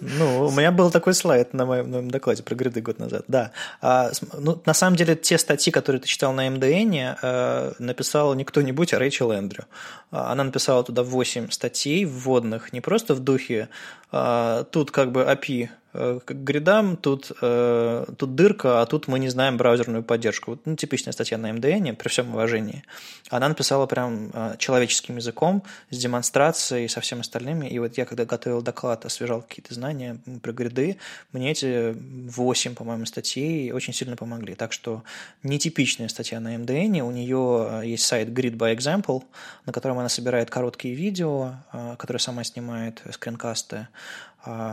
Ну, 0.00 0.46
у 0.46 0.50
меня 0.50 0.72
был 0.72 0.90
такой 0.90 1.14
слайд 1.14 1.54
на 1.54 1.66
моем, 1.66 1.90
на 1.90 1.98
моем 1.98 2.10
докладе 2.10 2.42
про 2.42 2.54
гриды 2.54 2.80
год 2.80 2.98
назад, 2.98 3.24
да. 3.28 3.52
А, 3.80 4.10
ну, 4.38 4.60
на 4.64 4.74
самом 4.74 4.96
деле, 4.96 5.16
те 5.16 5.38
статьи, 5.38 5.72
которые 5.72 6.00
ты 6.00 6.08
читал 6.08 6.32
на 6.32 6.48
МДН, 6.48 7.16
э, 7.22 7.72
написала 7.78 8.34
не 8.34 8.44
кто-нибудь, 8.44 8.92
а 8.92 8.98
Рэйчел 8.98 9.32
Эндрю. 9.32 9.64
А, 10.10 10.32
она 10.32 10.44
написала 10.44 10.84
туда 10.84 11.02
8 11.02 11.50
статей 11.50 12.04
вводных, 12.04 12.72
не 12.72 12.80
просто 12.80 13.14
в 13.14 13.20
духе 13.20 13.68
а, 13.68 13.97
тут 14.10 14.90
как 14.90 15.12
бы 15.12 15.22
API 15.22 15.70
Э, 15.94 16.20
к 16.24 16.32
гридам, 16.32 16.96
тут, 16.96 17.32
э, 17.40 18.06
тут 18.18 18.34
дырка, 18.34 18.82
а 18.82 18.86
тут 18.86 19.08
мы 19.08 19.18
не 19.18 19.30
знаем 19.30 19.56
браузерную 19.56 20.04
поддержку. 20.04 20.52
Вот, 20.52 20.66
ну, 20.66 20.76
типичная 20.76 21.12
статья 21.12 21.38
на 21.38 21.50
MDN, 21.50 21.96
при 21.96 22.08
всем 22.08 22.34
уважении. 22.34 22.84
Она 23.30 23.48
написала 23.48 23.86
прям 23.86 24.30
э, 24.32 24.56
человеческим 24.58 25.16
языком, 25.16 25.64
с 25.90 25.96
демонстрацией, 25.96 26.88
со 26.88 27.00
всем 27.00 27.20
остальными. 27.20 27.66
И 27.66 27.78
вот 27.78 27.96
я, 27.96 28.04
когда 28.04 28.26
готовил 28.26 28.60
доклад, 28.60 29.06
освежал 29.06 29.40
какие-то 29.40 29.72
знания 29.72 30.20
про 30.42 30.52
гриды, 30.52 30.98
мне 31.32 31.50
эти 31.50 31.96
8, 31.96 32.74
по-моему, 32.74 33.06
статей 33.06 33.72
очень 33.72 33.94
сильно 33.94 34.14
помогли. 34.14 34.54
Так 34.54 34.72
что 34.72 35.02
нетипичная 35.42 36.08
статья 36.08 36.38
на 36.38 36.54
MDN, 36.54 37.00
у 37.00 37.10
нее 37.10 37.80
есть 37.84 38.04
сайт 38.04 38.28
Grid 38.28 38.56
by 38.56 38.76
Example, 38.76 39.24
на 39.64 39.72
котором 39.72 39.98
она 39.98 40.10
собирает 40.10 40.50
короткие 40.50 40.94
видео, 40.94 41.54
которые 41.98 42.20
сама 42.20 42.44
снимает, 42.44 43.02
скринкасты, 43.10 43.76
а, 43.76 43.88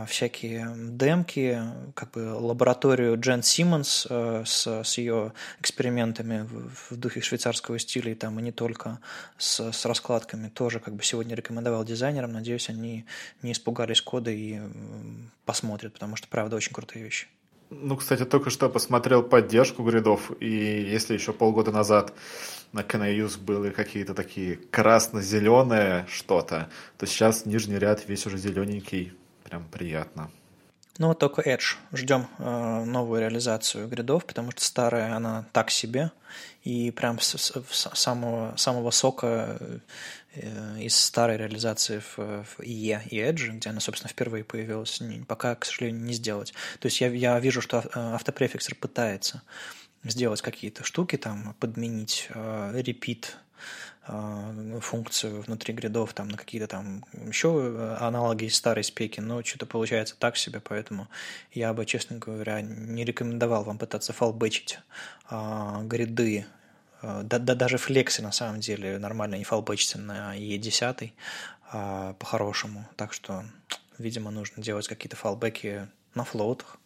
всякие 0.06 0.72
демки, 0.76 1.60
как 1.94 2.12
бы 2.12 2.34
лабораторию 2.34 3.20
Джен 3.20 3.42
Симмонс 3.42 4.06
э, 4.08 4.44
с, 4.46 4.66
с 4.66 4.96
ее 4.96 5.32
экспериментами 5.60 6.42
в, 6.42 6.92
в 6.92 6.96
духе 6.96 7.20
швейцарского 7.20 7.78
стиля, 7.78 8.12
и 8.12 8.14
там 8.14 8.38
и 8.38 8.42
не 8.42 8.52
только 8.52 9.00
с, 9.36 9.72
с 9.72 9.84
раскладками, 9.84 10.48
тоже 10.48 10.80
как 10.80 10.94
бы 10.94 11.02
сегодня 11.02 11.34
рекомендовал 11.34 11.84
дизайнерам. 11.84 12.32
Надеюсь, 12.32 12.70
они 12.70 13.04
не 13.42 13.52
испугались 13.52 14.00
кода 14.00 14.30
и 14.30 14.60
посмотрят, 15.44 15.92
потому 15.92 16.16
что, 16.16 16.28
правда, 16.28 16.56
очень 16.56 16.72
крутые 16.72 17.04
вещи. 17.04 17.26
Ну, 17.70 17.96
кстати, 17.96 18.24
только 18.24 18.50
что 18.50 18.68
посмотрел 18.68 19.22
поддержку 19.22 19.82
гридов, 19.82 20.30
и 20.40 20.82
если 20.88 21.14
еще 21.14 21.32
полгода 21.32 21.72
назад 21.72 22.12
на 22.72 22.80
Canayus 22.80 23.38
были 23.38 23.70
какие-то 23.70 24.14
такие 24.14 24.56
красно-зеленые 24.56 26.06
что-то, 26.08 26.68
то 26.96 27.06
сейчас 27.06 27.44
нижний 27.44 27.78
ряд 27.78 28.06
весь 28.08 28.26
уже 28.26 28.38
зелененький 28.38 29.14
прям 29.42 29.64
приятно. 29.64 30.30
Ну 30.98 31.08
вот 31.08 31.18
только 31.18 31.42
Edge. 31.42 31.76
Ждем 31.92 32.26
э, 32.38 32.84
новую 32.84 33.20
реализацию 33.20 33.86
гридов, 33.88 34.24
потому 34.24 34.50
что 34.52 34.64
старая, 34.64 35.14
она 35.14 35.44
так 35.52 35.70
себе. 35.70 36.10
И 36.62 36.90
прям 36.90 37.20
с, 37.20 37.36
с, 37.36 37.52
с 37.70 37.90
самого, 37.94 38.54
самого 38.56 38.90
сока 38.90 39.58
э, 39.60 39.78
из 40.78 40.96
старой 40.96 41.36
реализации 41.36 41.98
в, 41.98 42.18
в 42.18 42.60
IE 42.60 43.08
и 43.08 43.18
Edge, 43.18 43.48
где 43.50 43.70
она, 43.70 43.80
собственно, 43.80 44.10
впервые 44.10 44.44
появилась, 44.44 45.00
пока, 45.26 45.54
к 45.54 45.64
сожалению, 45.64 46.02
не 46.02 46.12
сделать. 46.12 46.52
То 46.78 46.86
есть 46.86 47.00
я, 47.00 47.08
я 47.08 47.38
вижу, 47.40 47.60
что 47.60 47.78
э, 47.78 47.88
автопрефиксер 47.94 48.74
пытается 48.74 49.42
сделать 50.04 50.42
какие-то 50.42 50.84
штуки, 50.84 51.16
там, 51.16 51.54
подменить 51.58 52.28
э, 52.30 52.80
repeat 52.80 53.26
функцию 54.80 55.42
внутри 55.42 55.74
гридов 55.74 56.12
там 56.12 56.28
на 56.28 56.36
какие-то 56.36 56.68
там 56.68 57.04
еще 57.26 57.96
аналоги 57.98 58.46
старой 58.46 58.84
спеки, 58.84 59.20
но 59.20 59.42
что-то 59.42 59.66
получается 59.66 60.14
так 60.16 60.36
себе, 60.36 60.60
поэтому 60.60 61.08
я 61.52 61.72
бы, 61.74 61.84
честно 61.86 62.18
говоря, 62.18 62.60
не 62.60 63.04
рекомендовал 63.04 63.64
вам 63.64 63.78
пытаться 63.78 64.12
фалбэчить 64.12 64.78
а, 65.28 65.82
гриды 65.82 66.46
да, 67.22 67.38
да 67.38 67.54
даже 67.54 67.78
флексы 67.78 68.22
на 68.22 68.32
самом 68.32 68.60
деле 68.60 68.98
нормально 68.98 69.36
не 69.36 69.44
фалбэчатся 69.44 69.98
на 69.98 70.36
E10 70.36 71.12
а, 71.70 72.14
по-хорошему. 72.14 72.88
Так 72.96 73.12
что, 73.12 73.44
видимо, 73.98 74.30
нужно 74.30 74.62
делать 74.62 74.88
какие-то 74.88 75.16
фалбеки 75.16 75.88
на 76.14 76.24
флоутах. 76.24 76.78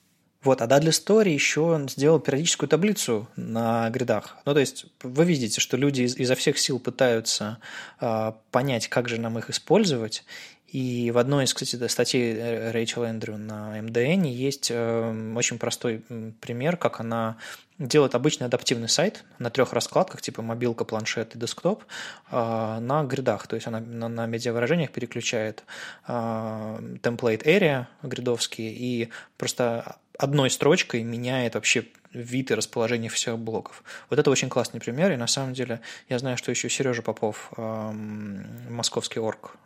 Вот, 0.42 0.62
а 0.62 0.66
Dudley 0.66 0.88
Story 0.88 1.28
еще 1.28 1.86
сделал 1.90 2.18
периодическую 2.18 2.68
таблицу 2.68 3.28
на 3.36 3.90
гридах. 3.90 4.38
Ну, 4.46 4.54
то 4.54 4.60
есть 4.60 4.86
вы 5.02 5.26
видите, 5.26 5.60
что 5.60 5.76
люди 5.76 6.02
из, 6.02 6.16
изо 6.16 6.34
всех 6.34 6.58
сил 6.58 6.78
пытаются 6.80 7.58
э, 8.00 8.32
понять, 8.50 8.88
как 8.88 9.06
же 9.08 9.20
нам 9.20 9.38
их 9.38 9.50
использовать. 9.50 10.24
И 10.72 11.10
в 11.10 11.18
одной 11.18 11.44
из, 11.44 11.54
кстати, 11.54 11.88
статей 11.88 12.70
Рэйчел 12.70 13.02
Эндрю 13.02 13.36
на 13.36 13.80
МДН 13.80 14.22
есть 14.22 14.70
э, 14.70 15.32
очень 15.34 15.58
простой 15.58 16.02
пример, 16.40 16.76
как 16.76 17.00
она 17.00 17.38
делает 17.78 18.14
обычный 18.14 18.46
адаптивный 18.46 18.88
сайт 18.88 19.24
на 19.40 19.50
трех 19.50 19.72
раскладках, 19.72 20.22
типа 20.22 20.42
мобилка, 20.42 20.84
планшет 20.84 21.34
и 21.34 21.38
десктоп, 21.38 21.82
э, 22.30 22.78
на 22.80 23.02
гридах. 23.02 23.48
То 23.48 23.56
есть 23.56 23.66
она 23.66 23.80
на, 23.80 24.08
на 24.08 24.26
медиавыражениях 24.26 24.92
переключает 24.92 25.64
э, 26.06 26.12
template 26.12 27.44
area 27.44 27.86
гридовские 28.02 28.72
и 28.72 29.08
просто 29.38 29.96
одной 30.18 30.50
строчкой 30.50 31.02
меняет 31.02 31.54
вообще 31.54 31.86
вид 32.12 32.50
и 32.50 32.54
расположение 32.54 33.10
всех 33.10 33.38
блоков. 33.38 33.82
Вот 34.08 34.18
это 34.18 34.30
очень 34.30 34.48
классный 34.48 34.80
пример, 34.80 35.12
и 35.12 35.16
на 35.16 35.26
самом 35.26 35.52
деле 35.52 35.80
я 36.08 36.18
знаю, 36.18 36.36
что 36.36 36.50
еще 36.50 36.68
Сережа 36.68 37.02
Попов, 37.02 37.52
московский 37.56 39.20
орг 39.20 39.56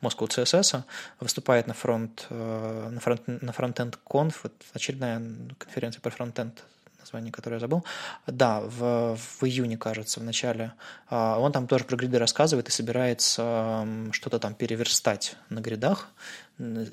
Moscow 0.00 0.28
CSS, 0.28 0.82
выступает 1.20 1.66
на 1.66 1.74
фронт, 1.74 2.26
э, 2.30 2.88
на 2.90 3.00
фронт, 3.00 3.22
на 3.26 3.52
фронтенд 3.52 3.96
конф, 3.96 4.44
вот 4.44 4.52
очередная 4.72 5.20
конференция 5.58 6.00
про 6.00 6.10
фронтенд 6.10 6.62
название, 7.00 7.32
которое 7.32 7.56
я 7.56 7.60
забыл. 7.60 7.84
Да, 8.26 8.60
в, 8.60 9.16
в 9.16 9.44
июне, 9.44 9.76
кажется, 9.76 10.20
в 10.20 10.24
начале. 10.24 10.72
Он 11.10 11.52
там 11.52 11.66
тоже 11.66 11.84
про 11.84 11.96
гриды 11.96 12.18
рассказывает 12.18 12.68
и 12.68 12.70
собирается 12.70 13.86
что-то 14.12 14.38
там 14.38 14.54
переверстать 14.54 15.36
на 15.48 15.60
гридах 15.60 16.08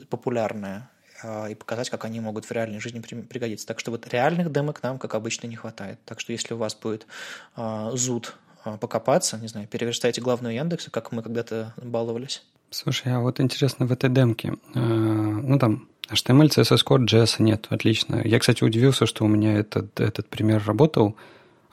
популярное. 0.09 0.89
А, 1.27 1.47
и 1.47 1.55
показать, 1.55 1.89
как 1.89 2.05
они 2.05 2.19
могут 2.19 2.45
в 2.45 2.51
реальной 2.51 2.79
жизни 2.79 2.99
пригодиться. 2.99 3.65
Так 3.65 3.79
что 3.79 3.91
вот 3.91 4.07
реальных 4.07 4.51
демок 4.51 4.83
нам, 4.83 4.99
как 4.99 5.15
обычно, 5.15 5.47
не 5.47 5.55
хватает. 5.55 5.99
Так 6.05 6.19
что 6.19 6.31
если 6.31 6.53
у 6.53 6.57
вас 6.57 6.75
будет 6.75 7.07
а, 7.55 7.91
зуд 7.93 8.35
а, 8.63 8.77
покопаться, 8.77 9.37
не 9.37 9.47
знаю, 9.47 9.67
переверстайте 9.67 10.21
главную 10.21 10.53
Яндекса, 10.53 10.91
как 10.91 11.11
мы 11.11 11.23
когда-то 11.23 11.73
баловались. 11.77 12.43
Слушай, 12.69 13.13
а 13.15 13.19
вот 13.19 13.39
интересно 13.39 13.85
в 13.85 13.91
этой 13.91 14.09
демке, 14.09 14.53
ну 14.73 15.57
там 15.59 15.87
HTML, 16.09 16.49
CSS 16.49 16.83
Core, 16.85 17.05
JS 17.05 17.35
нет, 17.39 17.67
отлично. 17.69 18.21
Я, 18.25 18.39
кстати, 18.39 18.63
удивился, 18.63 19.05
что 19.05 19.23
у 19.23 19.27
меня 19.27 19.53
этот, 19.53 19.99
этот 19.99 20.27
пример 20.27 20.61
работал, 20.65 21.15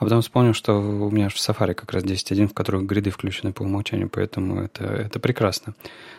а 0.03 0.05
потом 0.05 0.21
вспомнил, 0.21 0.53
что 0.53 0.81
у 0.81 1.11
меня 1.13 1.29
в 1.29 1.37
Safari 1.37 1.75
как 1.75 1.93
раз 1.93 2.03
10.1, 2.03 2.49
в 2.49 2.55
которых 2.55 2.87
гриды 2.87 3.11
включены 3.11 3.53
по 3.53 3.63
умолчанию, 3.63 4.09
поэтому 4.09 4.61
это, 4.61 4.83
это 4.83 5.21
прекрасно. 5.21 5.75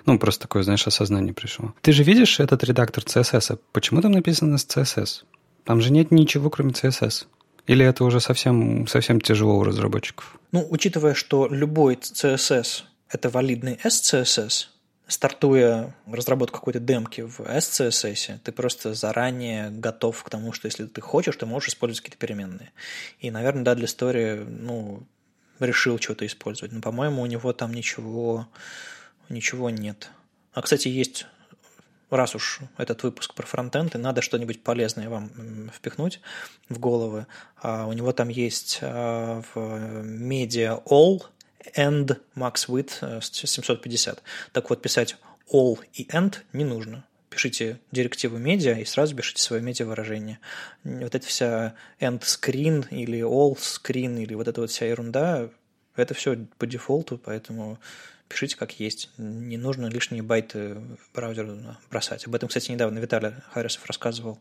Ну, 0.05 0.17
просто 0.17 0.43
такое, 0.43 0.63
знаешь, 0.63 0.88
осознание 0.88 1.34
пришло. 1.34 1.73
Ты 1.81 1.91
же 1.91 2.03
видишь 2.03 2.39
этот 2.39 2.63
редактор 2.63 3.03
CSS? 3.03 3.59
Почему 3.73 4.01
там 4.01 4.13
написано 4.13 4.55
CSS? 4.55 5.23
Там 5.65 5.81
же 5.81 5.91
нет 5.91 6.11
ничего, 6.11 6.49
кроме 6.49 6.71
CSS. 6.71 7.25
Или 7.67 7.86
это 7.86 8.05
уже 8.05 8.21
совсем, 8.21 8.88
совсем 8.88 9.19
тяжело 9.19 9.57
у 9.57 9.63
разработчиков? 9.65 10.39
Ну, 10.53 10.65
учитывая, 10.69 11.13
что 11.13 11.49
любой 11.49 11.95
CSS– 11.95 12.84
это 13.09 13.29
валидный 13.29 13.77
SCSS, 13.84 14.67
стартуя 15.14 15.95
разработку 16.07 16.59
какой-то 16.59 16.80
демки 16.80 17.22
в 17.22 17.39
SCSS, 17.41 18.39
ты 18.43 18.51
просто 18.51 18.93
заранее 18.93 19.70
готов 19.70 20.24
к 20.24 20.30
тому, 20.30 20.53
что 20.53 20.68
если 20.68 20.86
ты 20.86 21.01
хочешь, 21.01 21.36
ты 21.36 21.45
можешь 21.45 21.70
использовать 21.70 22.01
какие-то 22.01 22.18
переменные. 22.18 22.72
И, 23.20 23.30
наверное, 23.30 23.64
да, 23.64 23.76
для 23.76 23.86
истории, 23.86 24.43
ну, 24.43 25.03
решил 25.59 25.99
что-то 25.99 26.26
использовать. 26.26 26.74
Но, 26.74 26.82
по-моему, 26.82 27.22
у 27.22 27.26
него 27.28 27.53
там 27.53 27.74
ничего, 27.74 28.47
ничего 29.30 29.70
нет. 29.70 30.09
А, 30.53 30.61
кстати, 30.61 30.88
есть 30.88 31.28
раз 32.09 32.36
уж 32.36 32.59
этот 32.78 33.03
выпуск 33.03 33.34
про 33.34 33.45
фронтенд, 33.45 33.95
и 33.95 33.99
надо 33.99 34.22
что-нибудь 34.22 34.64
полезное 34.64 35.09
вам 35.09 35.70
впихнуть 35.74 36.22
в 36.70 36.80
головы, 36.80 37.28
а 37.61 37.86
у 37.86 37.93
него 37.93 38.11
там 38.14 38.30
есть 38.30 38.80
а, 38.82 39.43
в 39.53 39.57
Media 40.03 40.84
All 40.86 41.24
end 41.76 42.20
max 42.36 42.68
width 42.68 43.22
750. 43.22 44.22
Так 44.51 44.70
вот, 44.70 44.82
писать 44.82 45.16
all 45.51 45.80
и 45.93 46.05
end 46.05 46.38
не 46.53 46.66
нужно. 46.66 47.05
Пишите 47.30 47.80
директиву 47.91 48.38
медиа 48.38 48.74
и 48.80 48.86
сразу 48.86 49.16
пишите 49.16 49.41
свое 49.41 49.61
медиа 49.61 49.86
выражение. 49.86 50.39
Вот 50.84 51.16
эта 51.16 51.26
вся 51.26 51.76
end 51.99 52.22
screen 52.22 52.88
или 52.89 53.20
all 53.20 53.55
screen 53.55 54.22
или 54.22 54.36
вот 54.36 54.47
эта 54.47 54.61
вот 54.61 54.70
вся 54.70 54.86
ерунда, 54.86 55.49
это 55.95 56.14
все 56.14 56.45
по 56.57 56.68
дефолту, 56.68 57.18
поэтому 57.18 57.80
пишите 58.34 58.57
как 58.57 58.79
есть. 58.79 59.09
Не 59.17 59.57
нужно 59.57 59.86
лишние 59.86 60.23
байты 60.23 60.81
браузеру 61.13 61.55
бросать. 61.89 62.25
Об 62.25 62.34
этом, 62.36 62.49
кстати, 62.49 62.71
недавно 62.71 62.97
Виталий 62.97 63.34
Харисов 63.51 63.86
рассказывал 63.86 64.39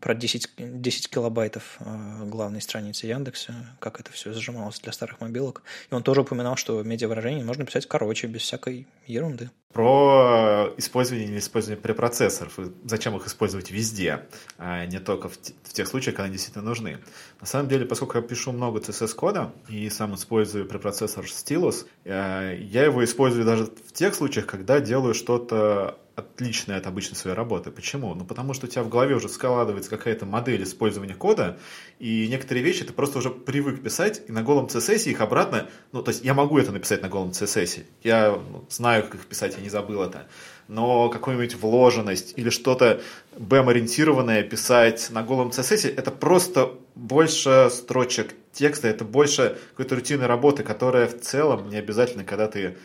про 0.00 0.14
10, 0.14 0.50
10 0.58 1.08
килобайтов 1.08 1.76
э, 1.80 2.24
главной 2.26 2.60
страницы 2.60 3.06
Яндекса, 3.06 3.54
как 3.80 4.00
это 4.00 4.12
все 4.12 4.32
зажималось 4.32 4.80
для 4.80 4.92
старых 4.92 5.20
мобилок. 5.20 5.62
И 5.90 5.94
он 5.94 6.02
тоже 6.02 6.22
упоминал, 6.22 6.56
что 6.56 6.82
медиавыражение 6.82 7.44
можно 7.44 7.64
писать 7.64 7.86
короче, 7.86 8.26
без 8.26 8.42
всякой 8.42 8.86
ерунды. 9.06 9.50
Про 9.74 10.72
использование 10.76 11.28
или 11.28 11.38
использование 11.38 11.82
препроцессоров, 11.82 12.58
зачем 12.84 13.16
их 13.16 13.26
использовать 13.26 13.72
везде, 13.72 14.26
а 14.56 14.86
не 14.86 15.00
только 15.00 15.28
в, 15.28 15.32
в 15.34 15.72
тех 15.72 15.88
случаях, 15.88 16.14
когда 16.14 16.26
они 16.26 16.34
действительно 16.34 16.64
нужны. 16.64 16.98
На 17.40 17.46
самом 17.46 17.68
деле, 17.68 17.84
поскольку 17.84 18.16
я 18.16 18.22
пишу 18.22 18.52
много 18.52 18.78
CSS-кода 18.78 19.52
и 19.68 19.90
сам 19.90 20.14
использую 20.14 20.66
препроцессор 20.66 21.24
Stylus, 21.24 21.86
э, 22.04 22.56
я 22.60 22.84
его 22.84 23.04
использую 23.04 23.44
даже 23.44 23.64
в 23.64 23.92
тех 23.92 24.14
случаях, 24.14 24.46
когда 24.46 24.78
делаю 24.78 25.12
что-то 25.12 25.98
отличная 26.16 26.78
от 26.78 26.86
обычной 26.86 27.16
своей 27.16 27.36
работы. 27.36 27.70
Почему? 27.70 28.14
Ну, 28.14 28.24
потому 28.24 28.54
что 28.54 28.66
у 28.66 28.68
тебя 28.68 28.82
в 28.82 28.88
голове 28.88 29.16
уже 29.16 29.28
складывается 29.28 29.90
какая-то 29.90 30.26
модель 30.26 30.62
использования 30.62 31.14
кода, 31.14 31.58
и 31.98 32.28
некоторые 32.28 32.62
вещи 32.62 32.84
ты 32.84 32.92
просто 32.92 33.18
уже 33.18 33.30
привык 33.30 33.82
писать, 33.82 34.22
и 34.28 34.32
на 34.32 34.42
голом 34.42 34.66
CSS 34.66 35.10
их 35.10 35.20
обратно... 35.20 35.68
Ну, 35.92 36.02
то 36.02 36.10
есть 36.10 36.24
я 36.24 36.34
могу 36.34 36.58
это 36.58 36.70
написать 36.72 37.02
на 37.02 37.08
голом 37.08 37.30
CSS. 37.30 37.84
Я 38.02 38.30
ну, 38.30 38.64
знаю, 38.68 39.02
как 39.04 39.16
их 39.16 39.26
писать, 39.26 39.54
я 39.56 39.62
не 39.62 39.70
забыл 39.70 40.02
это. 40.02 40.28
Но 40.68 41.08
какую-нибудь 41.08 41.56
вложенность 41.56 42.34
или 42.36 42.48
что-то 42.48 43.00
BEM-ориентированное 43.36 44.42
писать 44.44 45.08
на 45.10 45.22
голом 45.22 45.48
CSS, 45.48 45.94
это 45.94 46.10
просто 46.10 46.74
больше 46.94 47.68
строчек 47.70 48.34
текста, 48.52 48.86
это 48.88 49.04
больше 49.04 49.58
какой-то 49.70 49.96
рутинной 49.96 50.26
работы, 50.26 50.62
которая 50.62 51.08
в 51.08 51.20
целом 51.20 51.68
не 51.68 51.76
обязательно, 51.76 52.24
когда 52.24 52.46
ты 52.46 52.76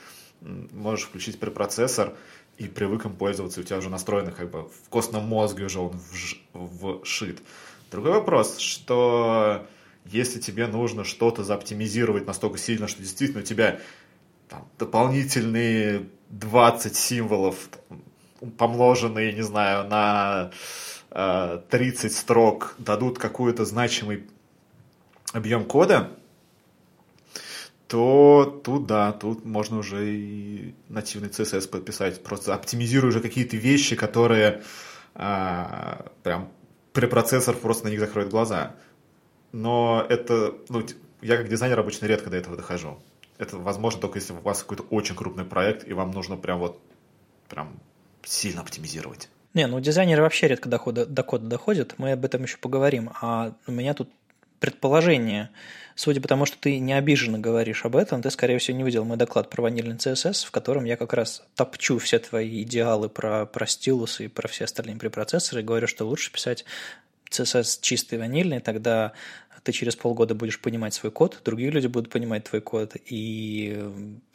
можешь 0.42 1.06
включить 1.06 1.40
препроцессор, 1.40 2.14
и 2.60 2.68
привык 2.68 3.06
им 3.06 3.16
пользоваться, 3.16 3.62
у 3.62 3.64
тебя 3.64 3.78
уже 3.78 3.90
настроено 3.90 4.32
как 4.32 4.52
бы 4.52 4.64
в 4.64 4.90
костном 4.90 5.24
мозге 5.24 5.66
уже 5.66 5.80
он 5.80 6.00
вшит. 7.04 7.42
Другой 7.90 8.12
вопрос, 8.12 8.60
что 8.60 9.66
если 10.06 10.40
тебе 10.40 10.68
нужно 10.68 11.06
что-то 11.06 11.44
заоптимизировать 11.44 12.28
настолько 12.28 12.58
сильно, 12.58 12.88
что 12.88 13.02
действительно 13.02 13.42
у 13.42 13.46
тебя 13.46 13.80
там, 14.50 14.68
дополнительные 14.78 16.08
20 16.30 16.96
символов, 16.96 17.70
помноженные, 18.58 19.32
не 19.32 19.42
знаю, 19.42 19.88
на 19.88 20.52
э, 21.12 21.62
30 21.70 22.14
строк, 22.14 22.76
дадут 22.78 23.20
какой-то 23.20 23.64
значимый 23.64 24.28
объем 25.32 25.64
кода, 25.64 26.12
то 27.90 28.62
тут 28.64 28.86
да, 28.86 29.12
тут 29.12 29.44
можно 29.46 29.80
уже 29.80 30.14
и 30.14 30.76
нативный 30.90 31.30
CSS 31.30 31.68
подписать, 31.68 32.24
просто 32.24 32.54
оптимизируя 32.54 33.10
уже 33.10 33.20
какие-то 33.20 33.58
вещи, 33.58 33.96
которые 33.96 34.62
а, 35.16 36.06
прям 36.22 36.52
препроцессор 36.94 37.56
просто 37.56 37.86
на 37.86 37.90
них 37.90 38.00
закроет 38.00 38.30
глаза. 38.30 38.76
Но 39.52 40.06
это, 40.08 40.54
ну, 40.70 40.86
я 41.22 41.38
как 41.38 41.50
дизайнер 41.50 41.80
обычно 41.80 42.06
редко 42.06 42.30
до 42.30 42.38
этого 42.38 42.56
дохожу. 42.56 43.00
Это 43.40 43.58
возможно 43.58 44.00
только 44.00 44.20
если 44.20 44.34
у 44.34 44.40
вас 44.40 44.62
какой-то 44.62 44.84
очень 44.84 45.16
крупный 45.16 45.44
проект, 45.44 45.88
и 45.88 45.94
вам 45.94 46.12
нужно 46.12 46.38
прям 46.38 46.60
вот 46.60 46.80
прям 47.48 47.80
сильно 48.24 48.62
оптимизировать. 48.62 49.30
Не, 49.56 49.66
ну 49.66 49.80
дизайнеры 49.80 50.22
вообще 50.22 50.48
редко 50.48 50.70
до 50.70 50.78
кода, 50.78 51.08
до 51.08 51.24
кода 51.24 51.48
доходят, 51.48 51.96
мы 51.98 52.12
об 52.12 52.24
этом 52.24 52.44
еще 52.44 52.58
поговорим. 52.58 53.10
А 53.20 53.56
у 53.66 53.72
меня 53.72 53.96
тут 53.96 54.12
предположение. 54.60 55.50
Судя 56.00 56.22
по 56.22 56.30
тому, 56.30 56.46
что 56.46 56.58
ты 56.58 56.80
не 56.80 56.94
обиженно 56.94 57.40
говоришь 57.40 57.84
об 57.84 57.98
этом, 57.98 58.22
ты, 58.22 58.32
скорее 58.32 58.58
всего, 58.58 58.78
не 58.78 58.86
видел 58.86 59.04
мой 59.04 59.18
доклад 59.18 59.50
про 59.50 59.64
ванильный 59.64 59.98
CSS, 59.98 60.46
в 60.46 60.52
котором 60.52 60.86
я 60.86 60.96
как 60.96 61.12
раз 61.12 61.44
топчу 61.56 61.98
все 61.98 62.20
твои 62.20 62.64
идеалы 62.64 63.10
про, 63.10 63.46
про 63.46 63.68
стилус 63.68 64.22
и 64.22 64.30
про 64.30 64.48
все 64.48 64.64
остальные 64.64 64.96
препроцессоры 64.96 65.60
и 65.60 65.66
говорю, 65.66 65.88
что 65.88 66.06
лучше 66.06 66.32
писать 66.32 66.64
CSS 67.30 67.80
чистый 67.82 68.18
ванильный, 68.18 68.62
тогда 68.62 69.12
ты 69.62 69.74
через 69.74 69.98
полгода 69.98 70.36
будешь 70.36 70.62
понимать 70.62 70.94
свой 70.94 71.12
код, 71.12 71.42
другие 71.44 71.70
люди 71.70 71.88
будут 71.88 72.10
понимать 72.10 72.46
твой 72.46 72.62
код, 72.62 72.96
и 73.06 73.78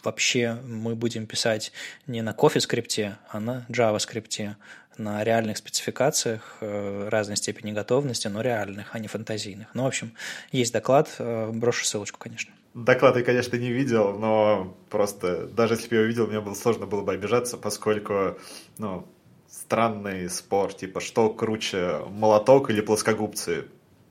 вообще 0.02 0.58
мы 0.66 0.94
будем 0.94 1.26
писать 1.26 1.72
не 2.06 2.20
на 2.20 2.34
кофе 2.34 2.60
скрипте, 2.60 3.16
а 3.30 3.40
на 3.40 3.64
Java 3.70 3.98
скрипте, 4.00 4.58
на 4.98 5.24
реальных 5.24 5.56
спецификациях 5.56 6.58
э, 6.60 7.08
разной 7.08 7.36
степени 7.36 7.72
готовности, 7.72 8.28
но 8.28 8.40
реальных, 8.40 8.94
а 8.94 8.98
не 8.98 9.08
фантазийных. 9.08 9.68
Ну, 9.74 9.84
в 9.84 9.86
общем, 9.86 10.12
есть 10.52 10.72
доклад, 10.72 11.14
э, 11.18 11.50
брошу 11.52 11.84
ссылочку, 11.84 12.18
конечно. 12.18 12.52
Доклад 12.74 13.16
я, 13.16 13.22
конечно, 13.22 13.56
не 13.56 13.70
видел, 13.70 14.18
но 14.18 14.76
просто 14.90 15.46
даже 15.46 15.74
если 15.74 15.88
бы 15.88 15.94
я 15.94 16.00
его 16.00 16.08
видел, 16.08 16.26
мне 16.26 16.40
было 16.40 16.54
сложно 16.54 16.86
было 16.86 17.02
бы 17.02 17.12
обижаться, 17.12 17.56
поскольку, 17.56 18.36
ну, 18.78 19.06
странный 19.48 20.28
спор, 20.28 20.72
типа, 20.72 21.00
что 21.00 21.30
круче, 21.30 22.00
молоток 22.10 22.70
или 22.70 22.80
плоскогубцы? 22.80 23.66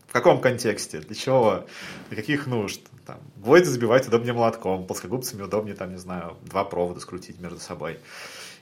В 0.07 0.13
каком 0.13 0.39
контексте? 0.39 0.99
Для 0.99 1.15
чего? 1.15 1.65
Для 2.09 2.15
каких 2.17 2.47
нужд? 2.47 2.81
Там, 3.05 3.19
гвозди 3.35 3.65
забивать 3.65 4.07
удобнее 4.07 4.33
молотком, 4.33 4.85
плоскогубцами 4.85 5.41
удобнее, 5.41 5.75
там, 5.75 5.91
не 5.91 5.97
знаю, 5.97 6.37
два 6.43 6.63
провода 6.63 6.99
скрутить 6.99 7.39
между 7.41 7.59
собой. 7.59 7.99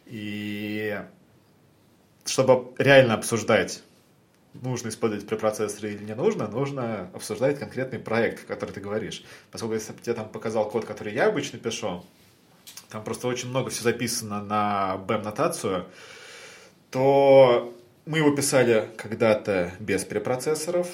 И 0.05 0.99
чтобы 2.26 2.74
реально 2.78 3.15
обсуждать, 3.15 3.84
нужно 4.53 4.89
использовать 4.89 5.28
препроцессоры 5.28 5.93
или 5.93 6.03
не 6.03 6.15
нужно, 6.15 6.47
нужно 6.47 7.09
обсуждать 7.13 7.59
конкретный 7.59 7.99
проект, 7.99 8.43
в 8.43 8.45
который 8.45 8.72
ты 8.72 8.82
говоришь. 8.82 9.24
Поскольку 9.51 9.76
если 9.76 9.93
бы 9.93 10.01
тебе 10.01 10.13
там 10.13 10.30
показал 10.30 10.69
код, 10.69 10.86
который 10.86 11.13
я 11.13 11.28
обычно 11.28 11.59
пишу, 11.59 12.03
там 12.89 13.03
просто 13.03 13.28
очень 13.28 13.49
много 13.49 13.69
все 13.69 13.84
записано 13.84 14.43
на 14.43 15.01
BEM-нотацию, 15.07 15.86
то 16.89 17.74
мы 18.12 18.18
его 18.18 18.32
писали 18.32 18.89
когда-то 18.97 19.72
без 19.80 20.03
препроцессоров, 20.03 20.86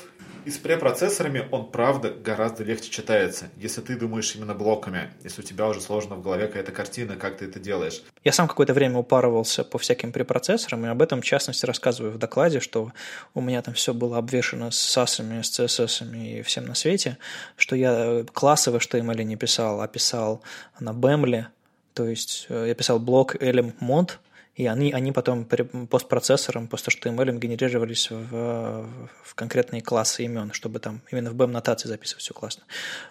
и 0.45 0.51
с 0.51 0.59
препроцессорами 0.59 1.47
он, 1.51 1.72
правда, 1.72 2.11
гораздо 2.11 2.63
легче 2.63 2.91
читается, 2.91 3.49
если 3.57 3.82
ты 3.82 3.97
думаешь 3.97 4.36
именно 4.36 4.53
блоками, 4.53 5.09
если 5.24 5.41
у 5.41 5.43
тебя 5.43 5.68
уже 5.68 5.82
сложена 5.82 6.13
в 6.13 6.22
голове 6.22 6.45
какая-то 6.45 6.72
картина, 6.72 7.15
как 7.15 7.38
ты 7.38 7.45
это 7.45 7.59
делаешь. 7.59 8.03
Я 8.24 8.32
сам 8.34 8.47
какое-то 8.47 8.76
время 8.76 8.99
упарывался 8.99 9.63
по 9.63 9.80
всяким 9.80 10.11
препроцессорам, 10.11 10.86
и 10.86 10.89
об 10.89 11.01
этом, 11.01 11.22
в 11.22 11.26
частности, 11.26 11.65
рассказываю 11.65 12.13
в 12.13 12.20
докладе, 12.20 12.59
что 12.59 12.91
у 13.34 13.41
меня 13.41 13.63
там 13.63 13.74
все 13.74 13.95
было 13.95 14.20
обвешено 14.20 14.70
с 14.70 14.78
САСами, 14.78 15.41
с 15.41 15.59
CSS 15.59 16.15
и 16.15 16.43
всем 16.43 16.65
на 16.65 16.76
свете, 16.76 17.18
что 17.55 17.76
я 17.76 18.26
классы 18.32 18.70
в 18.70 18.76
HTML 18.76 19.24
не 19.24 19.38
писал, 19.38 19.82
а 19.82 19.88
писал 19.88 20.43
на 20.80 20.91
BEML, 20.91 21.47
то 21.95 22.07
есть 22.07 22.45
э, 22.49 22.65
я 22.68 22.76
писал 22.76 22.99
блок 22.99 23.36
elem 23.38 23.74
mod, 23.82 24.11
и 24.58 24.66
они, 24.66 24.91
они 24.91 25.12
потом 25.12 25.45
постпроцессором, 25.45 26.68
пост 26.68 26.88
HTML 26.88 27.38
генерировались 27.38 28.10
в, 28.10 28.89
в 29.24 29.36
конкретные 29.36 29.82
классы 29.82 30.24
имен, 30.24 30.51
чтобы 30.51 30.80
там 30.80 31.01
именно 31.12 31.30
в 31.30 31.36
BEM-нотации 31.36 31.88
записывать 31.88 32.24
все 32.24 32.34
классно. 32.34 32.64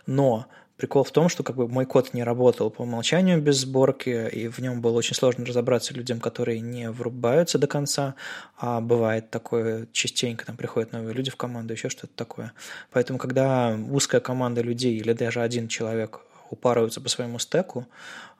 Но 0.07 0.47
Прикол 0.77 1.05
в 1.05 1.11
том, 1.11 1.31
что 1.31 1.43
как 1.43 1.57
бы 1.57 1.69
мой 1.69 1.87
код 1.87 2.13
не 2.13 2.23
работал 2.23 2.71
по 2.71 2.83
умолчанию 2.83 3.41
без 3.41 3.61
сборки, 3.61 4.29
и 4.29 4.47
в 4.49 4.59
нем 4.59 4.83
было 4.83 4.99
очень 4.99 5.15
сложно 5.15 5.47
разобраться 5.47 5.95
людям, 5.95 6.21
которые 6.21 6.61
не 6.61 6.91
врубаются 6.91 7.59
до 7.59 7.67
конца, 7.67 8.15
а 8.59 8.83
бывает 8.83 9.31
такое 9.31 9.89
частенько, 9.93 10.45
там 10.45 10.59
приходят 10.59 10.93
новые 10.93 11.15
люди 11.15 11.31
в 11.31 11.37
команду, 11.37 11.73
еще 11.73 11.89
что-то 11.89 12.13
такое. 12.15 12.53
Поэтому, 12.93 13.19
когда 13.19 13.75
узкая 13.89 14.21
команда 14.21 14.61
людей 14.61 14.99
или 14.99 15.15
даже 15.15 15.41
один 15.41 15.67
человек 15.67 16.21
упарываются 16.51 17.01
по 17.01 17.09
своему 17.09 17.39
стеку, 17.39 17.87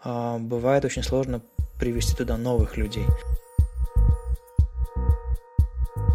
а, 0.05 0.37
бывает 0.37 0.85
очень 0.85 1.03
сложно 1.03 1.41
привести 1.79 2.15
туда 2.15 2.37
новых 2.37 2.77
людей. 2.77 3.07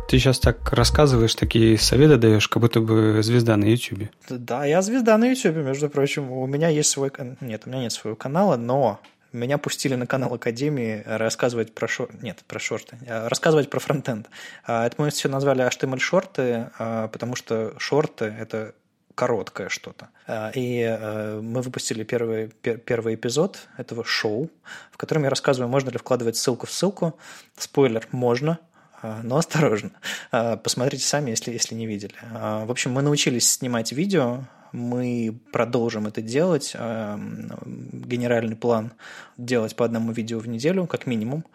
Ты 0.08 0.20
сейчас 0.20 0.40
так 0.40 0.74
рассказываешь, 0.74 1.36
такие 1.36 1.78
советы 1.78 2.18
даешь, 2.18 2.50
как 2.50 2.62
будто 2.62 2.82
бы 2.82 3.24
звезда 3.24 3.56
на 3.56 3.64
YouTube. 3.64 4.10
Да, 4.28 4.66
я 4.66 4.82
звезда 4.82 5.18
на 5.18 5.30
YouTube, 5.30 5.56
между 5.58 5.90
прочим. 5.90 6.30
У 6.32 6.46
меня 6.48 6.68
есть 6.68 6.90
свой... 6.90 7.12
Нет, 7.40 7.64
у 7.66 7.70
меня 7.70 7.84
нет 7.84 7.94
своего 7.94 8.18
канала, 8.18 8.58
но 8.58 9.00
меня 9.32 9.58
пустили 9.58 9.96
на 9.96 10.06
канал 10.06 10.34
Академии 10.34 11.04
рассказывать 11.06 11.74
про 11.74 11.88
шорты. 11.88 12.18
Нет, 12.22 12.40
про 12.46 12.60
шорты. 12.60 12.98
А, 13.08 13.30
рассказывать 13.30 13.70
про 13.70 13.80
фронтенд. 13.80 14.28
А, 14.66 14.86
это 14.86 15.02
мы 15.02 15.10
все 15.12 15.30
назвали 15.30 15.66
HTML-шорты, 15.66 16.72
потому 17.10 17.36
что 17.38 17.74
шорты– 17.78 18.26
это 18.40 18.74
короткое 19.16 19.70
что-то. 19.70 20.10
А, 20.28 20.52
и 20.54 20.82
э, 20.82 21.40
мы 21.42 21.62
выпустили 21.62 22.04
первый, 22.04 22.48
первый 22.48 23.16
эпизод 23.16 23.68
этого 23.78 24.04
шоу, 24.04 24.50
в 24.92 24.98
котором 24.98 25.24
я 25.24 25.30
рассказываю, 25.30 25.70
можно 25.70 25.90
ли 25.90 25.98
вкладывать 25.98 26.38
ссылку 26.38 26.68
в 26.68 26.72
ссылку. 26.72 27.18
Спойлер, 27.58 28.08
можно, 28.12 28.60
а, 29.02 29.22
но 29.24 29.38
осторожно. 29.38 29.92
Посмотрите 30.32 31.06
сами, 31.06 31.32
если, 31.32 31.52
если 31.52 31.76
не 31.76 31.88
видели. 31.88 32.16
В 32.32 32.72
общем, 32.72 32.92
мы 32.92 33.02
научились 33.02 33.50
снимать 33.52 33.92
видео, 33.92 34.44
мы 34.72 35.38
продолжим 35.52 36.08
это 36.08 36.22
делать. 36.22 36.74
Генеральный 36.76 38.56
план 38.56 38.94
делать 39.38 39.76
по 39.76 39.84
одному 39.86 40.12
видео 40.14 40.40
в 40.40 40.48
неделю, 40.48 40.88
как 40.88 41.08
минимум. 41.08 41.46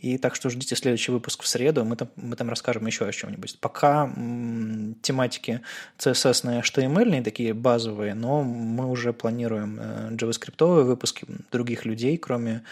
И 0.00 0.16
так 0.18 0.34
что 0.34 0.48
ждите 0.50 0.76
следующий 0.76 1.12
выпуск 1.12 1.42
в 1.42 1.46
среду, 1.46 1.84
мы 1.84 1.96
там, 1.96 2.08
мы 2.16 2.36
там 2.36 2.48
расскажем 2.48 2.86
еще 2.86 3.06
о 3.06 3.12
чем-нибудь. 3.12 3.58
Пока 3.60 4.04
м- 4.04 4.96
тематики 5.02 5.60
CSS 5.98 6.46
на 6.46 6.60
HTML 6.60 7.22
такие 7.22 7.52
базовые, 7.54 8.14
но 8.14 8.42
мы 8.42 8.88
уже 8.88 9.12
планируем 9.12 9.78
э, 9.80 10.10
JavaScript 10.12 10.82
выпуски 10.84 11.26
других 11.52 11.84
людей, 11.84 12.16
кроме 12.16 12.62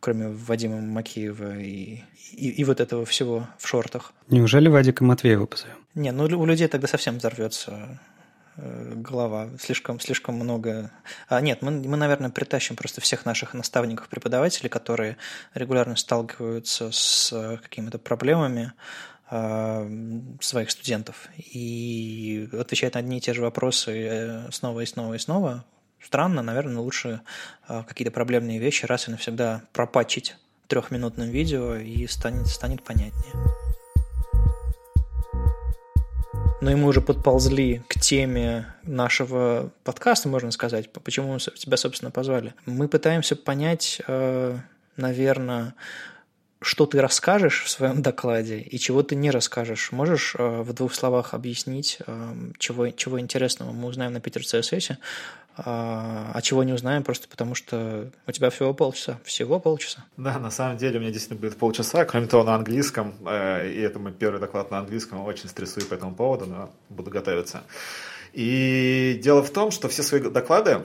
кроме 0.00 0.28
Вадима 0.28 0.80
Макеева 0.80 1.58
и, 1.58 2.00
и, 2.32 2.50
и 2.50 2.64
вот 2.64 2.80
этого 2.80 3.04
всего 3.04 3.48
в 3.58 3.66
шортах. 3.66 4.12
Неужели 4.28 4.68
Вадика 4.68 5.02
Матвеева 5.02 5.46
позовем? 5.46 5.76
Не, 5.94 6.12
ну 6.12 6.24
у 6.24 6.46
людей 6.46 6.68
тогда 6.68 6.86
совсем 6.86 7.18
взорвется 7.18 7.98
голова. 8.56 9.50
Слишком, 9.58 10.00
слишком 10.00 10.36
много... 10.36 10.90
А, 11.28 11.40
нет, 11.40 11.62
мы, 11.62 11.70
мы, 11.70 11.96
наверное, 11.96 12.30
притащим 12.30 12.76
просто 12.76 13.00
всех 13.00 13.26
наших 13.26 13.54
наставников, 13.54 14.08
преподавателей, 14.08 14.70
которые 14.70 15.16
регулярно 15.54 15.96
сталкиваются 15.96 16.90
с 16.90 17.32
э, 17.32 17.58
какими-то 17.58 17.98
проблемами 17.98 18.72
э, 19.30 20.20
своих 20.40 20.70
студентов 20.70 21.28
и 21.36 22.48
отвечать 22.52 22.94
на 22.94 23.00
одни 23.00 23.18
и 23.18 23.20
те 23.20 23.34
же 23.34 23.42
вопросы 23.42 24.44
снова 24.50 24.80
и 24.80 24.86
снова 24.86 25.14
и 25.14 25.18
снова, 25.18 25.64
странно, 26.02 26.42
наверное, 26.42 26.78
лучше 26.78 27.20
какие-то 27.66 28.12
проблемные 28.12 28.58
вещи 28.58 28.86
раз 28.86 29.08
и 29.08 29.10
навсегда 29.10 29.62
пропачить 29.72 30.36
трехминутным 30.68 31.28
видео 31.30 31.76
и 31.76 32.06
станет, 32.06 32.46
станет 32.46 32.82
понятнее. 32.82 33.32
Ну 36.62 36.70
и 36.70 36.74
мы 36.74 36.88
уже 36.88 37.02
подползли 37.02 37.82
к 37.86 38.00
теме 38.00 38.66
нашего 38.82 39.70
подкаста, 39.84 40.28
можно 40.28 40.50
сказать, 40.50 40.90
почему 40.90 41.34
мы 41.34 41.38
тебя, 41.38 41.76
собственно, 41.76 42.10
позвали. 42.10 42.54
Мы 42.64 42.88
пытаемся 42.88 43.36
понять, 43.36 44.00
а, 44.08 44.58
наверное, 44.96 45.74
что 46.62 46.86
ты 46.86 47.02
расскажешь 47.02 47.62
в 47.62 47.68
своем 47.68 48.00
докладе 48.00 48.60
и 48.60 48.78
чего 48.78 49.02
ты 49.02 49.16
не 49.16 49.30
расскажешь. 49.30 49.92
Можешь 49.92 50.34
а, 50.38 50.62
в 50.62 50.72
двух 50.72 50.94
словах 50.94 51.34
объяснить, 51.34 51.98
чего, 52.58 52.88
чего 52.88 53.20
интересного 53.20 53.72
мы 53.72 53.88
узнаем 53.88 54.14
на 54.14 54.20
Питер 54.20 54.40
CSS, 54.40 54.96
а, 55.58 56.32
а 56.34 56.42
чего 56.42 56.64
не 56.64 56.72
узнаем, 56.72 57.02
просто 57.02 57.28
потому 57.28 57.54
что 57.54 58.10
у 58.26 58.32
тебя 58.32 58.50
всего 58.50 58.74
полчаса. 58.74 59.18
Всего 59.24 59.58
полчаса. 59.58 60.04
Да, 60.16 60.38
на 60.38 60.50
самом 60.50 60.76
деле 60.76 60.98
у 60.98 61.00
меня 61.00 61.10
действительно 61.10 61.40
будет 61.40 61.56
полчаса. 61.56 62.04
Кроме 62.04 62.26
того, 62.26 62.44
на 62.44 62.54
английском, 62.54 63.14
э, 63.26 63.70
и 63.70 63.80
это 63.80 63.98
мой 63.98 64.12
первый 64.12 64.38
доклад 64.40 64.70
на 64.70 64.78
английском, 64.78 65.24
очень 65.24 65.48
стрессую 65.48 65.86
по 65.86 65.94
этому 65.94 66.14
поводу, 66.14 66.46
но 66.46 66.70
буду 66.90 67.10
готовиться. 67.10 67.62
И 68.32 69.18
дело 69.22 69.42
в 69.42 69.50
том, 69.50 69.70
что 69.70 69.88
все 69.88 70.02
свои 70.02 70.20
доклады 70.20 70.82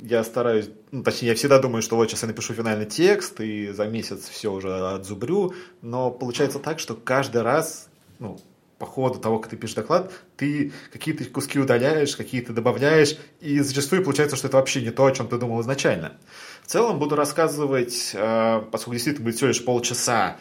я 0.00 0.24
стараюсь, 0.24 0.68
ну, 0.90 1.02
точнее, 1.02 1.28
я 1.28 1.34
всегда 1.34 1.58
думаю, 1.58 1.82
что 1.82 1.96
вот 1.96 2.10
сейчас 2.10 2.22
я 2.22 2.28
напишу 2.28 2.52
финальный 2.52 2.86
текст, 2.86 3.40
и 3.40 3.70
за 3.70 3.86
месяц 3.86 4.28
все 4.28 4.52
уже 4.52 4.74
отзубрю, 4.74 5.54
но 5.82 6.10
получается 6.10 6.58
так, 6.58 6.78
что 6.78 6.94
каждый 6.94 7.42
раз, 7.42 7.88
ну, 8.18 8.38
по 8.84 8.90
ходу 8.90 9.18
того, 9.18 9.38
как 9.38 9.50
ты 9.50 9.56
пишешь 9.56 9.76
доклад, 9.76 10.12
ты 10.36 10.72
какие-то 10.92 11.24
куски 11.24 11.58
удаляешь, 11.58 12.16
какие-то 12.16 12.52
добавляешь, 12.52 13.16
и 13.40 13.60
зачастую 13.60 14.04
получается, 14.04 14.36
что 14.36 14.48
это 14.48 14.58
вообще 14.58 14.82
не 14.82 14.90
то, 14.90 15.06
о 15.06 15.12
чем 15.12 15.26
ты 15.26 15.38
думал 15.38 15.62
изначально. 15.62 16.18
В 16.62 16.66
целом 16.66 16.98
буду 16.98 17.16
рассказывать, 17.16 18.10
э, 18.12 18.62
поскольку 18.70 18.92
действительно 18.92 19.24
будет 19.24 19.36
всего 19.36 19.48
лишь 19.48 19.64
полчаса, 19.64 20.36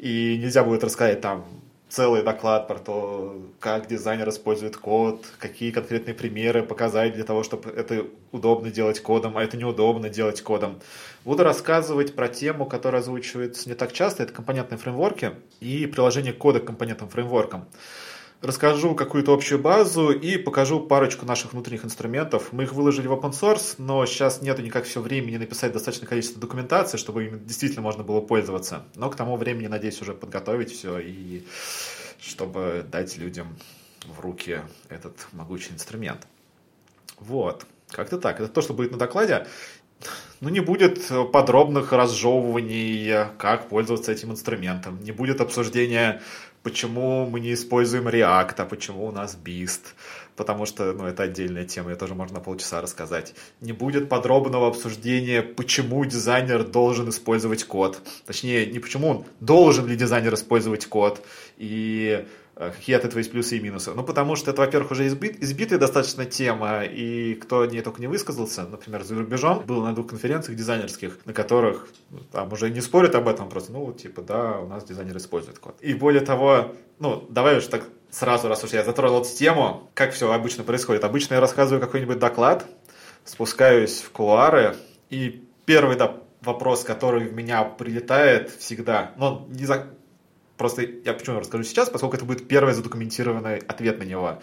и 0.00 0.36
нельзя 0.42 0.64
будет 0.64 0.82
рассказать 0.82 1.20
там 1.20 1.46
целый 1.94 2.22
доклад 2.22 2.66
про 2.66 2.78
то, 2.78 3.40
как 3.60 3.86
дизайнер 3.86 4.28
использует 4.28 4.76
код, 4.76 5.24
какие 5.38 5.70
конкретные 5.70 6.14
примеры 6.14 6.64
показать 6.64 7.14
для 7.14 7.22
того, 7.22 7.44
чтобы 7.44 7.70
это 7.70 8.06
удобно 8.32 8.70
делать 8.70 9.00
кодом, 9.00 9.38
а 9.38 9.44
это 9.44 9.56
неудобно 9.56 10.08
делать 10.08 10.42
кодом. 10.42 10.80
Буду 11.24 11.44
рассказывать 11.44 12.16
про 12.16 12.28
тему, 12.28 12.66
которая 12.66 13.00
озвучивается 13.00 13.68
не 13.68 13.76
так 13.76 13.92
часто, 13.92 14.24
это 14.24 14.32
компонентные 14.32 14.78
фреймворки 14.78 15.34
и 15.60 15.86
приложение 15.86 16.32
кода 16.32 16.58
к 16.58 16.64
компонентным 16.64 17.08
фреймворкам 17.08 17.66
расскажу 18.40 18.94
какую-то 18.94 19.32
общую 19.32 19.60
базу 19.60 20.10
и 20.10 20.36
покажу 20.36 20.80
парочку 20.80 21.26
наших 21.26 21.52
внутренних 21.52 21.84
инструментов. 21.84 22.52
Мы 22.52 22.64
их 22.64 22.72
выложили 22.72 23.06
в 23.06 23.12
open 23.12 23.32
source, 23.32 23.74
но 23.78 24.04
сейчас 24.06 24.42
нету 24.42 24.62
никак 24.62 24.84
все 24.84 25.00
времени 25.00 25.36
написать 25.36 25.72
достаточное 25.72 26.08
количество 26.08 26.40
документации, 26.40 26.96
чтобы 26.96 27.24
им 27.26 27.44
действительно 27.44 27.82
можно 27.82 28.02
было 28.02 28.20
пользоваться. 28.20 28.84
Но 28.94 29.10
к 29.10 29.16
тому 29.16 29.36
времени, 29.36 29.66
надеюсь, 29.66 30.00
уже 30.02 30.14
подготовить 30.14 30.70
все 30.70 30.98
и 30.98 31.46
чтобы 32.20 32.86
дать 32.90 33.16
людям 33.16 33.56
в 34.06 34.20
руки 34.20 34.62
этот 34.88 35.26
могучий 35.32 35.72
инструмент. 35.72 36.26
Вот. 37.18 37.66
Как-то 37.90 38.18
так. 38.18 38.40
Это 38.40 38.48
то, 38.48 38.60
что 38.60 38.74
будет 38.74 38.90
на 38.92 38.98
докладе. 38.98 39.46
Ну, 40.44 40.50
не 40.50 40.60
будет 40.60 41.10
подробных 41.32 41.92
разжевываний, 41.92 43.30
как 43.38 43.70
пользоваться 43.70 44.12
этим 44.12 44.30
инструментом. 44.30 45.00
Не 45.02 45.10
будет 45.10 45.40
обсуждения 45.40 46.20
почему 46.62 47.26
мы 47.26 47.40
не 47.40 47.54
используем 47.54 48.08
React, 48.08 48.54
а 48.58 48.64
почему 48.66 49.06
у 49.06 49.10
нас 49.10 49.38
Beast, 49.42 49.80
потому 50.36 50.66
что, 50.66 50.92
ну, 50.92 51.06
это 51.06 51.22
отдельная 51.22 51.64
тема, 51.64 51.90
ее 51.90 51.96
тоже 51.96 52.14
можно 52.14 52.40
полчаса 52.40 52.82
рассказать. 52.82 53.34
Не 53.62 53.72
будет 53.72 54.08
подробного 54.10 54.68
обсуждения, 54.68 55.42
почему 55.42 56.04
дизайнер 56.04 56.64
должен 56.64 57.08
использовать 57.08 57.64
код. 57.64 58.02
Точнее, 58.26 58.66
не 58.66 58.80
почему 58.80 59.08
он, 59.08 59.24
должен 59.40 59.86
ли 59.86 59.96
дизайнер 59.96 60.34
использовать 60.34 60.86
код, 60.86 61.24
и 61.56 62.26
Э, 62.26 62.26
какие 62.56 62.96
от 62.96 63.04
этого 63.04 63.18
есть 63.18 63.30
плюсы 63.30 63.56
и 63.56 63.60
минусы? 63.60 63.92
Ну, 63.92 64.04
потому 64.04 64.36
что 64.36 64.50
это, 64.50 64.60
во-первых, 64.60 64.92
уже 64.92 65.06
избит, 65.06 65.42
избитая 65.42 65.78
достаточно 65.78 66.24
тема, 66.24 66.84
и 66.84 67.34
кто 67.34 67.60
о 67.60 67.66
ней 67.66 67.82
только 67.82 68.00
не 68.00 68.06
высказался, 68.06 68.66
например, 68.66 69.02
за 69.02 69.16
рубежом, 69.16 69.64
был 69.66 69.82
на 69.82 69.92
двух 69.92 70.08
конференциях 70.08 70.56
дизайнерских, 70.56 71.18
на 71.24 71.32
которых 71.32 71.88
ну, 72.10 72.20
там 72.30 72.52
уже 72.52 72.70
не 72.70 72.80
спорят 72.80 73.14
об 73.14 73.28
этом, 73.28 73.48
просто, 73.48 73.72
ну, 73.72 73.92
типа, 73.92 74.22
да, 74.22 74.58
у 74.60 74.68
нас 74.68 74.84
дизайнер 74.84 75.16
использует 75.16 75.58
код. 75.58 75.76
И 75.80 75.94
более 75.94 76.22
того, 76.22 76.74
ну, 76.98 77.26
давай 77.28 77.58
уж 77.58 77.66
так 77.66 77.84
сразу, 78.10 78.48
раз 78.48 78.62
уж 78.62 78.70
я 78.70 78.84
затронул 78.84 79.20
эту 79.20 79.34
тему, 79.34 79.90
как 79.94 80.12
все 80.12 80.32
обычно 80.32 80.62
происходит. 80.64 81.04
Обычно 81.04 81.34
я 81.34 81.40
рассказываю 81.40 81.80
какой-нибудь 81.80 82.18
доклад, 82.18 82.64
спускаюсь 83.24 84.00
в 84.00 84.10
кулуары, 84.10 84.76
и 85.10 85.44
первый 85.64 85.96
да, 85.96 86.16
вопрос, 86.40 86.84
который 86.84 87.26
в 87.26 87.34
меня 87.34 87.64
прилетает 87.64 88.50
всегда, 88.50 89.12
ну, 89.16 89.46
не 89.48 89.64
за 89.64 89.88
Просто 90.56 90.82
я 90.82 91.14
почему 91.14 91.40
расскажу 91.40 91.64
сейчас, 91.64 91.90
поскольку 91.90 92.16
это 92.16 92.24
будет 92.24 92.46
первый 92.46 92.74
задокументированный 92.74 93.58
ответ 93.58 93.98
на 93.98 94.04
него. 94.04 94.40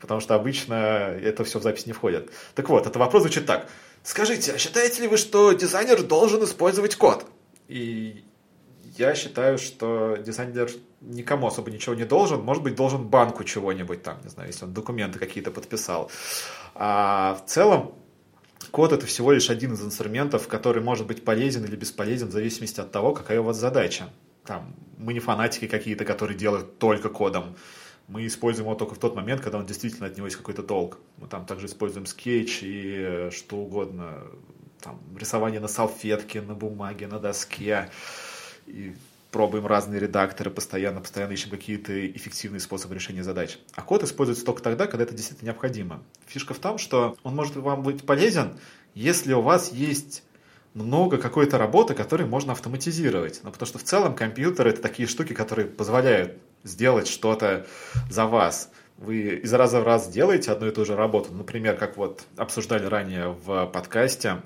Потому 0.00 0.20
что 0.20 0.34
обычно 0.34 0.74
это 0.74 1.44
все 1.44 1.60
в 1.60 1.62
запись 1.62 1.86
не 1.86 1.92
входит. 1.92 2.32
Так 2.54 2.68
вот, 2.68 2.82
этот 2.82 2.96
вопрос 2.96 3.22
звучит 3.22 3.46
так. 3.46 3.68
Скажите, 4.02 4.52
а 4.52 4.58
считаете 4.58 5.02
ли 5.02 5.08
вы, 5.08 5.16
что 5.16 5.52
дизайнер 5.52 6.02
должен 6.02 6.42
использовать 6.42 6.96
код? 6.96 7.24
И 7.68 8.24
я 8.98 9.14
считаю, 9.14 9.58
что 9.58 10.16
дизайнер 10.16 10.70
никому 11.00 11.46
особо 11.46 11.70
ничего 11.70 11.94
не 11.94 12.04
должен. 12.04 12.40
Может 12.40 12.64
быть, 12.64 12.74
должен 12.74 13.06
банку 13.06 13.44
чего-нибудь 13.44 14.02
там, 14.02 14.18
не 14.24 14.28
знаю, 14.28 14.48
если 14.48 14.64
он 14.64 14.74
документы 14.74 15.20
какие-то 15.20 15.52
подписал. 15.52 16.10
А 16.74 17.40
в 17.40 17.48
целом, 17.48 17.94
код 18.72 18.92
это 18.92 19.06
всего 19.06 19.30
лишь 19.30 19.50
один 19.50 19.74
из 19.74 19.82
инструментов, 19.82 20.48
который 20.48 20.82
может 20.82 21.06
быть 21.06 21.24
полезен 21.24 21.64
или 21.64 21.76
бесполезен 21.76 22.28
в 22.28 22.32
зависимости 22.32 22.80
от 22.80 22.90
того, 22.90 23.14
какая 23.14 23.40
у 23.40 23.44
вас 23.44 23.56
задача 23.56 24.08
там, 24.44 24.74
мы 24.98 25.12
не 25.12 25.20
фанатики 25.20 25.66
какие-то, 25.66 26.04
которые 26.04 26.36
делают 26.36 26.78
только 26.78 27.08
кодом. 27.08 27.56
Мы 28.08 28.26
используем 28.26 28.66
его 28.68 28.74
только 28.74 28.94
в 28.94 28.98
тот 28.98 29.14
момент, 29.14 29.40
когда 29.40 29.58
он 29.58 29.66
действительно 29.66 30.06
от 30.06 30.16
него 30.16 30.26
есть 30.26 30.36
какой-то 30.36 30.62
толк. 30.62 30.98
Мы 31.18 31.28
там 31.28 31.46
также 31.46 31.66
используем 31.66 32.06
скетч 32.06 32.62
и 32.62 32.96
э, 32.98 33.30
что 33.30 33.56
угодно. 33.56 34.18
Там, 34.80 35.00
рисование 35.16 35.60
на 35.60 35.68
салфетке, 35.68 36.42
на 36.42 36.54
бумаге, 36.54 37.06
на 37.06 37.20
доске. 37.20 37.90
И 38.66 38.94
пробуем 39.30 39.66
разные 39.66 39.98
редакторы 39.98 40.50
постоянно, 40.50 41.00
постоянно 41.00 41.32
ищем 41.32 41.50
какие-то 41.50 42.06
эффективные 42.10 42.60
способы 42.60 42.94
решения 42.94 43.24
задач. 43.24 43.58
А 43.74 43.82
код 43.82 44.02
используется 44.02 44.44
только 44.44 44.62
тогда, 44.62 44.86
когда 44.86 45.04
это 45.04 45.14
действительно 45.14 45.48
необходимо. 45.48 46.02
Фишка 46.26 46.54
в 46.54 46.58
том, 46.58 46.78
что 46.78 47.16
он 47.22 47.34
может 47.34 47.56
вам 47.56 47.82
быть 47.82 48.04
полезен, 48.04 48.58
если 48.94 49.32
у 49.32 49.40
вас 49.40 49.72
есть 49.72 50.22
много 50.74 51.18
какой-то 51.18 51.58
работы, 51.58 51.94
которую 51.94 52.28
можно 52.28 52.52
автоматизировать. 52.52 53.40
Ну, 53.42 53.50
потому 53.50 53.66
что 53.66 53.78
в 53.78 53.82
целом 53.82 54.14
компьютер 54.14 54.68
это 54.68 54.80
такие 54.80 55.08
штуки, 55.08 55.32
которые 55.32 55.66
позволяют 55.66 56.38
сделать 56.64 57.08
что-то 57.08 57.66
за 58.10 58.26
вас. 58.26 58.70
Вы 58.98 59.40
из 59.42 59.52
раза 59.52 59.80
в 59.80 59.84
раз 59.84 60.08
делаете 60.08 60.52
одну 60.52 60.68
и 60.68 60.70
ту 60.70 60.84
же 60.84 60.94
работу. 60.94 61.32
Например, 61.32 61.76
как 61.76 61.96
вот 61.96 62.24
обсуждали 62.36 62.86
ранее 62.86 63.36
в 63.44 63.66
подкасте, 63.66 64.42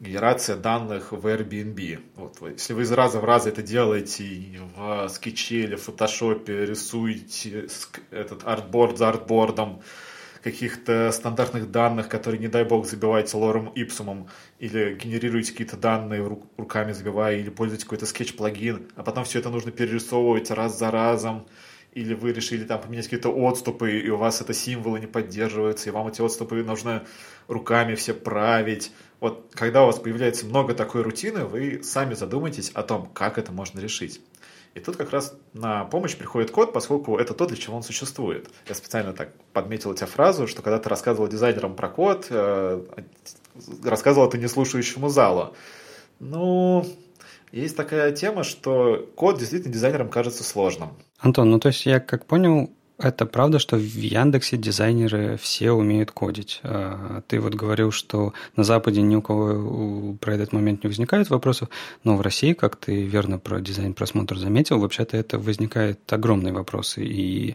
генерация 0.00 0.56
данных 0.56 1.12
в 1.12 1.26
Airbnb. 1.26 2.00
Вот, 2.16 2.36
если 2.42 2.74
вы 2.74 2.82
из 2.82 2.92
раза 2.92 3.20
в 3.20 3.24
раз 3.24 3.46
это 3.46 3.62
делаете 3.62 4.60
в 4.76 5.08
скетче 5.08 5.62
или 5.62 5.76
в 5.76 5.82
фотошопе, 5.82 6.66
рисуете 6.66 7.68
этот 8.10 8.44
артборд 8.44 8.98
за 8.98 9.08
артбордом, 9.08 9.82
каких-то 10.42 11.10
стандартных 11.12 11.70
данных, 11.70 12.08
которые, 12.08 12.40
не 12.40 12.48
дай 12.48 12.64
бог, 12.64 12.86
забиваете 12.86 13.36
лором 13.36 13.68
ипсумом, 13.68 14.28
или 14.58 14.94
генерируете 14.94 15.52
какие-то 15.52 15.76
данные 15.76 16.22
руками 16.56 16.92
забивая, 16.92 17.36
или 17.36 17.50
пользуете 17.50 17.84
какой-то 17.84 18.06
скетч-плагин, 18.06 18.88
а 18.96 19.02
потом 19.02 19.24
все 19.24 19.38
это 19.38 19.50
нужно 19.50 19.72
перерисовывать 19.72 20.50
раз 20.50 20.78
за 20.78 20.90
разом, 20.90 21.46
или 21.96 22.12
вы 22.12 22.32
решили 22.32 22.64
там 22.64 22.80
поменять 22.80 23.06
какие-то 23.06 23.30
отступы, 23.30 23.98
и 23.98 24.10
у 24.10 24.18
вас 24.18 24.42
это 24.42 24.52
символы 24.52 25.00
не 25.00 25.06
поддерживаются, 25.06 25.88
и 25.88 25.92
вам 25.92 26.08
эти 26.08 26.20
отступы 26.20 26.62
нужно 26.62 27.06
руками 27.48 27.94
все 27.94 28.12
править. 28.12 28.92
Вот 29.18 29.50
когда 29.54 29.82
у 29.82 29.86
вас 29.86 29.98
появляется 29.98 30.44
много 30.44 30.74
такой 30.74 31.00
рутины, 31.00 31.46
вы 31.46 31.82
сами 31.82 32.12
задумаетесь 32.12 32.70
о 32.74 32.82
том, 32.82 33.06
как 33.06 33.38
это 33.38 33.50
можно 33.50 33.80
решить. 33.80 34.20
И 34.76 34.80
тут 34.80 34.96
как 34.96 35.10
раз 35.10 35.34
на 35.54 35.84
помощь 35.84 36.14
приходит 36.16 36.50
код, 36.50 36.74
поскольку 36.74 37.16
это 37.16 37.32
то, 37.32 37.46
для 37.46 37.56
чего 37.56 37.78
он 37.78 37.82
существует. 37.82 38.50
Я 38.68 38.74
специально 38.74 39.14
так 39.14 39.30
подметил 39.54 39.94
тебя 39.94 40.06
фразу, 40.06 40.46
что 40.46 40.60
когда 40.60 40.78
ты 40.78 40.90
рассказывал 40.90 41.28
дизайнерам 41.28 41.74
про 41.74 41.88
код, 41.88 42.26
э, 42.28 42.82
рассказывал 43.82 44.28
это 44.28 44.36
неслушающему 44.36 45.08
залу. 45.08 45.54
Ну, 46.20 46.84
есть 47.52 47.74
такая 47.74 48.12
тема, 48.12 48.44
что 48.44 49.08
код 49.16 49.38
действительно 49.38 49.72
дизайнерам 49.72 50.10
кажется 50.10 50.44
сложным. 50.44 50.90
Антон, 51.20 51.50
ну 51.50 51.58
то 51.58 51.68
есть 51.68 51.86
я 51.86 51.98
как 51.98 52.26
понял, 52.26 52.70
это 52.98 53.26
правда, 53.26 53.58
что 53.58 53.76
в 53.76 53.80
Яндексе 53.82 54.56
дизайнеры 54.56 55.36
все 55.36 55.72
умеют 55.72 56.10
кодить. 56.10 56.60
А, 56.62 57.22
ты 57.26 57.40
вот 57.40 57.54
говорил, 57.54 57.90
что 57.90 58.32
на 58.56 58.64
Западе 58.64 59.02
ни 59.02 59.16
у 59.16 59.22
кого 59.22 60.14
про 60.14 60.34
этот 60.34 60.52
момент 60.52 60.82
не 60.82 60.88
возникает 60.88 61.28
вопросов, 61.28 61.68
но 62.04 62.16
в 62.16 62.22
России, 62.22 62.54
как 62.54 62.76
ты 62.76 63.02
верно 63.02 63.38
про 63.38 63.60
дизайн-просмотр 63.60 64.38
заметил, 64.38 64.78
вообще-то 64.78 65.16
это 65.16 65.38
возникает 65.38 66.00
огромные 66.10 66.54
вопросы. 66.54 67.04
И, 67.04 67.54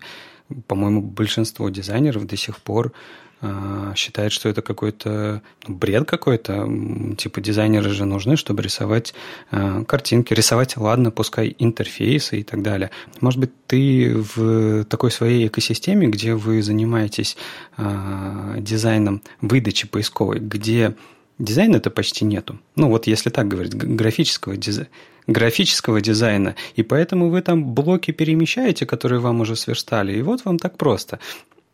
по-моему, 0.67 1.01
большинство 1.01 1.69
дизайнеров 1.69 2.27
до 2.27 2.37
сих 2.37 2.59
пор 2.59 2.91
считает, 3.95 4.31
что 4.31 4.49
это 4.49 4.61
какой-то 4.61 5.41
бред 5.67 6.07
какой-то. 6.07 6.69
Типа 7.17 7.41
дизайнеры 7.41 7.89
же 7.89 8.05
нужны, 8.05 8.37
чтобы 8.37 8.61
рисовать 8.61 9.13
а, 9.49 9.83
картинки, 9.83 10.33
рисовать, 10.33 10.77
ладно, 10.77 11.11
пускай 11.11 11.55
интерфейсы 11.57 12.41
и 12.41 12.43
так 12.43 12.61
далее. 12.61 12.91
Может 13.19 13.39
быть, 13.39 13.51
ты 13.65 14.13
в 14.35 14.85
такой 14.85 15.11
своей 15.11 15.47
экосистеме, 15.47 16.07
где 16.07 16.35
вы 16.35 16.61
занимаетесь 16.61 17.37
а, 17.77 18.57
дизайном 18.59 19.21
выдачи 19.41 19.87
поисковой, 19.87 20.39
где 20.39 20.95
дизайна 21.39 21.77
это 21.77 21.89
почти 21.89 22.25
нету. 22.25 22.59
Ну 22.75 22.89
вот 22.89 23.07
если 23.07 23.29
так 23.29 23.47
говорить, 23.47 23.73
графического 23.75 24.55
дизайна 24.55 24.89
графического 25.27 26.01
дизайна, 26.01 26.55
и 26.75 26.83
поэтому 26.83 27.29
вы 27.29 27.41
там 27.41 27.73
блоки 27.73 28.11
перемещаете, 28.11 28.85
которые 28.85 29.19
вам 29.19 29.41
уже 29.41 29.55
сверстали, 29.55 30.17
и 30.17 30.21
вот 30.21 30.45
вам 30.45 30.57
так 30.57 30.77
просто. 30.77 31.19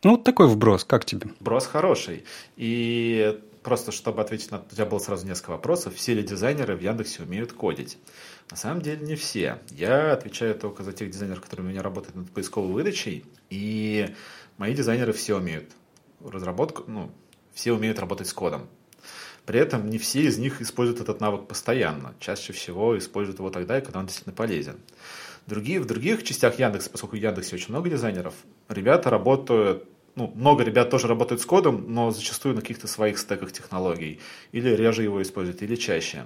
Ну, 0.04 0.12
вот 0.12 0.24
такой 0.24 0.46
вброс, 0.46 0.84
как 0.84 1.04
тебе? 1.04 1.30
Вброс 1.40 1.66
хороший. 1.66 2.24
И 2.56 3.40
просто 3.62 3.90
чтобы 3.90 4.22
ответить 4.22 4.50
на... 4.50 4.58
У 4.58 4.74
тебя 4.74 4.86
было 4.86 4.98
сразу 5.00 5.26
несколько 5.26 5.50
вопросов. 5.50 5.94
Все 5.94 6.14
ли 6.14 6.22
дизайнеры 6.22 6.76
в 6.76 6.80
Яндексе 6.80 7.24
умеют 7.24 7.52
кодить? 7.52 7.98
На 8.50 8.56
самом 8.56 8.80
деле 8.80 9.04
не 9.04 9.16
все. 9.16 9.58
Я 9.70 10.12
отвечаю 10.12 10.54
только 10.54 10.84
за 10.84 10.92
тех 10.92 11.10
дизайнеров, 11.10 11.42
которые 11.42 11.66
у 11.66 11.70
меня 11.70 11.82
работают 11.82 12.16
над 12.16 12.30
поисковой 12.30 12.72
выдачей. 12.72 13.24
И 13.50 14.14
мои 14.56 14.72
дизайнеры 14.72 15.12
все 15.12 15.36
умеют 15.36 15.70
разработку, 16.24 16.84
ну, 16.86 17.10
все 17.52 17.72
умеют 17.72 17.98
работать 17.98 18.28
с 18.28 18.32
кодом. 18.32 18.68
При 19.46 19.58
этом 19.58 19.88
не 19.88 19.98
все 19.98 20.22
из 20.22 20.38
них 20.38 20.60
используют 20.60 21.00
этот 21.00 21.20
навык 21.20 21.48
постоянно. 21.48 22.14
Чаще 22.20 22.52
всего 22.52 22.96
используют 22.98 23.38
его 23.38 23.50
тогда, 23.50 23.80
когда 23.80 23.98
он 23.98 24.06
действительно 24.06 24.36
полезен. 24.36 24.76
Другие, 25.48 25.80
в 25.80 25.86
других 25.86 26.24
частях 26.24 26.58
Яндекса, 26.58 26.90
поскольку 26.90 27.16
в 27.16 27.20
Яндексе 27.20 27.56
очень 27.56 27.70
много 27.70 27.88
дизайнеров, 27.88 28.34
ребята 28.68 29.08
работают, 29.08 29.84
ну, 30.14 30.30
много 30.34 30.62
ребят 30.62 30.90
тоже 30.90 31.06
работают 31.06 31.40
с 31.40 31.46
кодом, 31.46 31.86
но 31.88 32.10
зачастую 32.10 32.54
на 32.54 32.60
каких-то 32.60 32.86
своих 32.86 33.18
стеках 33.18 33.50
технологий. 33.50 34.20
Или 34.52 34.68
реже 34.68 35.04
его 35.04 35.22
используют, 35.22 35.62
или 35.62 35.76
чаще. 35.76 36.24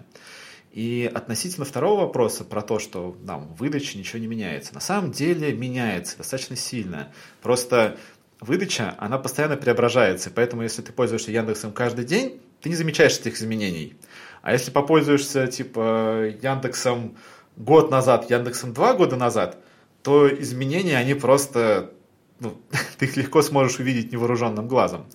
И 0.72 1.08
относительно 1.14 1.64
второго 1.64 2.00
вопроса 2.00 2.42
про 2.42 2.62
то, 2.62 2.80
что 2.80 3.16
там, 3.24 3.46
в 3.46 3.60
выдаче 3.60 3.96
ничего 3.96 4.18
не 4.18 4.26
меняется. 4.26 4.74
На 4.74 4.80
самом 4.80 5.12
деле 5.12 5.52
меняется 5.52 6.18
достаточно 6.18 6.56
сильно. 6.56 7.12
Просто 7.42 7.96
выдача, 8.40 8.96
она 8.98 9.18
постоянно 9.18 9.56
преображается. 9.56 10.32
Поэтому, 10.34 10.64
если 10.64 10.82
ты 10.82 10.92
пользуешься 10.92 11.30
Яндексом 11.30 11.70
каждый 11.70 12.06
день, 12.06 12.40
ты 12.60 12.70
не 12.70 12.74
замечаешь 12.74 13.20
этих 13.20 13.36
изменений. 13.36 13.94
А 14.40 14.52
если 14.52 14.72
попользуешься, 14.72 15.46
типа, 15.46 16.26
Яндексом 16.42 17.16
год 17.56 17.90
назад, 17.90 18.30
Яндексом 18.30 18.72
два 18.72 18.94
года 18.94 19.16
назад, 19.16 19.58
то 20.02 20.28
изменения, 20.40 20.96
они 20.96 21.14
просто, 21.14 21.92
ну, 22.40 22.60
ты 22.98 23.06
их 23.06 23.16
легко 23.16 23.42
сможешь 23.42 23.78
увидеть 23.78 24.12
невооруженным 24.12 24.68
глазом. 24.68 25.06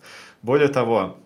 Более 0.42 0.70
того, 0.70 1.18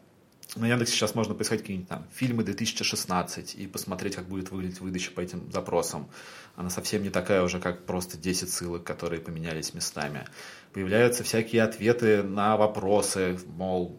на 0.56 0.68
Яндексе 0.68 0.96
сейчас 0.96 1.16
можно 1.16 1.34
поискать 1.34 1.62
какие-нибудь 1.62 1.88
там 1.88 2.06
фильмы 2.14 2.44
2016 2.44 3.56
и 3.56 3.68
посмотреть, 3.68 4.16
как 4.16 4.28
будет 4.28 4.52
выглядеть 4.52 4.82
выдача 4.82 5.12
по 5.12 5.22
этим 5.22 5.50
запросам. 5.52 6.10
Она 6.56 6.70
совсем 6.70 7.04
не 7.04 7.10
такая 7.10 7.42
уже, 7.44 7.60
как 7.60 7.86
просто 7.86 8.18
10 8.18 8.52
ссылок, 8.52 8.84
которые 8.84 9.22
поменялись 9.22 9.74
местами. 9.74 10.26
Появляются 10.74 11.24
всякие 11.24 11.64
ответы 11.64 12.22
на 12.24 12.58
вопросы, 12.58 13.40
мол, 13.56 13.98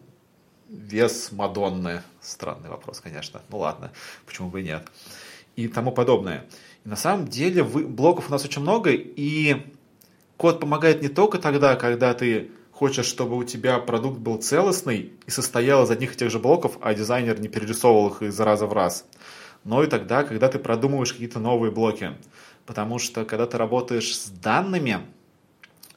вес 0.69 1.31
Мадонны. 1.31 2.03
Странный 2.21 2.69
вопрос, 2.69 2.99
конечно. 2.99 3.41
Ну 3.49 3.57
ладно, 3.57 3.91
почему 4.27 4.49
бы 4.49 4.61
и 4.61 4.63
нет. 4.63 4.87
И 5.55 5.67
тому 5.67 5.91
подобное. 5.91 6.47
На 6.85 6.95
самом 6.97 7.27
деле 7.27 7.63
вы, 7.63 7.87
блоков 7.87 8.27
у 8.27 8.31
нас 8.31 8.43
очень 8.43 8.61
много, 8.61 8.91
и 8.91 9.71
код 10.35 10.59
помогает 10.59 11.01
не 11.01 11.07
только 11.07 11.37
тогда, 11.37 11.75
когда 11.75 12.13
ты 12.13 12.51
хочешь, 12.71 13.05
чтобы 13.05 13.37
у 13.37 13.43
тебя 13.43 13.79
продукт 13.79 14.19
был 14.19 14.37
целостный 14.37 15.13
и 15.25 15.31
состоял 15.31 15.83
из 15.85 15.91
одних 15.91 16.13
и 16.13 16.17
тех 16.17 16.29
же 16.29 16.39
блоков, 16.39 16.77
а 16.81 16.93
дизайнер 16.93 17.39
не 17.39 17.47
перерисовывал 17.47 18.09
их 18.09 18.21
из 18.23 18.37
раза 18.39 18.65
в 18.65 18.73
раз, 18.73 19.05
но 19.63 19.81
и 19.83 19.87
тогда, 19.87 20.23
когда 20.23 20.49
ты 20.49 20.59
продумываешь 20.59 21.13
какие-то 21.13 21.39
новые 21.39 21.71
блоки. 21.71 22.17
Потому 22.65 22.99
что 22.99 23.25
когда 23.25 23.45
ты 23.45 23.57
работаешь 23.57 24.15
с 24.17 24.29
данными, 24.29 24.99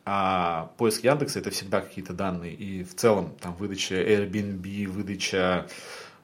а 0.05 0.71
поиск 0.77 1.03
Яндекса 1.03 1.41
это 1.41 1.51
всегда 1.51 1.81
какие-то 1.81 2.13
данные, 2.13 2.55
и 2.55 2.85
в 2.85 2.95
целом 2.95 3.35
там 3.41 3.55
выдача 3.55 3.97
Airbnb, 3.97 4.87
выдача 4.87 5.67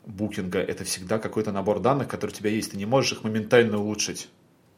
букинга, 0.06 0.60
это 0.60 0.84
всегда 0.84 1.18
какой-то 1.18 1.50
набор 1.50 1.80
данных, 1.80 2.08
который 2.08 2.30
у 2.30 2.34
тебя 2.34 2.50
есть, 2.50 2.72
ты 2.72 2.76
не 2.76 2.86
можешь 2.86 3.12
их 3.12 3.24
моментально 3.24 3.78
улучшить. 3.78 4.28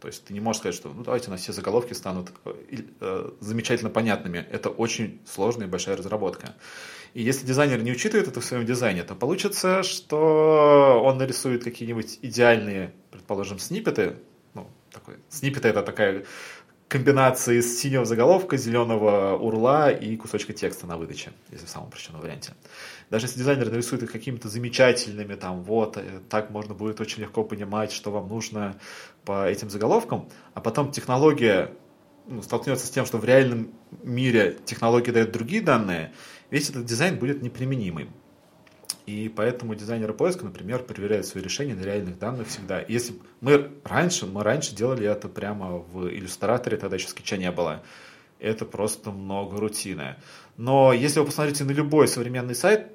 То 0.04 0.08
есть 0.08 0.22
ты 0.26 0.34
не 0.34 0.40
можешь 0.40 0.60
сказать, 0.60 0.74
что 0.76 0.92
ну 0.92 1.02
давайте 1.02 1.28
у 1.28 1.30
нас 1.30 1.40
все 1.40 1.54
заголовки 1.54 1.94
станут 1.94 2.30
э, 2.44 2.52
э, 3.00 3.30
замечательно 3.40 3.88
понятными. 3.88 4.46
Это 4.50 4.68
очень 4.68 5.22
сложная 5.24 5.66
и 5.66 5.70
большая 5.70 5.96
разработка. 5.96 6.56
И 7.14 7.22
если 7.22 7.46
дизайнер 7.46 7.82
не 7.82 7.90
учитывает 7.90 8.28
это 8.28 8.42
в 8.42 8.44
своем 8.44 8.66
дизайне, 8.66 9.02
то 9.02 9.14
получится, 9.14 9.82
что 9.82 11.00
он 11.02 11.16
нарисует 11.16 11.64
какие-нибудь 11.64 12.18
идеальные, 12.20 12.92
предположим, 13.12 13.58
сниппеты. 13.58 14.16
Ну, 14.52 14.68
такой, 14.92 15.14
сниппеты 15.30 15.68
это 15.68 15.82
такая 15.82 16.26
комбинация 16.88 17.54
из 17.54 17.80
синего 17.80 18.04
заголовка, 18.04 18.58
зеленого 18.58 19.38
урла 19.38 19.90
и 19.90 20.18
кусочка 20.18 20.52
текста 20.52 20.86
на 20.86 20.98
выдаче, 20.98 21.32
если 21.50 21.64
в 21.64 21.70
самом 21.70 21.88
упрощенном 21.88 22.20
варианте. 22.20 22.52
Даже 23.10 23.26
если 23.26 23.38
дизайнер 23.38 23.70
нарисует 23.70 24.02
их 24.02 24.12
какими-то 24.12 24.48
замечательными, 24.48 25.34
там, 25.34 25.62
вот, 25.62 25.96
э, 25.96 26.20
так 26.28 26.50
можно 26.50 26.74
будет 26.74 27.00
очень 27.00 27.22
легко 27.22 27.44
понимать, 27.44 27.92
что 27.92 28.10
вам 28.10 28.28
нужно 28.28 28.76
по 29.24 29.46
этим 29.46 29.70
заголовкам, 29.70 30.28
а 30.54 30.60
потом 30.60 30.90
технология 30.90 31.72
ну, 32.26 32.42
столкнется 32.42 32.86
с 32.86 32.90
тем, 32.90 33.06
что 33.06 33.18
в 33.18 33.24
реальном 33.24 33.72
мире 34.02 34.56
технология 34.64 35.12
дает 35.12 35.32
другие 35.32 35.62
данные, 35.62 36.12
весь 36.50 36.70
этот 36.70 36.84
дизайн 36.84 37.18
будет 37.18 37.42
неприменимым. 37.42 38.10
И 39.06 39.28
поэтому 39.28 39.74
дизайнеры 39.74 40.14
поиска, 40.14 40.44
например, 40.46 40.82
проверяют 40.82 41.26
свои 41.26 41.42
решения 41.42 41.74
на 41.74 41.82
реальных 41.82 42.18
данных 42.18 42.48
всегда. 42.48 42.82
Если 42.88 43.14
мы 43.42 43.70
раньше, 43.84 44.24
мы 44.26 44.42
раньше 44.42 44.74
делали 44.74 45.06
это 45.06 45.28
прямо 45.28 45.76
в 45.76 46.08
иллюстраторе, 46.08 46.78
тогда 46.78 46.96
еще 46.96 47.08
скетча 47.08 47.36
не 47.36 47.50
было. 47.50 47.82
Это 48.38 48.64
просто 48.64 49.10
много 49.10 49.58
рутины. 49.58 50.16
Но 50.56 50.92
если 50.92 51.20
вы 51.20 51.26
посмотрите 51.26 51.64
на 51.64 51.72
любой 51.72 52.08
современный 52.08 52.54
сайт, 52.54 52.88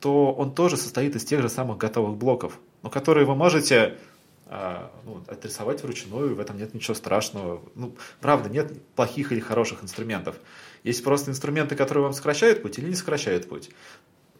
то 0.00 0.32
он 0.32 0.54
тоже 0.54 0.76
состоит 0.76 1.16
из 1.16 1.24
тех 1.24 1.42
же 1.42 1.48
самых 1.48 1.78
готовых 1.78 2.16
блоков, 2.16 2.58
но 2.82 2.90
которые 2.90 3.26
вы 3.26 3.34
можете 3.34 3.98
а, 4.46 4.90
ну, 5.04 5.22
отрисовать 5.26 5.82
вручную, 5.82 6.34
в 6.34 6.40
этом 6.40 6.56
нет 6.56 6.72
ничего 6.72 6.94
страшного. 6.94 7.60
Ну, 7.74 7.94
правда, 8.20 8.48
нет 8.48 8.72
плохих 8.94 9.32
или 9.32 9.40
хороших 9.40 9.82
инструментов. 9.82 10.36
Есть 10.84 11.04
просто 11.04 11.30
инструменты, 11.30 11.76
которые 11.76 12.04
вам 12.04 12.14
сокращают 12.14 12.62
путь 12.62 12.78
или 12.78 12.88
не 12.88 12.94
сокращают 12.94 13.48
путь. 13.48 13.70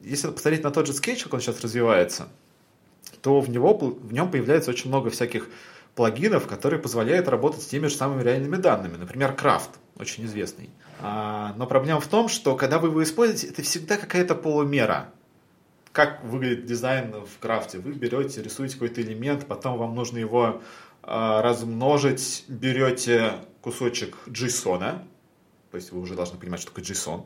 Если 0.00 0.30
посмотреть 0.30 0.62
на 0.62 0.70
тот 0.70 0.86
же 0.86 0.94
скетч, 0.94 1.24
как 1.24 1.34
он 1.34 1.40
сейчас 1.40 1.60
развивается, 1.60 2.28
то 3.20 3.40
в, 3.40 3.50
него, 3.50 3.76
в 3.76 4.12
нем 4.12 4.30
появляется 4.30 4.70
очень 4.70 4.88
много 4.88 5.10
всяких 5.10 5.48
плагинов, 5.98 6.46
которые 6.46 6.80
позволяют 6.80 7.26
работать 7.26 7.60
с 7.60 7.66
теми 7.66 7.88
же 7.88 7.96
самыми 7.96 8.22
реальными 8.22 8.54
данными. 8.54 8.96
Например, 8.96 9.34
Craft, 9.36 9.70
очень 9.96 10.26
известный. 10.26 10.70
А, 11.00 11.54
но 11.56 11.66
проблема 11.66 11.98
в 11.98 12.06
том, 12.06 12.28
что 12.28 12.54
когда 12.54 12.78
вы 12.78 12.86
его 12.86 13.02
используете, 13.02 13.48
это 13.48 13.62
всегда 13.62 13.96
какая-то 13.96 14.36
полумера 14.36 15.10
как 15.90 16.22
выглядит 16.22 16.66
дизайн 16.66 17.12
в 17.12 17.40
крафте. 17.40 17.78
Вы 17.78 17.94
берете, 17.94 18.40
рисуете 18.40 18.74
какой-то 18.74 19.02
элемент, 19.02 19.46
потом 19.46 19.76
вам 19.76 19.96
нужно 19.96 20.18
его 20.18 20.62
э, 21.02 21.40
размножить, 21.42 22.44
берете 22.46 23.32
кусочек 23.60 24.16
JSON, 24.28 25.00
то 25.72 25.76
есть 25.76 25.90
вы 25.90 26.00
уже 26.00 26.14
должны 26.14 26.38
понимать, 26.38 26.60
что 26.60 26.70
такое 26.70 26.84
JSON, 26.84 27.24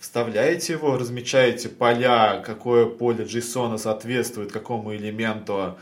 вставляете 0.00 0.72
его, 0.72 0.98
размечаете 0.98 1.68
поля, 1.68 2.42
какое 2.44 2.86
поле 2.86 3.24
JSON 3.24 3.78
соответствует 3.78 4.50
какому 4.50 4.92
элементу 4.96 5.78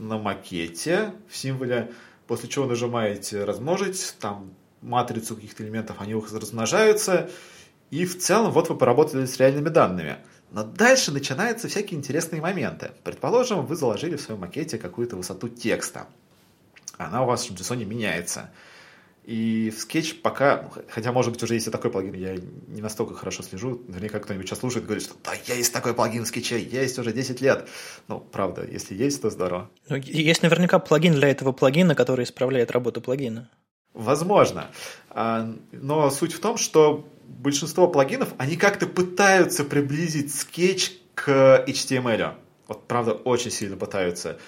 на 0.00 0.18
макете 0.18 1.12
в 1.28 1.36
символе, 1.36 1.92
после 2.26 2.48
чего 2.48 2.66
нажимаете 2.66 3.44
размножить, 3.44 4.16
там 4.18 4.54
матрицу 4.80 5.36
каких-то 5.36 5.62
элементов, 5.62 5.96
они 6.00 6.14
размножаются, 6.14 7.30
и 7.90 8.06
в 8.06 8.18
целом 8.18 8.50
вот 8.50 8.70
вы 8.70 8.76
поработали 8.76 9.26
с 9.26 9.38
реальными 9.38 9.68
данными. 9.68 10.16
Но 10.50 10.64
дальше 10.64 11.12
начинаются 11.12 11.68
всякие 11.68 11.98
интересные 11.98 12.40
моменты. 12.40 12.92
Предположим, 13.04 13.66
вы 13.66 13.76
заложили 13.76 14.16
в 14.16 14.20
своем 14.20 14.40
макете 14.40 14.78
какую-то 14.78 15.16
высоту 15.16 15.48
текста. 15.48 16.08
Она 16.96 17.22
у 17.22 17.26
вас 17.26 17.48
в 17.48 17.52
JSON 17.52 17.84
меняется. 17.84 18.50
И 19.24 19.70
в 19.70 19.78
Sketch 19.78 20.20
пока, 20.22 20.70
хотя, 20.88 21.12
может 21.12 21.32
быть, 21.32 21.42
уже 21.42 21.54
есть 21.54 21.66
и 21.66 21.70
такой 21.70 21.90
плагин, 21.90 22.14
я 22.14 22.36
не 22.68 22.80
настолько 22.80 23.14
хорошо 23.14 23.42
слежу, 23.42 23.82
наверняка 23.86 24.18
кто-нибудь 24.18 24.48
сейчас 24.48 24.60
слушает 24.60 24.84
и 24.84 24.86
говорит, 24.86 25.04
что 25.04 25.14
да, 25.22 25.32
есть 25.54 25.72
такой 25.72 25.94
плагин 25.94 26.24
в 26.24 26.32
Sketch, 26.32 26.58
есть 26.58 26.98
уже 26.98 27.12
10 27.12 27.40
лет. 27.40 27.68
Ну, 28.08 28.18
правда, 28.18 28.66
если 28.66 28.94
есть, 28.94 29.20
то 29.20 29.30
здорово. 29.30 29.70
Ну, 29.88 29.96
есть 29.96 30.42
наверняка 30.42 30.78
плагин 30.78 31.14
для 31.14 31.28
этого 31.28 31.52
плагина, 31.52 31.94
который 31.94 32.24
исправляет 32.24 32.70
работу 32.70 33.00
плагина. 33.00 33.50
Возможно. 33.92 34.70
А, 35.10 35.52
но 35.72 36.10
суть 36.10 36.32
в 36.32 36.40
том, 36.40 36.56
что 36.56 37.06
большинство 37.26 37.88
плагинов, 37.88 38.34
они 38.38 38.56
как-то 38.56 38.86
пытаются 38.86 39.64
приблизить 39.64 40.32
Sketch 40.32 40.92
к 41.14 41.64
HTML. 41.66 42.34
Вот, 42.68 42.86
правда, 42.86 43.12
очень 43.12 43.50
сильно 43.50 43.76
пытаются 43.76 44.38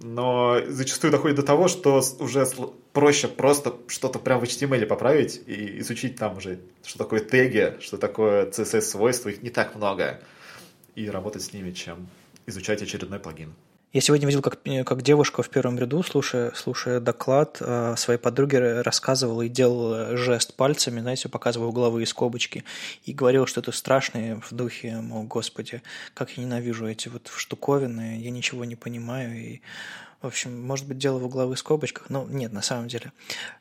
но 0.00 0.60
зачастую 0.68 1.10
доходит 1.10 1.36
до 1.36 1.42
того, 1.42 1.66
что 1.68 2.00
уже 2.20 2.46
проще 2.92 3.28
просто 3.28 3.74
что-то 3.88 4.18
прям 4.18 4.40
в 4.40 4.44
HTML 4.44 4.86
поправить 4.86 5.40
и 5.46 5.80
изучить 5.80 6.16
там 6.16 6.36
уже, 6.36 6.60
что 6.84 6.98
такое 6.98 7.20
теги, 7.20 7.76
что 7.80 7.98
такое 7.98 8.46
CSS-свойства, 8.46 9.28
их 9.30 9.42
не 9.42 9.50
так 9.50 9.74
много, 9.74 10.20
и 10.94 11.10
работать 11.10 11.42
с 11.42 11.52
ними, 11.52 11.72
чем 11.72 12.08
изучать 12.46 12.80
очередной 12.82 13.18
плагин. 13.18 13.54
Я 13.94 14.02
сегодня 14.02 14.26
видел, 14.26 14.42
как, 14.42 14.60
как 14.84 15.00
девушка 15.02 15.42
в 15.42 15.48
первом 15.48 15.78
ряду, 15.78 16.02
слушая, 16.02 16.52
слушая 16.54 17.00
доклад, 17.00 17.56
э, 17.60 17.94
своей 17.96 18.20
подруге 18.20 18.82
рассказывала 18.82 19.42
и 19.42 19.48
делала 19.48 20.14
жест 20.14 20.54
пальцами, 20.54 21.00
знаете, 21.00 21.30
показывая 21.30 21.68
угловые 21.68 22.04
скобочки, 22.04 22.64
и 23.04 23.14
говорила 23.14 23.46
что-то 23.46 23.72
страшное 23.72 24.42
в 24.42 24.52
духе, 24.52 24.96
мол, 24.96 25.22
господи, 25.22 25.80
как 26.12 26.32
я 26.32 26.44
ненавижу 26.44 26.86
эти 26.86 27.08
вот 27.08 27.30
штуковины, 27.34 28.20
я 28.20 28.30
ничего 28.30 28.66
не 28.66 28.76
понимаю, 28.76 29.34
и 29.34 29.62
в 30.20 30.26
общем, 30.26 30.66
может 30.66 30.86
быть, 30.86 30.98
дело 30.98 31.18
в 31.18 31.24
угловых 31.24 31.58
скобочках, 31.58 32.10
но 32.10 32.26
нет, 32.28 32.52
на 32.52 32.60
самом 32.60 32.88
деле. 32.88 33.12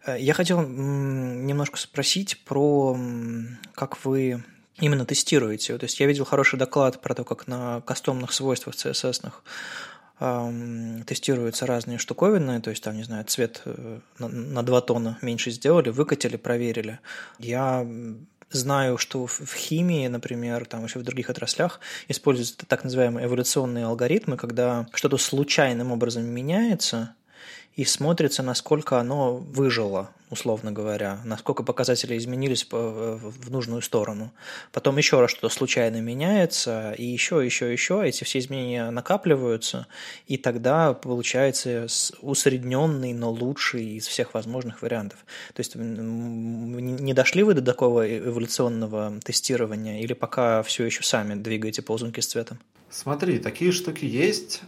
Э, 0.05 0.17
я 0.19 0.33
хотел 0.33 0.61
немножко 0.61 1.77
спросить 1.77 2.43
про 2.43 2.97
как 3.75 4.03
вы 4.03 4.43
именно 4.79 5.05
тестируете. 5.05 5.77
То 5.77 5.85
есть 5.85 5.99
я 5.99 6.05
видел 6.05 6.25
хороший 6.25 6.59
доклад 6.59 7.01
про 7.01 7.15
то, 7.15 7.23
как 7.23 7.47
на 7.47 7.81
кастомных 7.81 8.33
свойствах 8.33 8.75
CSS 8.75 9.23
тестируются 10.19 11.67
разные 11.67 11.99
штуковины, 11.99 12.59
то 12.61 12.71
есть 12.71 12.83
там, 12.83 12.95
не 12.95 13.03
знаю, 13.03 13.23
цвет 13.25 13.61
э, 13.65 13.99
на, 14.17 14.27
на 14.27 14.63
2 14.63 14.81
тона 14.81 15.17
меньше 15.21 15.51
сделали, 15.51 15.89
выкатили, 15.89 16.37
проверили. 16.37 16.99
Я 17.37 17.85
знаю, 18.49 18.97
что 18.97 19.27
в 19.27 19.53
химии, 19.53 20.07
например, 20.07 20.65
там 20.65 20.85
еще 20.85 20.99
в 20.99 21.03
других 21.03 21.29
отраслях 21.29 21.79
используются 22.07 22.65
так 22.65 22.83
называемые 22.83 23.27
эволюционные 23.27 23.85
алгоритмы, 23.85 24.37
когда 24.37 24.87
что-то 24.93 25.17
случайным 25.17 25.91
образом 25.91 26.25
меняется, 26.25 27.13
и 27.77 27.85
смотрится, 27.85 28.41
насколько 28.41 28.99
оно 28.99 29.37
выжило, 29.37 30.09
условно 30.31 30.71
говоря, 30.71 31.19
насколько 31.23 31.61
показатели 31.61 32.17
изменились 32.17 32.67
в 32.69 33.51
нужную 33.51 33.83
сторону. 33.83 34.33
Потом 34.71 34.97
еще 34.97 35.21
раз 35.21 35.29
что-то 35.29 35.49
случайно 35.49 36.01
меняется, 36.01 36.93
и 36.97 37.05
еще, 37.05 37.45
еще, 37.45 37.71
еще, 37.71 38.01
эти 38.03 38.23
все 38.23 38.39
изменения 38.39 38.89
накапливаются, 38.89 39.85
и 40.25 40.37
тогда 40.37 40.93
получается 40.93 41.85
усредненный, 42.21 43.13
но 43.13 43.29
лучший 43.31 43.97
из 43.97 44.07
всех 44.07 44.33
возможных 44.33 44.81
вариантов. 44.81 45.19
То 45.53 45.59
есть 45.59 45.75
не 45.75 47.13
дошли 47.13 47.43
вы 47.43 47.53
до 47.53 47.61
такого 47.61 48.17
эволюционного 48.17 49.19
тестирования, 49.23 50.01
или 50.01 50.13
пока 50.13 50.63
все 50.63 50.83
еще 50.83 51.03
сами 51.03 51.35
двигаете 51.35 51.83
ползунки 51.83 52.21
с 52.21 52.27
цветом? 52.27 52.59
Смотри, 52.89 53.37
такие 53.37 53.71
штуки 53.71 54.05
есть. 54.05 54.61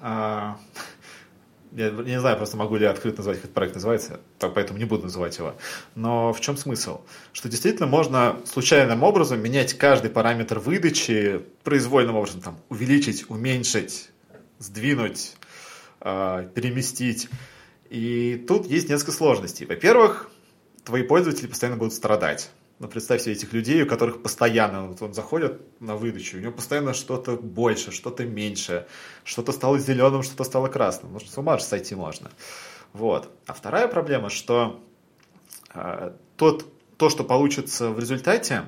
Я 1.72 1.92
не 1.92 2.20
знаю, 2.20 2.36
просто 2.38 2.58
могу 2.58 2.78
ли 2.78 2.86
я 2.86 2.92
открыто 2.92 3.18
назвать, 3.18 3.38
как 3.38 3.46
этот 3.46 3.54
проект 3.54 3.76
называется, 3.76 4.20
поэтому 4.40 4.80
не 4.80 4.86
буду 4.86 5.04
называть 5.04 5.38
его. 5.38 5.56
Но 5.94 6.34
в 6.34 6.42
чем 6.42 6.58
смысл? 6.58 7.02
Что 7.32 7.48
действительно 7.48 7.88
можно 7.88 8.38
случайным 8.46 9.04
образом 9.04 9.40
менять 9.40 9.76
каждый 9.76 10.10
параметр 10.10 10.58
выдачи, 10.60 11.46
произвольным 11.64 12.16
образом 12.16 12.42
там, 12.42 12.60
увеличить, 12.70 13.30
уменьшить, 13.30 14.10
сдвинуть, 14.58 15.36
э, 16.02 16.50
переместить. 16.56 17.30
И 17.90 18.44
тут 18.48 18.66
есть 18.66 18.90
несколько 18.90 19.12
сложностей. 19.12 19.66
Во-первых, 19.68 20.32
твои 20.84 21.04
пользователи 21.04 21.48
постоянно 21.48 21.78
будут 21.78 21.94
страдать. 21.94 22.50
Ну, 22.80 22.88
представь 22.88 23.22
себе 23.22 23.34
этих 23.34 23.52
людей, 23.52 23.84
у 23.84 23.88
которых 23.88 24.24
постоянно, 24.24 24.88
вот 24.88 25.02
он 25.02 25.14
заходит 25.14 25.62
на 25.82 25.98
выдачу, 25.98 26.38
у 26.38 26.40
него 26.40 26.54
постоянно 26.54 26.94
что-то 26.94 27.36
больше, 27.36 27.92
что-то 27.92 28.26
меньше, 28.26 28.88
что-то 29.26 29.52
стало 29.52 29.78
зеленым, 29.80 30.24
что-то 30.24 30.46
стало 30.46 30.70
красным. 30.70 31.12
Может, 31.12 31.30
с 31.30 31.38
ума 31.38 31.58
же 31.58 31.66
сойти 31.66 31.94
можно. 31.94 32.32
Вот. 32.94 33.30
А 33.46 33.54
вторая 33.54 33.90
проблема, 33.90 34.30
что 34.30 34.82
э, 35.74 36.14
тот, 36.38 36.66
то, 36.96 37.10
что 37.10 37.26
получится 37.26 37.90
в 37.90 38.00
результате, 38.00 38.64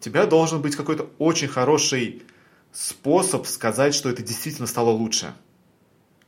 у 0.00 0.02
тебя 0.02 0.26
должен 0.26 0.60
быть 0.60 0.74
какой-то 0.74 1.08
очень 1.18 1.48
хороший 1.48 2.24
способ 2.72 3.46
сказать, 3.46 3.94
что 3.94 4.10
это 4.10 4.24
действительно 4.24 4.66
стало 4.66 4.90
лучше. 4.90 5.32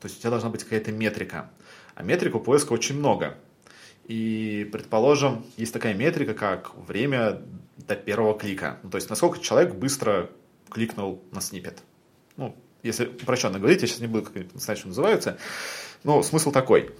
То 0.01 0.07
есть 0.07 0.19
у 0.19 0.21
тебя 0.21 0.31
должна 0.31 0.51
быть 0.51 0.63
какая-то 0.63 0.93
метрика. 0.93 1.51
А 1.97 2.05
метрик 2.05 2.37
у 2.37 2.41
поиска 2.41 2.73
очень 2.73 2.97
много. 2.97 3.37
И, 4.09 4.67
предположим, 4.73 5.45
есть 5.59 5.73
такая 5.73 5.95
метрика, 5.95 6.33
как 6.33 6.75
время 6.77 7.43
до 7.77 7.95
первого 7.95 8.37
клика. 8.37 8.79
Ну, 8.83 8.91
то 8.91 8.97
есть, 8.97 9.11
насколько 9.11 9.39
человек 9.39 9.75
быстро 9.75 10.31
кликнул 10.71 11.23
на 11.31 11.43
снипет. 11.43 11.83
Ну, 12.37 12.57
если 12.83 13.05
упрощенно 13.05 13.59
говорить, 13.59 13.83
я 13.83 13.87
сейчас 13.87 14.01
не 14.01 14.07
буду 14.07 14.31
как 14.31 14.47
знать, 14.55 14.79
что 14.79 14.89
называются. 14.89 15.39
Но 16.05 16.23
смысл 16.23 16.53
такой. 16.53 16.91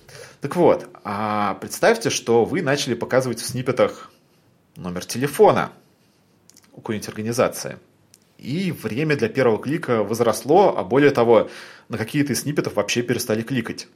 Так 0.43 0.57
вот, 0.57 0.87
а 1.03 1.55
представьте, 1.55 2.11
что 2.11 2.45
вы 2.45 2.61
начали 2.61 2.95
показывать 2.95 3.41
в 3.41 3.47
снипетах 3.47 4.11
номер 4.77 5.05
телефона 5.05 5.73
у 6.73 6.81
какой-нибудь 6.81 7.09
организации. 7.09 7.79
И 8.37 8.71
время 8.71 9.17
для 9.17 9.29
первого 9.29 9.61
клика 9.63 10.03
возросло, 10.05 10.77
а 10.77 10.85
более 10.85 11.11
того, 11.11 11.49
на 11.89 11.97
какие-то 11.97 12.35
из 12.35 12.43
снипетов 12.43 12.75
вообще 12.75 13.03
перестали 13.03 13.43
кликать. 13.43 13.89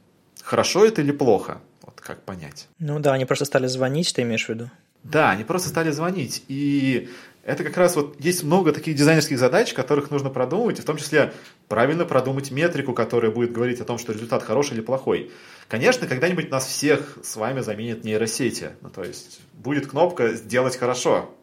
Хорошо 0.43 0.85
это 0.85 1.01
или 1.01 1.11
плохо? 1.11 1.61
Вот 1.81 2.01
как 2.01 2.21
понять? 2.23 2.67
Ну 2.79 2.99
да, 2.99 3.13
они 3.13 3.25
просто 3.25 3.45
стали 3.45 3.67
звонить, 3.67 4.13
ты 4.13 4.23
имеешь 4.23 4.45
в 4.45 4.49
виду? 4.49 4.69
Да, 5.03 5.31
они 5.31 5.43
просто 5.43 5.69
стали 5.69 5.91
звонить. 5.91 6.43
И 6.47 7.09
это 7.43 7.63
как 7.63 7.75
раз 7.77 7.95
вот 7.95 8.19
есть 8.19 8.43
много 8.43 8.71
таких 8.71 8.95
дизайнерских 8.95 9.37
задач, 9.37 9.73
которых 9.73 10.11
нужно 10.11 10.29
продумывать, 10.29 10.79
в 10.79 10.85
том 10.85 10.97
числе 10.97 11.33
правильно 11.67 12.05
продумать 12.05 12.51
метрику, 12.51 12.93
которая 12.93 13.31
будет 13.31 13.51
говорить 13.51 13.81
о 13.81 13.85
том, 13.85 13.97
что 13.97 14.13
результат 14.13 14.43
хороший 14.43 14.73
или 14.73 14.81
плохой. 14.81 15.31
Конечно, 15.67 16.07
когда-нибудь 16.07 16.51
нас 16.51 16.65
всех 16.65 17.17
с 17.23 17.35
вами 17.35 17.61
заменят 17.61 18.03
нейросети. 18.03 18.71
Ну, 18.81 18.89
то 18.89 19.03
есть 19.03 19.39
будет 19.53 19.87
кнопка 19.87 20.33
«Сделать 20.33 20.77
хорошо». 20.77 21.33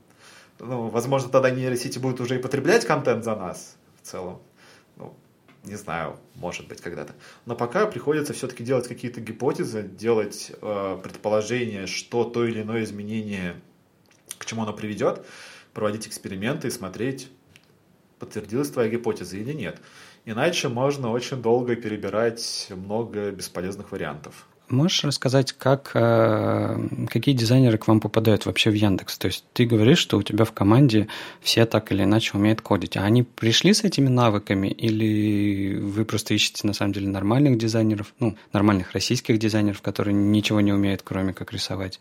Ну, 0.59 0.89
возможно, 0.89 1.31
тогда 1.31 1.51
нейросети 1.51 1.99
будут 1.99 2.21
уже 2.21 2.37
и 2.37 2.39
потреблять 2.39 2.87
контент 2.87 3.25
за 3.25 3.35
нас 3.35 3.77
в 4.03 4.07
целом. 4.07 4.41
Не 5.65 5.77
знаю, 5.77 6.19
может 6.37 6.69
быть, 6.69 6.81
когда-то. 6.81 7.15
Но 7.45 7.55
пока 7.55 7.87
приходится 7.87 8.33
все-таки 8.33 8.65
делать 8.65 8.89
какие-то 8.89 9.21
гипотезы, 9.21 9.83
делать 9.83 10.53
э, 10.61 11.01
предположения, 11.03 11.87
что 11.87 12.25
то 12.25 12.47
или 12.47 12.63
иное 12.63 12.85
изменение, 12.85 13.61
к 14.39 14.47
чему 14.47 14.63
оно 14.63 14.73
приведет, 14.73 15.25
проводить 15.75 16.09
эксперименты 16.09 16.69
и 16.69 16.71
смотреть, 16.71 17.31
подтвердилась 18.19 18.71
твоя 18.71 18.89
гипотеза 18.89 19.37
или 19.37 19.53
нет. 19.53 19.81
Иначе 20.25 20.69
можно 20.69 21.11
очень 21.11 21.43
долго 21.43 21.77
перебирать 21.77 22.69
много 22.71 23.31
бесполезных 23.31 23.93
вариантов. 23.93 24.47
Можешь 24.71 25.05
рассказать, 25.05 25.53
как, 25.53 25.91
э, 25.95 27.07
какие 27.09 27.35
дизайнеры 27.35 27.77
к 27.77 27.89
вам 27.89 28.01
попадают 28.01 28.47
вообще 28.47 28.71
в 28.71 28.75
Яндекс? 28.75 29.19
То 29.19 29.27
есть 29.27 29.45
ты 29.53 29.67
говоришь, 29.67 29.99
что 29.99 30.17
у 30.17 30.23
тебя 30.23 30.45
в 30.45 30.53
команде 30.53 31.09
все 31.41 31.67
так 31.67 31.91
или 31.91 32.05
иначе 32.05 32.39
умеют 32.39 32.61
кодить. 32.61 32.97
А 32.97 33.03
они 33.03 33.25
пришли 33.25 33.75
с 33.75 33.83
этими 33.83 34.09
навыками 34.09 34.69
или 34.69 35.77
вы 35.77 36.05
просто 36.05 36.35
ищете 36.35 36.67
на 36.69 36.73
самом 36.73 36.93
деле 36.93 37.09
нормальных 37.09 37.59
дизайнеров, 37.59 38.15
ну, 38.21 38.37
нормальных 38.53 38.93
российских 38.93 39.39
дизайнеров, 39.39 39.83
которые 39.83 40.15
ничего 40.15 40.61
не 40.61 40.73
умеют, 40.73 41.03
кроме 41.03 41.33
как 41.33 41.53
рисовать? 41.53 42.01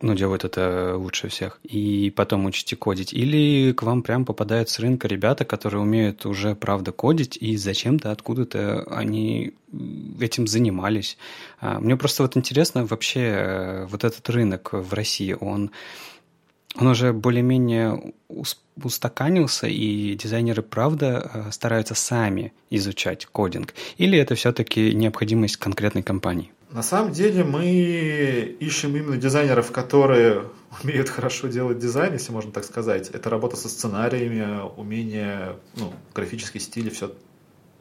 ну, 0.00 0.14
делают 0.14 0.44
это 0.44 0.96
лучше 0.96 1.28
всех, 1.28 1.60
и 1.62 2.12
потом 2.16 2.46
учите 2.46 2.76
кодить. 2.76 3.12
Или 3.12 3.72
к 3.72 3.82
вам 3.82 4.02
прям 4.02 4.24
попадают 4.24 4.70
с 4.70 4.78
рынка 4.78 5.06
ребята, 5.06 5.44
которые 5.44 5.82
умеют 5.82 6.24
уже, 6.24 6.54
правда, 6.54 6.92
кодить, 6.92 7.36
и 7.40 7.56
зачем-то 7.56 8.10
откуда-то 8.10 8.84
они 8.90 9.52
этим 10.18 10.46
занимались. 10.46 11.16
А, 11.70 11.78
мне 11.78 11.96
просто 11.96 12.22
вот 12.22 12.36
интересно 12.36 12.84
вообще 12.84 13.20
э, 13.20 13.86
вот 13.86 14.04
этот 14.04 14.28
рынок 14.28 14.70
в 14.72 14.92
России, 14.92 15.36
он, 15.38 15.70
он 16.76 16.86
уже 16.88 17.12
более-менее 17.12 18.12
устаканился, 18.82 19.68
и 19.68 20.14
дизайнеры, 20.16 20.62
правда, 20.62 21.30
э, 21.32 21.52
стараются 21.52 21.94
сами 21.94 22.52
изучать 22.70 23.26
кодинг? 23.26 23.74
Или 23.98 24.18
это 24.18 24.34
все-таки 24.34 24.92
необходимость 24.94 25.58
конкретной 25.58 26.02
компании? 26.02 26.50
На 26.72 26.82
самом 26.82 27.12
деле 27.12 27.44
мы 27.44 28.56
ищем 28.58 28.96
именно 28.96 29.16
дизайнеров, 29.16 29.70
которые 29.70 30.46
умеют 30.82 31.08
хорошо 31.08 31.46
делать 31.46 31.78
дизайн, 31.78 32.14
если 32.14 32.32
можно 32.32 32.50
так 32.50 32.64
сказать. 32.64 33.10
Это 33.10 33.30
работа 33.30 33.54
со 33.54 33.68
сценариями, 33.68 34.60
умение, 34.76 35.56
ну, 35.76 35.92
графический 36.14 36.58
стиль 36.58 36.88
и 36.88 36.90
все 36.90 37.12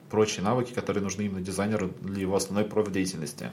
прочие 0.10 0.44
навыки, 0.44 0.74
которые 0.74 1.04
нужны 1.04 1.24
именно 1.24 1.42
дизайнеру 1.42 1.92
для 2.02 2.22
его 2.22 2.36
основной 2.36 2.66
профдеятельности. 2.66 3.52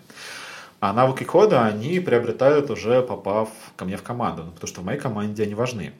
А 0.80 0.92
навыки 0.92 1.24
кода 1.24 1.64
они 1.64 2.00
приобретают 2.00 2.70
уже 2.70 3.02
попав 3.02 3.48
ко 3.76 3.84
мне 3.84 3.96
в 3.96 4.02
команду, 4.02 4.44
ну, 4.44 4.52
потому 4.52 4.68
что 4.68 4.80
в 4.82 4.84
моей 4.84 4.98
команде 4.98 5.42
они 5.42 5.54
важны. 5.54 5.92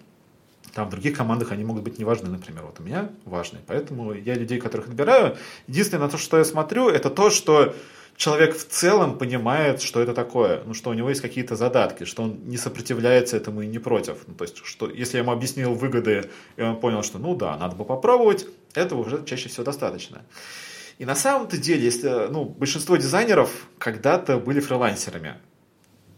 Там 0.74 0.88
в 0.88 0.90
других 0.90 1.16
командах 1.16 1.52
они 1.52 1.64
могут 1.64 1.84
быть 1.84 1.98
не 1.98 2.04
важны, 2.04 2.28
например. 2.28 2.64
Вот 2.64 2.78
у 2.80 2.82
меня 2.82 3.09
важны. 3.24 3.61
Поэтому 3.66 4.12
я 4.12 4.34
людей, 4.34 4.61
которых 4.61 4.88
отбираю, 4.88 5.38
единственное, 5.66 6.04
на 6.04 6.11
то, 6.11 6.18
что 6.18 6.36
я 6.36 6.44
смотрю, 6.44 6.90
это 6.90 7.09
то, 7.09 7.30
что 7.30 7.74
человек 8.16 8.56
в 8.56 8.66
целом 8.66 9.18
понимает, 9.18 9.82
что 9.82 10.00
это 10.00 10.14
такое, 10.14 10.62
ну, 10.64 10.74
что 10.74 10.90
у 10.90 10.94
него 10.94 11.08
есть 11.08 11.20
какие-то 11.20 11.56
задатки, 11.56 12.04
что 12.04 12.22
он 12.24 12.40
не 12.44 12.56
сопротивляется 12.56 13.36
этому 13.36 13.62
и 13.62 13.66
не 13.66 13.78
против. 13.78 14.18
Ну, 14.26 14.34
то 14.34 14.44
есть, 14.44 14.64
что 14.64 14.88
если 14.88 15.18
я 15.18 15.22
ему 15.22 15.32
объяснил 15.32 15.74
выгоды, 15.74 16.30
и 16.56 16.62
он 16.62 16.80
понял, 16.80 17.02
что 17.02 17.18
ну 17.18 17.34
да, 17.36 17.56
надо 17.56 17.76
бы 17.76 17.84
попробовать, 17.84 18.46
этого 18.74 19.00
уже 19.00 19.24
чаще 19.24 19.48
всего 19.48 19.64
достаточно. 19.64 20.22
И 20.98 21.04
на 21.04 21.14
самом-то 21.14 21.58
деле, 21.58 21.84
если, 21.84 22.28
ну, 22.30 22.44
большинство 22.46 22.96
дизайнеров 22.96 23.68
когда-то 23.78 24.38
были 24.38 24.60
фрилансерами. 24.60 25.34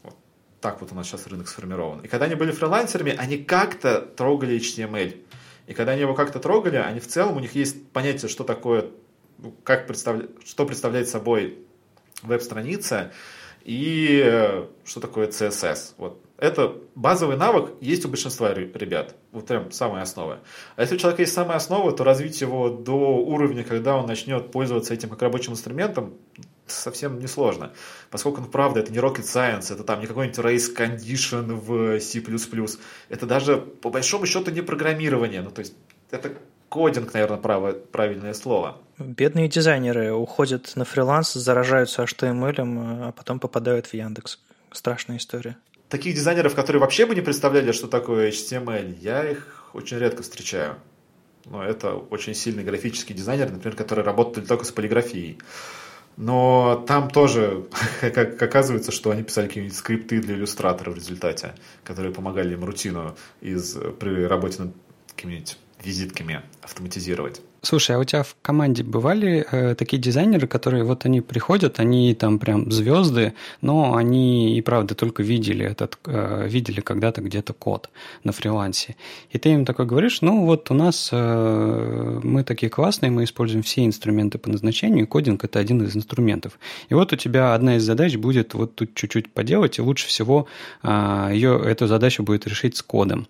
Вот 0.05 0.17
так 0.61 0.81
вот 0.81 0.93
у 0.93 0.95
нас 0.95 1.09
сейчас 1.09 1.27
рынок 1.27 1.49
сформирован. 1.49 2.01
И 2.01 2.09
когда 2.09 2.27
они 2.27 2.37
были 2.37 2.53
фрилансерами, 2.53 3.15
они 3.19 3.39
как-то 3.39 4.01
трогали 4.01 4.57
HTML. 4.57 5.17
И 5.67 5.75
когда 5.75 5.93
они 5.93 6.03
его 6.03 6.15
как-то 6.15 6.39
трогали, 6.39 6.77
они 6.77 7.01
в 7.01 7.09
целом, 7.09 7.37
у 7.37 7.41
них 7.41 7.57
есть 7.57 7.89
понятие, 7.91 8.29
что 8.29 8.45
такое, 8.45 8.87
ну, 9.39 9.53
как 9.65 9.89
представля... 9.89 10.29
что 10.45 10.65
представляет 10.65 11.09
собой 11.09 11.59
веб-страница 12.23 13.13
и 13.65 14.23
э, 14.25 14.67
что 14.85 15.01
такое 15.01 15.29
CSS. 15.29 15.95
Вот. 15.99 16.23
Это 16.39 16.75
базовый 16.95 17.37
навык 17.37 17.73
есть 17.81 18.05
у 18.05 18.09
большинства 18.09 18.55
ребят. 18.55 19.17
Вот 19.33 19.47
прям 19.47 19.73
самая 19.73 20.03
основа. 20.03 20.39
А 20.77 20.83
если 20.83 20.95
у 20.95 20.99
человека 20.99 21.23
есть 21.23 21.35
самая 21.35 21.57
основа, 21.57 21.93
то 21.93 22.05
развить 22.05 22.41
его 22.41 22.71
до 22.71 22.95
уровня, 22.95 23.65
когда 23.65 23.97
он 23.97 24.07
начнет 24.07 24.53
пользоваться 24.53 24.95
этим 24.95 25.09
как 25.09 25.21
рабочим 25.21 25.53
инструментом, 25.53 26.15
совсем 26.67 27.19
несложно. 27.19 27.73
Поскольку, 28.11 28.41
ну, 28.41 28.47
правда, 28.47 28.81
это 28.81 28.93
не 28.93 28.99
rocket 28.99 29.25
science, 29.25 29.73
это 29.73 29.83
там 29.83 30.01
не 30.01 30.07
какой-нибудь 30.07 30.39
race 30.39 30.75
condition 30.75 31.55
в 31.55 32.01
C++. 32.01 32.23
Это 33.09 33.27
даже, 33.27 33.57
по 33.57 33.91
большому 33.91 34.27
счету, 34.27 34.51
не 34.53 34.63
программирование. 34.63 35.43
Ну, 35.43 35.51
то 35.51 35.61
есть, 35.61 35.75
это 36.11 36.33
кодинг, 36.69 37.13
наверное, 37.15 37.39
право, 37.39 37.73
правильное 37.73 38.35
слово. 38.35 38.79
Бедные 38.99 39.49
дизайнеры 39.49 40.13
уходят 40.13 40.73
на 40.77 40.85
фриланс, 40.85 41.33
заражаются 41.33 42.03
HTML, 42.03 43.09
а 43.09 43.13
потом 43.13 43.39
попадают 43.39 43.87
в 43.87 43.95
Яндекс. 43.95 44.39
Страшная 44.73 45.17
история. 45.19 45.57
Таких 45.89 46.15
дизайнеров, 46.15 46.55
которые 46.55 46.81
вообще 46.81 47.07
бы 47.07 47.15
не 47.15 47.23
представляли, 47.23 47.73
что 47.73 47.87
такое 47.87 48.31
HTML, 48.31 48.99
я 49.01 49.25
их 49.29 49.71
очень 49.73 49.99
редко 49.99 50.23
встречаю. 50.23 50.77
Но 51.47 51.65
это 51.65 51.95
очень 51.95 52.35
сильный 52.35 52.65
графический 52.65 53.15
дизайнер, 53.15 53.51
например, 53.51 53.77
который 53.77 54.05
работает 54.05 54.49
только 54.49 54.65
с 54.65 54.73
полиграфией. 54.73 55.39
Но 56.19 56.85
там 56.87 57.09
тоже, 57.09 57.67
как 58.01 58.43
оказывается, 58.43 58.93
что 58.93 59.11
они 59.11 59.23
писали 59.23 59.47
какие-нибудь 59.47 59.77
скрипты 59.77 60.21
для 60.21 60.35
иллюстратора 60.35 60.91
в 60.91 60.97
результате, 60.97 61.55
которые 61.85 62.13
помогали 62.13 62.53
им 62.53 62.65
рутину 62.65 63.17
из, 63.41 63.77
при 63.99 64.25
работе 64.25 64.63
над 64.63 64.75
какими-нибудь 65.15 65.57
визитками 65.85 66.43
автоматизировать. 66.63 67.41
Слушай, 67.61 67.97
а 67.97 67.99
у 67.99 68.05
тебя 68.05 68.23
в 68.23 68.37
команде 68.41 68.85
бывали 68.85 69.45
э, 69.51 69.75
такие 69.75 70.01
дизайнеры, 70.01 70.47
которые 70.47 70.85
вот 70.85 71.05
они 71.05 71.21
приходят, 71.21 71.81
они 71.81 72.15
там 72.15 72.39
прям 72.39 72.71
звезды, 72.71 73.35
но 73.61 73.97
они 73.97 74.57
и 74.57 74.61
правда 74.63 74.95
только 74.95 75.25
видели 75.25 75.67
этот, 75.67 75.99
э, 76.07 76.47
видели 76.49 76.81
когда-то 76.81 77.21
где-то 77.21 77.55
код 77.55 77.91
на 78.23 78.31
фрилансе. 78.31 78.95
И 79.31 79.39
ты 79.39 79.49
им 79.49 79.65
такой 79.65 79.87
говоришь, 79.87 80.21
ну 80.21 80.47
вот 80.47 80.71
у 80.71 80.75
нас 80.75 81.11
э, 81.11 82.21
мы 82.23 82.45
такие 82.45 82.71
классные, 82.71 83.11
мы 83.11 83.25
используем 83.25 83.65
все 83.65 83.85
инструменты 83.85 84.39
по 84.39 84.49
назначению, 84.49 85.03
и 85.03 85.07
кодинг 85.07 85.43
это 85.43 85.59
один 85.59 85.83
из 85.83 85.97
инструментов. 85.97 86.61
И 86.89 86.95
вот 86.95 87.13
у 87.13 87.17
тебя 87.17 87.55
одна 87.55 87.77
из 87.77 87.83
задач 87.83 88.17
будет 88.17 88.55
вот 88.55 88.77
тут 88.77 88.95
чуть-чуть 88.95 89.33
поделать, 89.33 89.79
и 89.79 89.83
лучше 89.83 90.07
всего 90.07 90.47
э, 90.85 91.31
ее, 91.33 91.61
эту 91.67 91.89
задачу 91.89 92.23
будет 92.23 92.47
решить 92.47 92.77
с 92.77 92.83
кодом. 92.83 93.27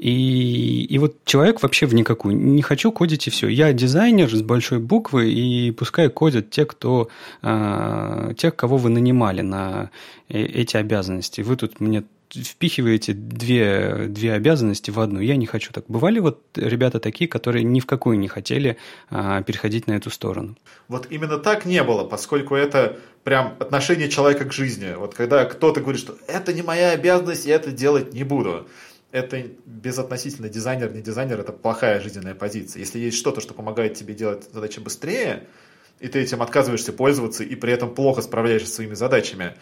И, 0.00 0.86
и 0.88 0.98
вот 0.98 1.26
человек 1.26 1.62
вообще 1.62 1.84
в 1.84 1.92
никакую. 1.92 2.34
Не 2.34 2.62
хочу 2.62 2.90
кодить 2.90 3.26
и 3.26 3.30
все. 3.30 3.48
Я 3.48 3.70
дизайнер 3.74 4.34
с 4.34 4.40
большой 4.40 4.78
буквы, 4.78 5.30
и 5.30 5.72
пускай 5.72 6.08
кодят 6.08 6.48
те, 6.48 6.64
кто, 6.64 7.10
э, 7.42 8.32
тех, 8.38 8.56
кого 8.56 8.78
вы 8.78 8.88
нанимали 8.88 9.42
на 9.42 9.90
э, 10.30 10.40
эти 10.42 10.78
обязанности. 10.78 11.42
Вы 11.42 11.56
тут 11.56 11.80
мне 11.80 12.04
впихиваете 12.32 13.12
две, 13.12 14.06
две 14.08 14.32
обязанности 14.32 14.90
в 14.90 15.00
одну. 15.00 15.20
Я 15.20 15.36
не 15.36 15.44
хочу 15.44 15.70
так. 15.70 15.84
Бывали 15.88 16.18
вот 16.18 16.40
ребята 16.56 16.98
такие, 16.98 17.28
которые 17.28 17.64
ни 17.64 17.80
в 17.80 17.84
какую 17.86 18.18
не 18.18 18.28
хотели 18.28 18.78
а, 19.10 19.42
переходить 19.42 19.86
на 19.86 19.92
эту 19.92 20.10
сторону? 20.10 20.56
Вот 20.88 21.08
именно 21.10 21.38
так 21.38 21.66
не 21.66 21.82
было, 21.82 22.04
поскольку 22.04 22.54
это 22.54 22.96
прям 23.24 23.54
отношение 23.58 24.08
человека 24.08 24.44
к 24.44 24.52
жизни. 24.52 24.94
Вот 24.96 25.14
когда 25.14 25.44
кто-то 25.44 25.80
говорит, 25.80 26.00
что 26.00 26.16
это 26.28 26.52
не 26.52 26.62
моя 26.62 26.92
обязанность, 26.92 27.46
я 27.46 27.56
это 27.56 27.72
делать 27.72 28.14
не 28.14 28.22
буду 28.22 28.66
это 29.12 29.42
безотносительно 29.66 30.48
дизайнер, 30.48 30.92
не 30.92 31.02
дизайнер, 31.02 31.40
это 31.40 31.52
плохая 31.52 32.00
жизненная 32.00 32.34
позиция. 32.34 32.80
Если 32.80 32.98
есть 32.98 33.16
что-то, 33.16 33.40
что 33.40 33.54
помогает 33.54 33.94
тебе 33.94 34.14
делать 34.14 34.48
задачи 34.52 34.80
быстрее, 34.80 35.46
и 35.98 36.08
ты 36.08 36.20
этим 36.20 36.42
отказываешься 36.42 36.92
пользоваться, 36.92 37.44
и 37.44 37.54
при 37.56 37.72
этом 37.72 37.94
плохо 37.94 38.22
справляешься 38.22 38.68
со 38.68 38.74
своими 38.76 38.94
задачами, 38.94 39.54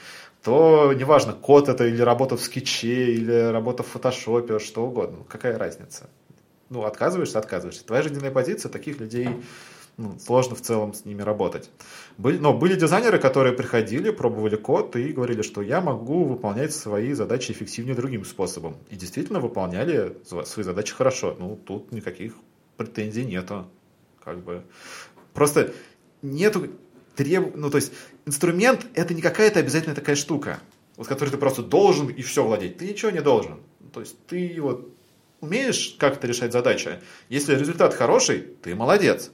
то 0.42 0.92
неважно, 0.92 1.32
код 1.32 1.68
это 1.68 1.86
или 1.86 2.00
работа 2.00 2.36
в 2.36 2.40
скетче, 2.40 3.12
или 3.12 3.50
работа 3.50 3.82
в 3.82 3.88
фотошопе, 3.88 4.58
что 4.58 4.86
угодно, 4.86 5.24
какая 5.28 5.58
разница. 5.58 6.08
Ну, 6.70 6.84
отказываешься, 6.84 7.38
отказываешься. 7.38 7.84
Твоя 7.84 8.02
жизненная 8.02 8.30
позиция 8.30 8.70
таких 8.70 9.00
людей 9.00 9.28
ну, 9.96 10.16
сложно 10.20 10.54
в 10.54 10.60
целом 10.60 10.94
с 10.94 11.04
ними 11.04 11.22
работать. 11.22 11.70
Были, 12.18 12.38
но 12.38 12.52
были 12.52 12.74
дизайнеры, 12.74 13.20
которые 13.20 13.54
приходили, 13.54 14.10
пробовали 14.10 14.56
код 14.56 14.96
и 14.96 15.12
говорили, 15.12 15.42
что 15.42 15.62
я 15.62 15.80
могу 15.80 16.24
выполнять 16.24 16.74
свои 16.74 17.12
задачи 17.12 17.52
эффективнее 17.52 17.94
другим 17.94 18.24
способом. 18.24 18.76
И 18.90 18.96
действительно 18.96 19.38
выполняли 19.38 20.16
свои 20.24 20.64
задачи 20.64 20.92
хорошо. 20.92 21.36
Ну, 21.38 21.54
тут 21.54 21.92
никаких 21.92 22.34
претензий 22.76 23.24
нету. 23.24 23.70
Как 24.24 24.42
бы. 24.42 24.64
Просто 25.32 25.72
нету 26.20 26.66
треб... 27.14 27.54
Ну, 27.54 27.70
то 27.70 27.76
есть, 27.76 27.92
инструмент— 28.26 28.84
это 28.94 29.14
не 29.14 29.22
какая-то 29.22 29.60
обязательно 29.60 29.94
такая 29.94 30.16
штука, 30.16 30.58
вот 30.96 31.06
которой 31.06 31.30
ты 31.30 31.36
просто 31.36 31.62
должен 31.62 32.08
и 32.08 32.22
все 32.22 32.42
владеть. 32.42 32.78
Ты 32.78 32.88
ничего 32.88 33.12
не 33.12 33.20
должен. 33.20 33.60
То 33.92 34.00
есть, 34.00 34.16
ты 34.26 34.56
вот 34.60 34.92
умеешь 35.40 35.94
как-то 36.00 36.26
решать 36.26 36.52
задачи. 36.52 36.98
Если 37.28 37.54
результат 37.54 37.94
хороший, 37.94 38.40
ты 38.40 38.74
молодец. 38.74 39.30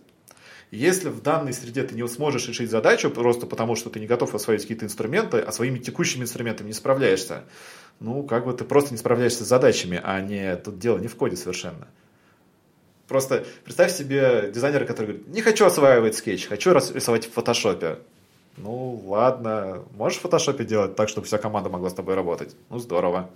Если 0.75 1.09
в 1.09 1.23
данной 1.23 1.53
среде 1.53 1.85
ты 1.85 1.95
не 1.95 2.07
сможешь 2.09 2.49
решить 2.49 2.69
задачу 2.69 3.09
просто 3.09 3.47
потому, 3.47 3.77
что 3.77 3.91
ты 3.91 4.01
не 4.01 4.07
готов 4.07 4.35
освоить 4.35 4.63
какие-то 4.63 4.85
инструменты, 4.85 5.39
а 5.39 5.53
своими 5.53 5.79
текущими 5.79 6.23
инструментами 6.23 6.67
не 6.67 6.73
справляешься, 6.73 7.45
ну, 8.01 8.25
как 8.25 8.45
бы 8.45 8.53
ты 8.53 8.65
просто 8.65 8.93
не 8.93 8.99
справляешься 8.99 9.45
с 9.45 9.49
задачами, 9.49 10.01
а 10.03 10.21
не 10.21 10.57
тут 10.57 10.81
дело 10.81 10.99
не 10.99 11.07
в 11.07 11.15
коде 11.15 11.37
совершенно. 11.37 11.87
Просто 13.07 13.45
представь 13.65 13.93
себе 13.93 14.51
дизайнера, 14.53 14.85
который 14.85 15.07
говорит, 15.07 15.29
не 15.29 15.43
хочу 15.43 15.65
осваивать 15.65 16.17
скетч, 16.17 16.49
хочу 16.49 16.73
рисовать 16.73 17.27
в 17.27 17.33
фотошопе. 17.33 17.99
Ну, 18.57 19.01
ладно, 19.07 19.85
можешь 19.97 20.19
в 20.19 20.23
фотошопе 20.23 20.65
делать 20.65 20.97
так, 20.97 21.09
чтобы 21.09 21.27
вся 21.27 21.39
команда 21.39 21.71
могла 21.71 21.91
с 21.91 21.95
тобой 21.95 22.15
работать? 22.15 22.57
Ну, 22.69 22.79
здорово. 22.79 23.31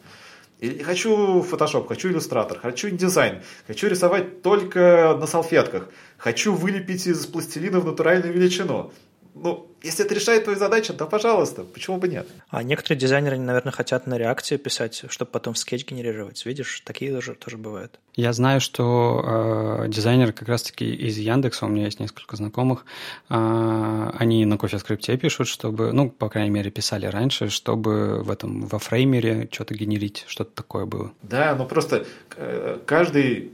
И 0.60 0.82
хочу 0.82 1.40
Photoshop, 1.42 1.86
хочу 1.86 2.08
иллюстратор, 2.08 2.58
хочу 2.58 2.88
InDesign, 2.88 3.42
хочу 3.68 3.86
рисовать 3.86 4.42
только 4.42 5.16
на 5.18 5.26
салфетках, 5.28 5.88
хочу 6.18 6.54
вылепить 6.54 7.06
из 7.06 7.24
пластилина 7.26 7.80
в 7.80 7.86
натуральную 7.86 8.34
величину. 8.34 8.92
Ну, 9.40 9.70
если 9.82 10.04
это 10.04 10.14
решает 10.14 10.44
твою 10.44 10.58
задачу, 10.58 10.92
да, 10.92 11.06
пожалуйста, 11.06 11.62
почему 11.62 11.98
бы 11.98 12.08
нет? 12.08 12.26
А 12.48 12.64
некоторые 12.64 12.98
дизайнеры, 12.98 13.38
наверное, 13.38 13.72
хотят 13.72 14.08
на 14.08 14.18
React 14.18 14.50
е 14.50 14.56
писать, 14.56 15.04
чтобы 15.08 15.30
потом 15.30 15.54
в 15.54 15.58
скетч 15.58 15.86
генерировать. 15.86 16.44
Видишь, 16.44 16.82
такие 16.84 17.12
тоже, 17.12 17.34
тоже 17.34 17.56
бывают. 17.56 18.00
Я 18.16 18.32
знаю, 18.32 18.60
что 18.60 19.84
э, 19.84 19.88
дизайнеры 19.88 20.32
как 20.32 20.48
раз-таки 20.48 20.92
из 20.92 21.18
Яндекса, 21.18 21.66
у 21.66 21.68
меня 21.68 21.84
есть 21.84 22.00
несколько 22.00 22.36
знакомых, 22.36 22.84
э, 23.28 24.10
они 24.18 24.44
на 24.44 24.58
кофе-скрипте 24.58 25.16
пишут, 25.16 25.46
чтобы, 25.46 25.92
ну, 25.92 26.10
по 26.10 26.28
крайней 26.28 26.50
мере, 26.50 26.72
писали 26.72 27.06
раньше, 27.06 27.48
чтобы 27.48 28.24
в 28.24 28.30
этом, 28.30 28.66
во 28.66 28.80
фреймере 28.80 29.48
что-то 29.52 29.74
генерить, 29.74 30.24
что-то 30.26 30.50
такое 30.50 30.84
было. 30.84 31.12
Да, 31.22 31.54
ну 31.54 31.64
просто 31.64 32.06
э, 32.36 32.78
каждый 32.86 33.52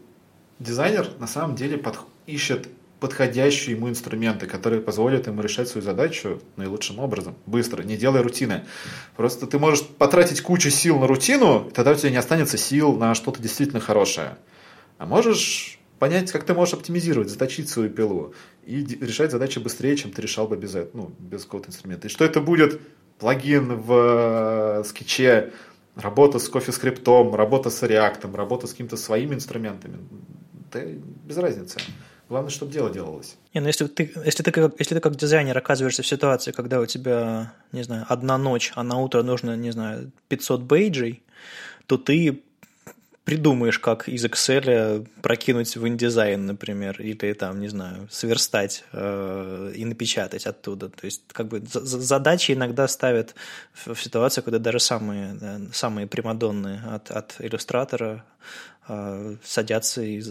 дизайнер 0.60 1.08
на 1.18 1.26
самом 1.26 1.56
деле 1.56 1.76
под, 1.76 1.98
ищет 2.26 2.68
подходящие 3.00 3.76
ему 3.76 3.90
инструменты, 3.90 4.46
которые 4.46 4.80
позволят 4.80 5.26
ему 5.26 5.42
решать 5.42 5.68
свою 5.68 5.84
задачу 5.84 6.40
наилучшим 6.56 6.98
образом, 6.98 7.34
быстро, 7.44 7.82
не 7.82 7.98
делая 7.98 8.22
рутины. 8.22 8.64
Просто 9.16 9.46
ты 9.46 9.58
можешь 9.58 9.84
потратить 9.86 10.40
кучу 10.40 10.70
сил 10.70 10.98
на 10.98 11.06
рутину, 11.06 11.70
тогда 11.74 11.92
у 11.92 11.94
тебя 11.94 12.10
не 12.10 12.16
останется 12.16 12.56
сил 12.56 12.96
на 12.96 13.14
что-то 13.14 13.42
действительно 13.42 13.80
хорошее. 13.80 14.38
А 14.96 15.04
можешь 15.04 15.78
понять, 15.98 16.32
как 16.32 16.44
ты 16.44 16.54
можешь 16.54 16.74
оптимизировать, 16.74 17.28
заточить 17.28 17.68
свою 17.68 17.90
пилу 17.90 18.32
и 18.64 18.84
решать 19.00 19.30
задачи 19.30 19.58
быстрее, 19.58 19.96
чем 19.96 20.10
ты 20.10 20.22
решал 20.22 20.48
бы 20.48 20.56
без, 20.56 20.74
этого, 20.74 21.02
ну, 21.02 21.14
без 21.18 21.44
какого-то 21.44 21.68
инструмента. 21.68 22.08
И 22.08 22.10
что 22.10 22.24
это 22.24 22.40
будет 22.40 22.80
плагин 23.18 23.76
в 23.76 24.80
э, 24.80 24.84
скетче, 24.84 25.52
работа 25.94 26.38
с 26.38 26.48
кофе-скриптом, 26.48 27.34
работа 27.34 27.70
с 27.70 27.82
реактом, 27.82 28.34
работа 28.34 28.66
с 28.66 28.70
какими-то 28.70 28.96
своими 28.96 29.34
инструментами. 29.34 29.98
Да 30.72 30.80
без 30.82 31.36
разницы. 31.36 31.78
Главное, 32.28 32.50
чтобы 32.50 32.72
дело 32.72 32.90
делалось. 32.90 33.36
Не, 33.52 33.60
ну 33.60 33.66
если 33.66 33.86
ты, 33.86 34.10
если, 34.24 34.42
ты 34.42 34.50
как, 34.50 34.74
если 34.78 34.94
ты 34.94 35.00
как 35.00 35.16
дизайнер 35.16 35.56
оказываешься 35.56 36.02
в 36.02 36.06
ситуации, 36.06 36.52
когда 36.52 36.80
у 36.80 36.86
тебя, 36.86 37.52
не 37.72 37.82
знаю, 37.82 38.06
одна 38.08 38.38
ночь, 38.38 38.72
а 38.74 38.82
на 38.82 38.98
утро 38.98 39.22
нужно, 39.22 39.56
не 39.56 39.70
знаю, 39.70 40.10
500 40.28 40.62
бейджей, 40.62 41.22
то 41.86 41.98
ты 41.98 42.42
придумаешь, 43.24 43.78
как 43.78 44.08
из 44.08 44.24
Excel 44.24 45.06
прокинуть 45.22 45.76
в 45.76 45.84
InDesign, 45.84 46.36
например, 46.36 47.00
или 47.00 47.32
там, 47.32 47.60
не 47.60 47.68
знаю, 47.68 48.08
сверстать 48.10 48.84
э, 48.92 49.72
и 49.74 49.84
напечатать 49.84 50.46
оттуда. 50.46 50.90
То 50.90 51.06
есть, 51.06 51.22
как 51.32 51.48
бы 51.48 51.62
задачи 51.64 52.52
иногда 52.52 52.86
ставят 52.86 53.34
в, 53.72 53.94
в 53.94 54.02
ситуацию, 54.02 54.44
когда 54.44 54.58
даже 54.58 54.78
самые, 54.78 55.34
да, 55.34 55.60
самые 55.72 56.06
примадонны 56.06 56.80
от, 56.86 57.10
от 57.10 57.36
иллюстратора 57.38 58.24
э, 58.88 59.36
садятся 59.42 60.02
и 60.02 60.22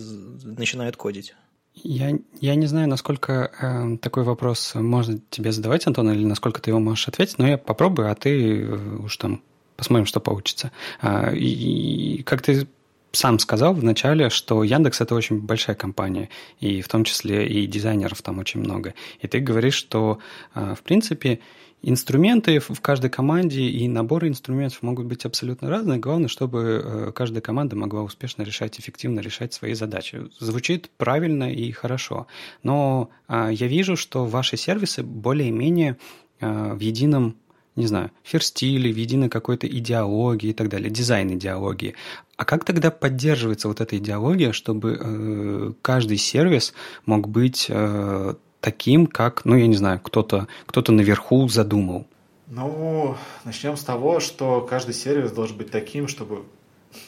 начинают 0.43 0.95
кодить. 0.95 1.35
Я, 1.75 2.17
я 2.39 2.55
не 2.55 2.67
знаю, 2.67 2.87
насколько 2.87 3.51
э, 3.59 3.97
такой 3.97 4.23
вопрос 4.23 4.75
можно 4.75 5.19
тебе 5.29 5.51
задавать, 5.51 5.87
Антон, 5.87 6.11
или 6.11 6.23
насколько 6.23 6.61
ты 6.61 6.69
его 6.69 6.79
можешь 6.79 7.07
ответить, 7.07 7.39
но 7.39 7.47
я 7.47 7.57
попробую, 7.57 8.11
а 8.11 8.15
ты 8.15 8.61
э, 8.61 8.97
уж 9.03 9.17
там 9.17 9.41
посмотрим, 9.75 10.05
что 10.05 10.19
получится. 10.19 10.71
Э, 11.01 11.35
и, 11.35 12.21
как 12.23 12.41
ты 12.43 12.67
сам 13.11 13.39
сказал 13.39 13.73
вначале, 13.73 14.29
что 14.29 14.63
Яндекс 14.63 15.01
это 15.01 15.15
очень 15.15 15.39
большая 15.39 15.75
компания, 15.75 16.29
и 16.59 16.81
в 16.81 16.87
том 16.87 17.03
числе 17.03 17.47
и 17.47 17.67
дизайнеров 17.67 18.21
там 18.21 18.39
очень 18.39 18.59
много. 18.59 18.93
И 19.19 19.27
ты 19.27 19.39
говоришь, 19.39 19.75
что 19.75 20.19
э, 20.55 20.75
в 20.77 20.83
принципе 20.83 21.39
Инструменты 21.85 22.61
в 22.61 22.79
каждой 22.79 23.09
команде 23.09 23.63
и 23.63 23.89
наборы 23.89 24.29
инструментов 24.29 24.81
могут 24.83 25.05
быть 25.05 25.25
абсолютно 25.25 25.69
разные. 25.69 25.99
Главное, 25.99 26.29
чтобы 26.29 26.81
э, 26.81 27.11
каждая 27.13 27.41
команда 27.41 27.75
могла 27.75 28.03
успешно 28.03 28.43
решать, 28.43 28.79
эффективно 28.79 29.19
решать 29.19 29.53
свои 29.53 29.73
задачи. 29.73 30.21
Звучит 30.39 30.89
правильно 30.95 31.53
и 31.53 31.71
хорошо. 31.71 32.27
Но 32.63 33.09
а, 33.27 33.49
я 33.49 33.67
вижу, 33.67 33.97
что 33.97 34.25
ваши 34.25 34.55
сервисы 34.55 35.03
более-менее 35.03 35.97
а, 36.39 36.73
в 36.73 36.79
едином 36.79 37.35
не 37.75 37.87
знаю, 37.87 38.11
ферстиле, 38.23 38.93
в 38.93 38.97
единой 38.97 39.29
какой-то 39.29 39.67
идеологии 39.67 40.51
и 40.51 40.53
так 40.53 40.69
далее, 40.69 40.91
дизайн 40.91 41.33
идеологии. 41.33 41.95
А 42.37 42.45
как 42.45 42.65
тогда 42.65 42.91
поддерживается 42.91 43.67
вот 43.67 43.81
эта 43.81 43.97
идеология, 43.97 44.51
чтобы 44.51 44.97
э, 44.99 45.73
каждый 45.81 46.17
сервис 46.17 46.75
мог 47.07 47.27
быть 47.27 47.65
э, 47.69 48.35
таким, 48.63 49.07
как, 49.07 49.43
ну, 49.43 49.57
я 49.57 49.67
не 49.67 49.75
знаю, 49.75 49.99
кто-то 49.99 50.47
кто 50.65 50.91
наверху 50.91 51.47
задумал? 51.49 52.07
Ну, 52.47 53.17
начнем 53.43 53.75
с 53.75 53.83
того, 53.83 54.21
что 54.21 54.61
каждый 54.61 54.93
сервис 54.93 55.31
должен 55.31 55.57
быть 55.57 55.69
таким, 55.69 56.07
чтобы 56.07 56.45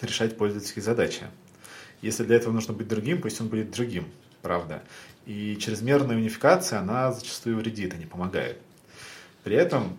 решать 0.02 0.38
пользовательские 0.38 0.84
задачи. 0.84 1.24
Если 2.02 2.26
для 2.26 2.36
этого 2.36 2.52
нужно 2.52 2.74
быть 2.74 2.90
другим, 2.90 3.22
пусть 3.22 3.40
он 3.40 3.48
будет 3.48 3.72
другим, 3.72 4.06
правда. 4.42 4.84
И 5.26 5.56
чрезмерная 5.56 6.18
унификация, 6.18 6.80
она 6.80 7.14
зачастую 7.14 7.58
вредит, 7.58 7.94
а 7.94 7.98
не 7.98 8.06
помогает. 8.06 8.60
При 9.44 9.56
этом 9.56 9.98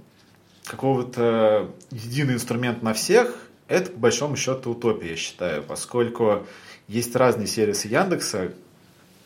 какого-то 0.64 1.70
единый 1.90 2.34
инструмент 2.34 2.82
на 2.82 2.92
всех– 2.92 3.34
это, 3.68 3.90
по 3.92 3.98
большому 3.98 4.36
счету, 4.36 4.72
утопия, 4.72 5.10
я 5.10 5.16
считаю, 5.16 5.62
поскольку 5.62 6.46
есть 6.86 7.16
разные 7.16 7.46
сервисы 7.46 7.88
Яндекса, 7.88 8.52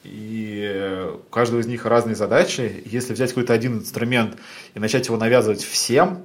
и 0.04 1.08
у 1.14 1.30
каждого 1.30 1.60
из 1.60 1.66
них 1.66 1.84
разные 1.84 2.16
задачи. 2.16 2.82
Если 2.86 3.12
взять 3.12 3.30
какой-то 3.30 3.52
один 3.52 3.78
инструмент 3.78 4.36
и 4.74 4.78
начать 4.78 5.06
его 5.06 5.16
навязывать 5.16 5.62
всем, 5.62 6.24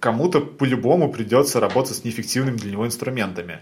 кому-то 0.00 0.40
по-любому 0.40 1.12
придется 1.12 1.60
работать 1.60 1.96
с 1.96 2.04
неэффективными 2.04 2.56
для 2.56 2.72
него 2.72 2.86
инструментами. 2.86 3.60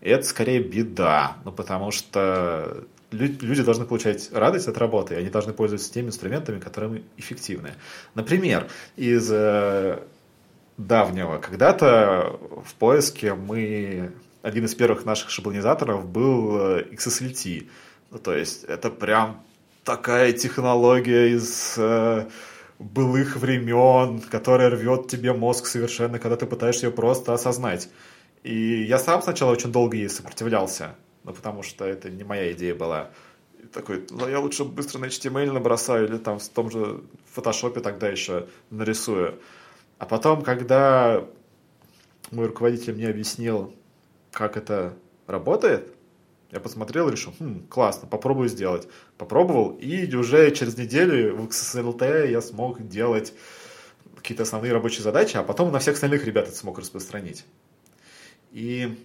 И 0.00 0.08
это 0.08 0.26
скорее 0.26 0.60
беда, 0.60 1.36
ну, 1.44 1.52
потому 1.52 1.92
что 1.92 2.84
люди 3.12 3.62
должны 3.62 3.84
получать 3.84 4.30
радость 4.32 4.68
от 4.68 4.78
работы, 4.78 5.14
и 5.14 5.18
они 5.18 5.30
должны 5.30 5.52
пользоваться 5.52 5.92
теми 5.92 6.08
инструментами, 6.08 6.58
которые 6.58 7.02
эффективны. 7.16 7.74
Например, 8.14 8.68
из 8.96 9.30
э, 9.30 10.00
давнего, 10.76 11.38
когда-то 11.38 12.38
в 12.64 12.74
поиске 12.74 13.34
мы, 13.34 14.12
один 14.42 14.64
из 14.64 14.74
первых 14.74 15.04
наших 15.04 15.30
шаблонизаторов 15.30 16.06
был 16.08 16.56
э, 16.58 16.84
XSLT, 16.92 17.68
то 18.18 18.34
есть 18.34 18.64
это 18.64 18.90
прям 18.90 19.42
такая 19.84 20.32
технология 20.32 21.34
из 21.34 21.74
э, 21.76 22.28
былых 22.78 23.36
времен, 23.36 24.20
которая 24.20 24.70
рвет 24.70 25.08
тебе 25.08 25.32
мозг 25.32 25.66
совершенно, 25.66 26.18
когда 26.18 26.36
ты 26.36 26.46
пытаешься 26.46 26.86
ее 26.86 26.92
просто 26.92 27.32
осознать. 27.32 27.88
И 28.42 28.82
я 28.82 28.98
сам 28.98 29.22
сначала 29.22 29.52
очень 29.52 29.72
долго 29.72 29.96
ей 29.96 30.08
сопротивлялся, 30.08 30.96
ну, 31.24 31.32
потому 31.32 31.62
что 31.62 31.84
это 31.84 32.10
не 32.10 32.24
моя 32.24 32.52
идея 32.52 32.74
была. 32.74 33.10
И 33.62 33.66
такой, 33.66 34.06
ну, 34.10 34.28
я 34.28 34.40
лучше 34.40 34.64
быстро 34.64 34.98
на 34.98 35.06
HTML 35.06 35.52
набросаю 35.52 36.08
или 36.08 36.18
там 36.18 36.38
в 36.38 36.48
том 36.48 36.70
же 36.70 37.02
фотошопе 37.32 37.80
тогда 37.80 38.08
еще 38.08 38.48
нарисую. 38.70 39.40
А 39.98 40.06
потом, 40.06 40.42
когда 40.42 41.24
мой 42.32 42.46
руководитель 42.46 42.94
мне 42.94 43.08
объяснил, 43.08 43.72
как 44.32 44.56
это 44.56 44.94
работает, 45.28 45.94
я 46.52 46.60
посмотрел 46.60 47.08
решил, 47.08 47.34
хм, 47.38 47.66
классно, 47.68 48.06
попробую 48.06 48.48
сделать. 48.50 48.86
Попробовал, 49.16 49.70
и 49.70 50.14
уже 50.14 50.50
через 50.50 50.76
неделю 50.76 51.34
в 51.34 51.46
XSLT 51.46 52.30
я 52.30 52.42
смог 52.42 52.86
делать 52.86 53.32
какие-то 54.14 54.42
основные 54.42 54.72
рабочие 54.72 55.02
задачи, 55.02 55.36
а 55.38 55.42
потом 55.42 55.72
на 55.72 55.78
всех 55.78 55.94
остальных 55.94 56.26
ребят 56.26 56.48
это 56.48 56.56
смог 56.56 56.78
распространить. 56.78 57.46
И 58.52 59.02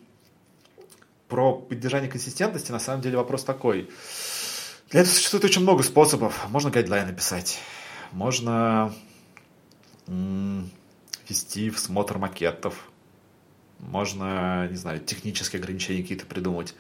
про 1.30 1.54
поддержание 1.54 2.12
консистентности 2.12 2.74
на 2.74 2.80
самом 2.80 3.02
деле 3.02 3.16
вопрос 3.16 3.46
такой. 3.46 3.90
Для 4.90 5.02
этого 5.02 5.14
существует 5.14 5.46
очень 5.46 5.62
много 5.62 5.84
способов. 5.84 6.48
Можно 6.50 6.70
гайдлайн 6.70 7.08
написать, 7.08 7.60
можно 8.12 8.94
вести 11.28 11.70
всмотр 11.70 12.18
макетов, 12.18 12.90
можно, 13.80 14.68
не 14.70 14.76
знаю, 14.76 15.00
технические 15.00 15.62
ограничения 15.62 16.02
какие-то 16.02 16.26
придумать. 16.26 16.76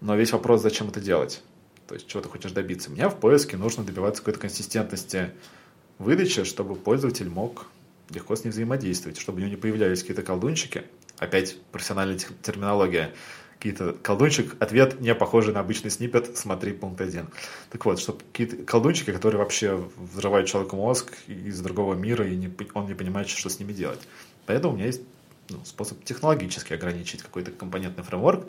Но 0.00 0.16
весь 0.16 0.32
вопрос, 0.32 0.62
зачем 0.62 0.88
это 0.88 1.00
делать? 1.00 1.42
То 1.86 1.94
есть, 1.94 2.06
чего 2.08 2.22
ты 2.22 2.28
хочешь 2.28 2.52
добиться? 2.52 2.90
Мне 2.90 3.08
в 3.08 3.16
поиске 3.16 3.56
нужно 3.56 3.84
добиваться 3.84 4.22
какой-то 4.22 4.40
консистентности 4.40 5.30
выдачи, 5.98 6.44
чтобы 6.44 6.74
пользователь 6.74 7.28
мог 7.28 7.66
легко 8.10 8.36
с 8.36 8.44
ней 8.44 8.50
взаимодействовать, 8.50 9.18
чтобы 9.18 9.38
у 9.38 9.40
него 9.40 9.50
не 9.50 9.56
появлялись 9.56 10.00
какие-то 10.00 10.22
колдунчики. 10.22 10.84
Опять 11.18 11.58
профессиональная 11.72 12.18
терминология. 12.42 13.14
Какие-то 13.58 13.94
колдунчик, 14.02 14.54
ответ 14.60 15.00
не 15.00 15.14
похожий 15.14 15.54
на 15.54 15.60
обычный 15.60 15.90
снипет, 15.90 16.36
смотри 16.36 16.72
пункт 16.72 17.00
один. 17.00 17.28
Так 17.70 17.86
вот, 17.86 17.98
чтобы 17.98 18.18
какие-то 18.30 18.56
колдунчики, 18.64 19.12
которые 19.12 19.38
вообще 19.38 19.82
взрывают 19.96 20.46
человеку 20.46 20.76
мозг 20.76 21.14
из 21.26 21.58
другого 21.60 21.94
мира, 21.94 22.28
и 22.28 22.36
не, 22.36 22.54
он 22.74 22.86
не 22.86 22.94
понимает, 22.94 23.28
что 23.28 23.48
с 23.48 23.58
ними 23.58 23.72
делать. 23.72 24.00
Поэтому 24.44 24.74
у 24.74 24.76
меня 24.76 24.86
есть 24.86 25.00
ну, 25.48 25.64
способ 25.64 26.04
технологически 26.04 26.74
ограничить 26.74 27.22
какой-то 27.22 27.50
компонентный 27.50 28.04
фреймворк, 28.04 28.46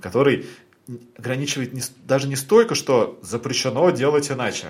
который 0.00 0.46
ограничивает 1.16 1.72
не, 1.72 1.82
даже 2.04 2.28
не 2.28 2.36
столько, 2.36 2.74
что 2.74 3.18
запрещено 3.22 3.90
делать 3.90 4.30
иначе, 4.30 4.68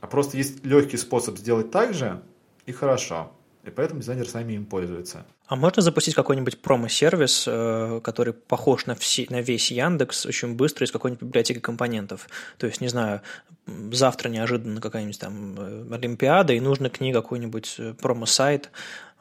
а 0.00 0.06
просто 0.06 0.36
есть 0.36 0.64
легкий 0.64 0.96
способ 0.96 1.38
сделать 1.38 1.70
так 1.70 1.94
же, 1.94 2.22
и 2.66 2.72
хорошо. 2.72 3.32
И 3.64 3.70
поэтому 3.70 4.00
дизайнер 4.00 4.26
сами 4.26 4.54
им 4.54 4.64
пользуется. 4.64 5.26
А 5.46 5.56
можно 5.56 5.82
запустить 5.82 6.14
какой-нибудь 6.14 6.60
промо-сервис, 6.62 7.44
э, 7.46 8.00
который 8.02 8.32
похож 8.32 8.86
на, 8.86 8.94
все, 8.94 9.26
на 9.30 9.40
весь 9.40 9.70
Яндекс, 9.70 10.26
очень 10.26 10.54
быстро 10.54 10.86
из 10.86 10.92
какой-нибудь 10.92 11.22
библиотеки 11.22 11.58
компонентов? 11.58 12.28
То 12.56 12.66
есть, 12.66 12.80
не 12.80 12.88
знаю, 12.88 13.20
завтра 13.66 14.28
неожиданно 14.28 14.80
какая-нибудь 14.80 15.18
там 15.18 15.54
э, 15.58 15.94
Олимпиада, 15.94 16.52
и 16.52 16.60
нужно 16.60 16.88
к 16.88 17.00
ней 17.00 17.12
какой-нибудь 17.12 17.74
э, 17.78 17.94
промо-сайт, 17.94 18.70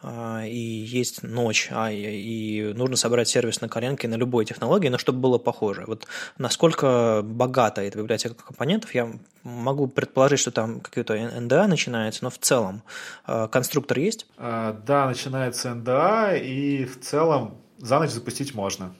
и 0.04 0.86
есть 0.88 1.24
ночь, 1.24 1.70
а, 1.72 1.92
и 1.92 2.74
нужно 2.74 2.96
собрать 2.96 3.28
сервис 3.28 3.62
на 3.62 3.70
коленке 3.70 4.08
на 4.08 4.16
любой 4.16 4.46
технологии, 4.46 4.90
но 4.90 4.98
чтобы 4.98 5.20
было 5.20 5.38
похоже. 5.38 5.86
Вот 5.88 6.08
насколько 6.38 7.22
богата 7.24 7.82
эта 7.82 7.98
библиотека 7.98 8.36
компонентов, 8.36 8.94
я 8.94 9.12
могу 9.44 9.88
предположить, 9.88 10.40
что 10.40 10.52
там 10.52 10.82
какой-то 10.82 11.16
NDA 11.16 11.68
начинается, 11.68 12.24
но 12.24 12.30
в 12.30 12.38
целом 12.38 12.84
а, 13.26 13.48
конструктор 13.48 13.98
есть? 13.98 14.28
Да, 14.38 15.06
начинается 15.08 15.70
NDA, 15.70 16.40
и 16.40 16.86
в 16.86 17.00
целом 17.02 17.58
за 17.80 18.00
ночь 18.00 18.12
запустить 18.12 18.54
можно. 18.54 18.94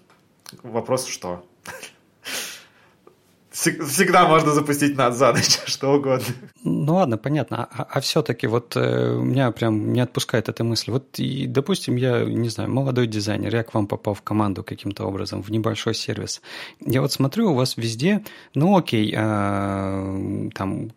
Вопрос 0.64 1.06
что? 1.06 1.46
Всегда 3.58 4.28
можно 4.28 4.52
запустить 4.52 4.96
над 4.98 5.16
за 5.16 5.34
ночь, 5.34 5.60
что 5.66 5.94
угодно. 5.94 6.26
Ну 6.64 6.94
ладно, 6.94 7.18
понятно. 7.18 7.68
А, 7.72 7.88
а 7.90 8.00
все-таки 8.02 8.46
вот 8.46 8.74
э, 8.76 9.20
меня 9.20 9.52
прям 9.52 9.94
не 9.94 10.00
отпускает 10.02 10.48
эта 10.48 10.64
мысль. 10.64 10.92
Вот, 10.92 11.18
и, 11.18 11.48
допустим, 11.48 11.96
я, 11.96 12.24
не 12.24 12.50
знаю, 12.50 12.70
молодой 12.70 13.08
дизайнер, 13.08 13.56
я 13.56 13.64
к 13.64 13.74
вам 13.74 13.88
попал 13.88 14.14
в 14.14 14.22
команду 14.22 14.64
каким-то 14.64 15.06
образом, 15.06 15.42
в 15.42 15.50
небольшой 15.50 15.96
сервис. 15.96 16.42
Я 16.86 17.02
вот 17.02 17.12
смотрю, 17.12 17.52
у 17.52 17.56
вас 17.56 17.78
везде, 17.78 18.24
ну 18.54 18.78
окей, 18.78 19.12
э, 19.16 20.50
там 20.54 20.92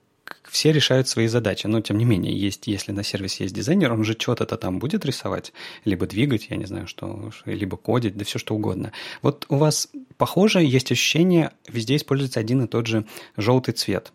все 0.50 0.72
решают 0.72 1.08
свои 1.08 1.26
задачи, 1.26 1.66
но 1.66 1.80
тем 1.80 1.98
не 1.98 2.04
менее, 2.04 2.36
есть, 2.36 2.66
если 2.66 2.92
на 2.92 3.02
сервисе 3.02 3.44
есть 3.44 3.54
дизайнер, 3.54 3.92
он 3.92 4.04
же 4.04 4.16
что-то 4.18 4.44
там 4.44 4.78
будет 4.78 5.04
рисовать, 5.04 5.52
либо 5.84 6.06
двигать, 6.06 6.48
я 6.50 6.56
не 6.56 6.66
знаю, 6.66 6.86
что, 6.86 7.30
либо 7.44 7.76
кодить, 7.76 8.16
да 8.16 8.24
все 8.24 8.38
что 8.38 8.54
угодно. 8.54 8.92
Вот 9.22 9.46
у 9.48 9.56
вас 9.56 9.88
похоже, 10.16 10.62
есть 10.62 10.92
ощущение, 10.92 11.52
везде 11.68 11.96
используется 11.96 12.40
один 12.40 12.64
и 12.64 12.66
тот 12.66 12.86
же 12.86 13.06
желтый 13.36 13.74
цвет, 13.74 14.12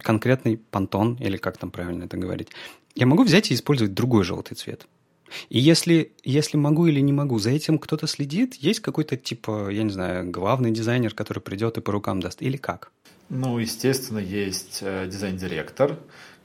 конкретный 0.00 0.56
пантон, 0.56 1.16
или 1.20 1.36
как 1.36 1.58
там 1.58 1.70
правильно 1.70 2.04
это 2.04 2.16
говорить. 2.16 2.48
Я 2.94 3.06
могу 3.06 3.24
взять 3.24 3.50
и 3.50 3.54
использовать 3.54 3.94
другой 3.94 4.24
желтый 4.24 4.56
цвет. 4.56 4.86
И 5.48 5.58
если, 5.58 6.12
если 6.24 6.56
могу 6.56 6.86
или 6.86 7.00
не 7.00 7.12
могу, 7.12 7.38
за 7.38 7.50
этим 7.50 7.78
кто-то 7.78 8.06
следит? 8.06 8.54
Есть 8.54 8.80
какой-то, 8.80 9.16
типа, 9.16 9.70
я 9.70 9.82
не 9.82 9.90
знаю, 9.90 10.30
главный 10.30 10.70
дизайнер, 10.70 11.14
который 11.14 11.40
придет 11.40 11.78
и 11.78 11.80
по 11.80 11.92
рукам 11.92 12.20
даст? 12.20 12.42
Или 12.42 12.56
как? 12.56 12.92
Ну, 13.34 13.56
естественно, 13.56 14.18
есть 14.18 14.80
э, 14.82 15.06
дизайн-директор. 15.06 15.96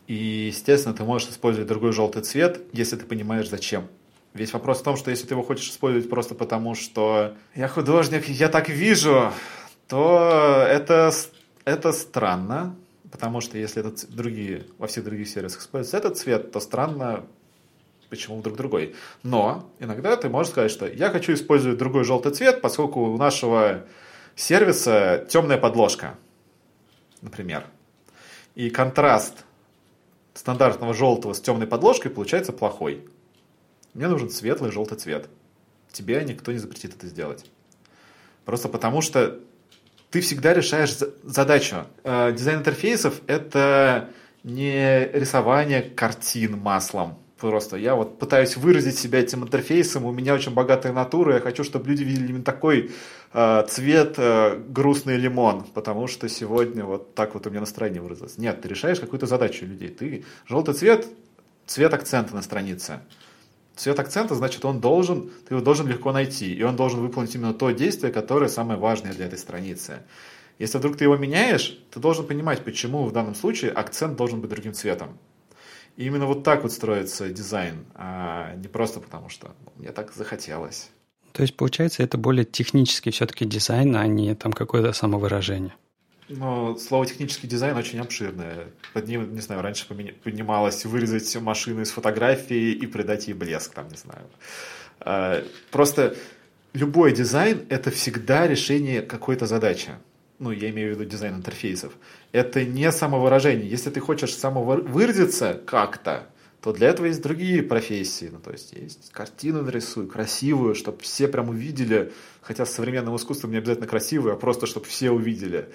И, 0.08 0.48
естественно, 0.48 0.96
ты 0.96 1.04
можешь 1.04 1.28
использовать 1.28 1.68
другой 1.68 1.92
желтый 1.92 2.22
цвет, 2.22 2.62
если 2.72 2.96
ты 2.96 3.06
понимаешь, 3.06 3.50
зачем. 3.50 3.90
Весь 4.34 4.54
вопрос 4.54 4.80
в 4.80 4.84
том, 4.84 4.96
что 4.96 5.12
если 5.12 5.28
ты 5.28 5.34
его 5.34 5.44
хочешь 5.44 5.70
использовать 5.70 6.10
просто 6.10 6.34
потому, 6.34 6.76
что 6.76 7.34
я 7.56 7.68
художник, 7.68 8.30
я 8.30 8.48
так 8.48 8.70
вижу, 8.70 9.34
то 9.90 10.66
это, 10.66 11.12
это 11.66 11.92
странно, 11.92 12.74
потому 13.12 13.42
что 13.42 13.58
если 13.58 13.86
это 13.86 14.08
другие, 14.08 14.66
во 14.78 14.88
всех 14.88 15.04
других 15.04 15.28
сервисах 15.28 15.64
используется 15.64 15.98
этот 15.98 16.18
цвет, 16.18 16.54
то 16.54 16.62
странно, 16.62 17.26
почему 18.10 18.38
вдруг 18.38 18.56
другой. 18.56 18.96
Но 19.24 19.70
иногда 19.80 20.16
ты 20.16 20.30
можешь 20.30 20.54
сказать, 20.54 20.72
что 20.72 20.88
я 20.88 21.10
хочу 21.10 21.34
использовать 21.34 21.78
другой 21.78 22.06
желтый 22.06 22.32
цвет, 22.32 22.62
поскольку 22.62 23.02
у 23.02 23.18
нашего 23.18 23.84
сервиса 24.38 25.28
темная 25.30 25.58
подложка, 25.58 26.16
например. 27.22 27.66
И 28.56 28.70
контраст 28.70 29.46
стандартного 30.34 30.94
желтого 30.94 31.34
с 31.34 31.42
темной 31.42 31.68
подложкой 31.68 32.12
получается 32.12 32.54
плохой. 32.54 33.08
Мне 33.94 34.08
нужен 34.08 34.30
светлый 34.30 34.72
желтый 34.72 34.98
цвет. 34.98 35.30
Тебе 35.92 36.24
никто 36.24 36.52
не 36.52 36.58
запретит 36.58 36.96
это 36.96 37.08
сделать. 37.08 37.46
Просто 38.46 38.70
потому 38.70 39.02
что 39.02 39.40
ты 40.12 40.22
всегда 40.22 40.54
решаешь 40.54 40.96
задачу. 41.24 41.88
Э, 42.04 42.32
дизайн 42.32 42.60
интерфейсов— 42.60 43.22
это 43.28 44.10
не 44.44 45.08
рисование 45.14 45.82
картин 45.82 46.58
маслом, 46.58 47.18
Просто 47.38 47.78
я 47.78 47.94
вот 47.94 48.18
пытаюсь 48.18 48.58
выразить 48.58 48.98
себя 48.98 49.20
этим 49.20 49.44
интерфейсом, 49.44 50.06
у 50.06 50.12
меня 50.12 50.34
очень 50.34 50.54
богатая 50.54 50.92
натура, 50.92 51.36
я 51.36 51.40
хочу, 51.40 51.64
чтобы 51.64 51.88
люди 51.90 52.04
видели 52.04 52.30
именно 52.30 52.44
такой 52.44 52.92
цвет 53.34 54.16
э, 54.18 54.58
грустный 54.70 55.18
лимон, 55.18 55.64
потому 55.74 56.08
что 56.08 56.30
сегодня 56.30 56.86
вот 56.86 57.14
так 57.14 57.34
вот 57.34 57.46
у 57.46 57.50
меня 57.50 57.60
настроение 57.60 58.02
выразилось. 58.02 58.38
Нет, 58.38 58.62
ты 58.62 58.70
решаешь 58.70 59.00
какую-то 59.00 59.26
задачу 59.26 59.66
людей. 59.66 59.90
Ты 59.90 60.26
желтый 60.46 60.74
цвет, 60.74 61.08
цвет 61.66 61.94
акцента 61.94 62.34
на 62.34 62.42
странице. 62.42 63.02
Цвет 63.76 64.00
акцента, 64.00 64.34
значит, 64.34 64.66
он 64.66 64.80
должен, 64.80 65.30
ты 65.48 65.54
его 65.54 65.64
должен 65.64 65.88
легко 65.88 66.12
найти, 66.12 66.52
и 66.54 66.64
он 66.64 66.76
должен 66.76 67.00
выполнить 67.02 67.36
именно 67.36 67.54
то 67.54 67.70
действие, 67.72 68.12
которое 68.12 68.50
самое 68.50 68.80
важное 68.80 69.14
для 69.14 69.28
этой 69.28 69.38
страницы. 69.38 70.02
Если 70.58 70.80
вдруг 70.80 70.98
ты 70.98 71.04
его 71.04 71.16
меняешь, 71.16 71.80
ты 71.92 72.00
должен 72.00 72.26
понимать, 72.26 72.64
почему 72.64 73.06
в 73.06 73.12
данном 73.12 73.36
случае 73.36 73.72
акцент 73.72 74.16
должен 74.16 74.42
быть 74.42 74.50
другим 74.50 74.74
цветом. 74.74 75.20
И 75.96 76.06
именно 76.06 76.26
вот 76.26 76.44
так 76.44 76.64
вот 76.64 76.72
строится 76.72 77.30
дизайн, 77.30 77.86
а 77.94 78.56
не 78.56 78.68
просто 78.68 79.00
потому, 79.00 79.30
что 79.30 79.56
мне 79.76 79.92
так 79.92 80.14
захотелось. 80.14 80.90
То 81.34 81.44
есть, 81.44 81.56
получается, 81.56 82.04
это 82.04 82.18
более 82.18 82.46
технический 82.46 83.12
все-таки 83.12 83.46
дизайн, 83.46 83.96
а 83.96 84.08
не 84.08 84.36
там 84.36 84.54
какое-то 84.54 84.92
самовыражение. 84.94 85.74
Но 86.30 86.76
слово 86.78 87.06
технический 87.06 87.48
дизайн 87.48 87.78
очень 87.78 88.00
обширное. 88.00 88.68
Под 88.94 89.08
ним, 89.08 89.34
не 89.34 89.42
знаю, 89.42 89.62
раньше 89.62 89.86
понималось 89.88 90.84
вырезать 90.86 91.36
машину 91.38 91.82
из 91.82 91.92
фотографии 91.92 92.72
и 92.72 92.86
придать 92.86 93.28
ей 93.28 93.34
блеск, 93.34 93.74
там, 93.74 93.88
не 93.88 93.98
знаю. 93.98 94.26
А, 95.00 95.44
просто 95.72 96.16
любой 96.74 97.14
дизайн– 97.14 97.66
это 97.70 97.92
всегда 97.92 98.46
решение 98.48 99.02
какой-то 99.02 99.46
задачи 99.46 99.92
ну, 100.40 100.52
я 100.52 100.70
имею 100.70 100.94
в 100.94 101.00
виду 101.00 101.10
дизайн 101.10 101.36
интерфейсов, 101.36 101.94
это 102.32 102.64
не 102.64 102.92
самовыражение. 102.92 103.68
Если 103.68 103.90
ты 103.90 104.00
хочешь 104.00 104.36
самовыразиться 104.36 105.60
как-то, 105.66 106.28
то 106.68 106.74
для 106.74 106.90
этого 106.90 107.06
есть 107.06 107.22
другие 107.22 107.64
профессии. 107.64 108.30
Ну, 108.30 108.40
то 108.40 108.52
есть 108.52 108.74
есть 108.74 109.10
картину 109.14 109.62
нарисую, 109.62 110.10
красивую, 110.10 110.76
чтобы 110.76 111.00
все 111.00 111.30
прям 111.30 111.48
увидели, 111.48 112.12
хотя 112.42 112.66
с 112.66 112.74
современным 112.74 113.16
искусством 113.16 113.52
не 113.52 113.58
обязательно 113.60 113.88
красивую, 113.88 114.34
а 114.34 114.36
просто 114.36 114.66
чтобы 114.66 114.86
все 114.86 115.12
увидели 115.12 115.70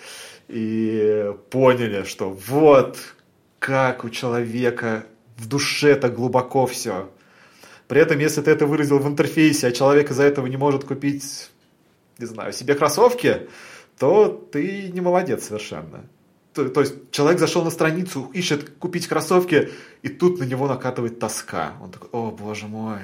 и 0.48 1.32
поняли, 1.48 2.02
что 2.04 2.28
вот 2.28 2.98
как 3.58 4.04
у 4.04 4.10
человека 4.10 5.06
в 5.38 5.48
душе 5.48 5.94
так 5.94 6.14
глубоко 6.14 6.66
все. 6.66 7.10
При 7.88 7.98
этом, 7.98 8.18
если 8.18 8.42
ты 8.42 8.50
это 8.50 8.66
выразил 8.66 8.98
в 8.98 9.08
интерфейсе, 9.08 9.68
а 9.68 9.72
человек 9.72 10.10
из-за 10.10 10.24
этого 10.24 10.46
не 10.46 10.58
может 10.58 10.84
купить, 10.84 11.48
не 12.18 12.26
знаю, 12.26 12.52
себе 12.52 12.74
кроссовки, 12.74 13.48
то 13.98 14.28
ты 14.52 14.90
не 14.92 15.00
молодец 15.00 15.44
совершенно. 15.44 16.04
То, 16.54 16.68
то 16.68 16.80
есть 16.80 17.10
человек 17.10 17.38
зашел 17.40 17.64
на 17.64 17.70
страницу, 17.70 18.30
ищет 18.34 18.70
купить 18.78 19.06
кроссовки, 19.06 19.70
и 20.02 20.08
тут 20.08 20.38
на 20.38 20.44
него 20.44 20.68
накатывает 20.68 21.18
тоска. 21.18 21.74
Он 21.82 21.90
такой, 21.90 22.10
о 22.12 22.30
боже 22.30 22.66
мой, 22.66 22.98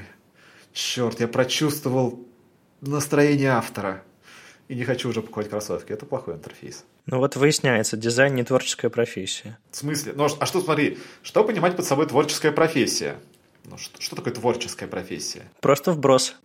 черт, 0.72 1.20
я 1.20 1.28
прочувствовал 1.28 2.26
настроение 2.80 3.50
автора. 3.50 4.02
И 4.68 4.74
не 4.74 4.84
хочу 4.84 5.08
уже 5.08 5.22
покупать 5.22 5.48
кроссовки. 5.48 5.92
Это 5.92 6.04
плохой 6.04 6.34
интерфейс. 6.34 6.84
Ну 7.06 7.18
вот 7.18 7.36
выясняется, 7.36 7.96
дизайн 7.96 8.34
не 8.34 8.44
творческая 8.44 8.90
профессия. 8.90 9.58
В 9.70 9.76
смысле? 9.76 10.12
Ну, 10.14 10.26
а 10.38 10.44
что, 10.44 10.60
смотри, 10.60 10.98
что 11.22 11.42
понимать 11.42 11.74
под 11.74 11.86
собой 11.86 12.06
творческая 12.06 12.52
профессия? 12.52 13.16
Ну, 13.70 13.76
что, 13.76 14.00
что 14.00 14.16
такое 14.16 14.32
творческая 14.32 14.86
профессия? 14.86 15.42
Просто 15.60 15.92
вброс. 15.92 16.36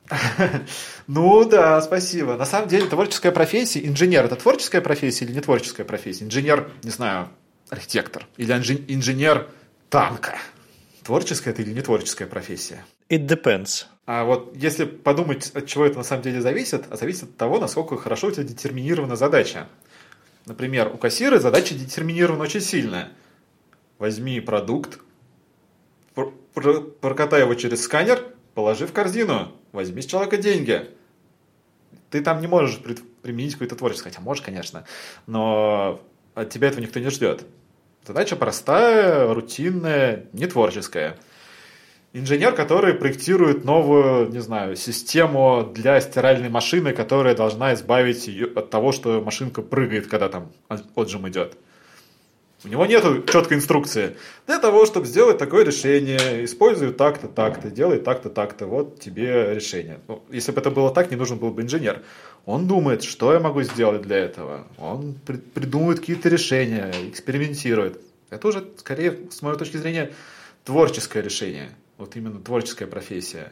ну 1.08 1.46
да, 1.46 1.82
спасибо. 1.82 2.36
На 2.36 2.46
самом 2.46 2.68
деле 2.68 2.88
творческая 2.88 3.32
профессия, 3.32 3.86
инженер 3.86 4.26
это 4.26 4.36
творческая 4.36 4.82
профессия 4.82 5.24
или 5.26 5.32
не 5.32 5.40
творческая 5.40 5.86
профессия? 5.86 6.26
Инженер, 6.26 6.70
не 6.84 6.90
знаю, 6.90 7.30
архитектор 7.70 8.28
или 8.36 8.52
инженер 8.52 9.48
танка. 9.90 10.38
Творческая 11.04 11.52
это 11.52 11.62
или 11.62 11.72
не 11.72 11.82
творческая 11.82 12.26
профессия? 12.26 12.84
It 13.10 13.26
depends. 13.26 13.86
А 14.06 14.26
вот 14.26 14.54
если 14.56 14.84
подумать, 14.84 15.52
от 15.54 15.66
чего 15.66 15.86
это 15.86 15.98
на 15.98 16.04
самом 16.04 16.24
деле 16.24 16.42
зависит, 16.42 16.86
а 16.90 16.98
зависит 16.98 17.24
от 17.24 17.38
того, 17.38 17.60
насколько 17.60 17.96
хорошо 17.98 18.28
у 18.28 18.32
тебя 18.32 18.44
детерминирована 18.44 19.16
задача. 19.16 19.70
Например, 20.46 20.92
у 20.94 20.98
кассира 20.98 21.40
задача 21.40 21.74
детерминирована 21.74 22.44
очень 22.44 22.60
сильно. 22.60 23.14
Возьми 23.98 24.42
продукт, 24.42 25.00
прокатай 26.54 27.42
его 27.42 27.54
через 27.56 27.84
сканер, 27.84 28.24
положи 28.54 28.88
в 28.88 28.94
корзину, 28.94 29.52
возьми 29.72 30.02
с 30.02 30.06
человека 30.06 30.38
деньги. 30.38 30.90
Ты 32.10 32.22
там 32.22 32.42
не 32.42 32.48
можешь 32.48 32.80
применить 33.22 33.54
какое-то 33.54 33.76
творчество, 33.76 34.10
хотя 34.10 34.22
можешь, 34.22 34.44
конечно, 34.44 34.86
но 35.26 36.02
от 36.36 36.50
тебя 36.50 36.68
этого 36.68 36.82
никто 36.82 37.00
не 37.00 37.10
ждет. 37.10 37.46
Задача 38.06 38.36
простая, 38.36 39.34
рутинная, 39.34 40.26
не 40.34 40.46
творческая. 40.46 41.18
Инженер, 42.12 42.54
который 42.54 42.94
проектирует 42.94 43.66
новую, 43.66 44.30
не 44.30 44.40
знаю, 44.40 44.76
систему 44.76 45.72
для 45.74 46.00
стиральной 46.00 46.50
машины, 46.50 46.94
которая 46.94 47.34
должна 47.34 47.74
избавить 47.74 48.28
ее 48.28 48.46
от 48.46 48.70
того, 48.70 48.92
что 48.92 49.22
машинка 49.22 49.64
прыгает, 49.64 50.08
когда 50.08 50.30
там 50.30 50.52
отжим 50.96 51.28
идет. 51.28 51.58
У 52.66 52.70
него 52.70 52.86
нет 52.86 53.04
четкой 53.30 53.58
инструкции. 53.58 54.16
Для 54.48 54.58
того, 54.58 54.86
чтобы 54.86 55.06
сделать 55.06 55.38
такое 55.38 55.66
решение, 55.66 56.46
используй 56.46 56.94
так-то, 56.94 57.28
так-то, 57.28 57.70
делай 57.70 58.00
так-то, 58.00 58.30
так-то. 58.30 58.68
Вот 58.68 59.02
тебе 59.02 59.54
решение. 59.54 60.00
Ну, 60.08 60.24
если 60.30 60.54
бы 60.54 60.62
это 60.62 60.72
было 60.72 60.94
так, 60.94 61.12
не 61.12 61.18
нужен 61.18 61.38
был 61.40 61.52
бы 61.52 61.62
инженер. 61.62 62.04
Он 62.46 62.66
думает, 62.68 63.04
что 63.04 63.34
я 63.34 63.40
могу 63.42 63.64
сделать 63.64 64.02
для 64.04 64.18
этого. 64.18 64.66
Он 64.78 65.14
при- 65.26 65.38
придумывает 65.38 66.00
какие-то 66.00 66.30
решения, 66.30 66.92
экспериментирует. 67.10 68.00
Это 68.30 68.48
уже, 68.48 68.64
скорее, 68.78 69.20
с 69.30 69.42
моей 69.42 69.58
точки 69.58 69.78
зрения, 69.78 70.14
творческое 70.64 71.22
решение. 71.22 71.70
Вот 71.98 72.16
именно 72.16 72.40
творческая 72.40 72.88
профессия. 72.88 73.52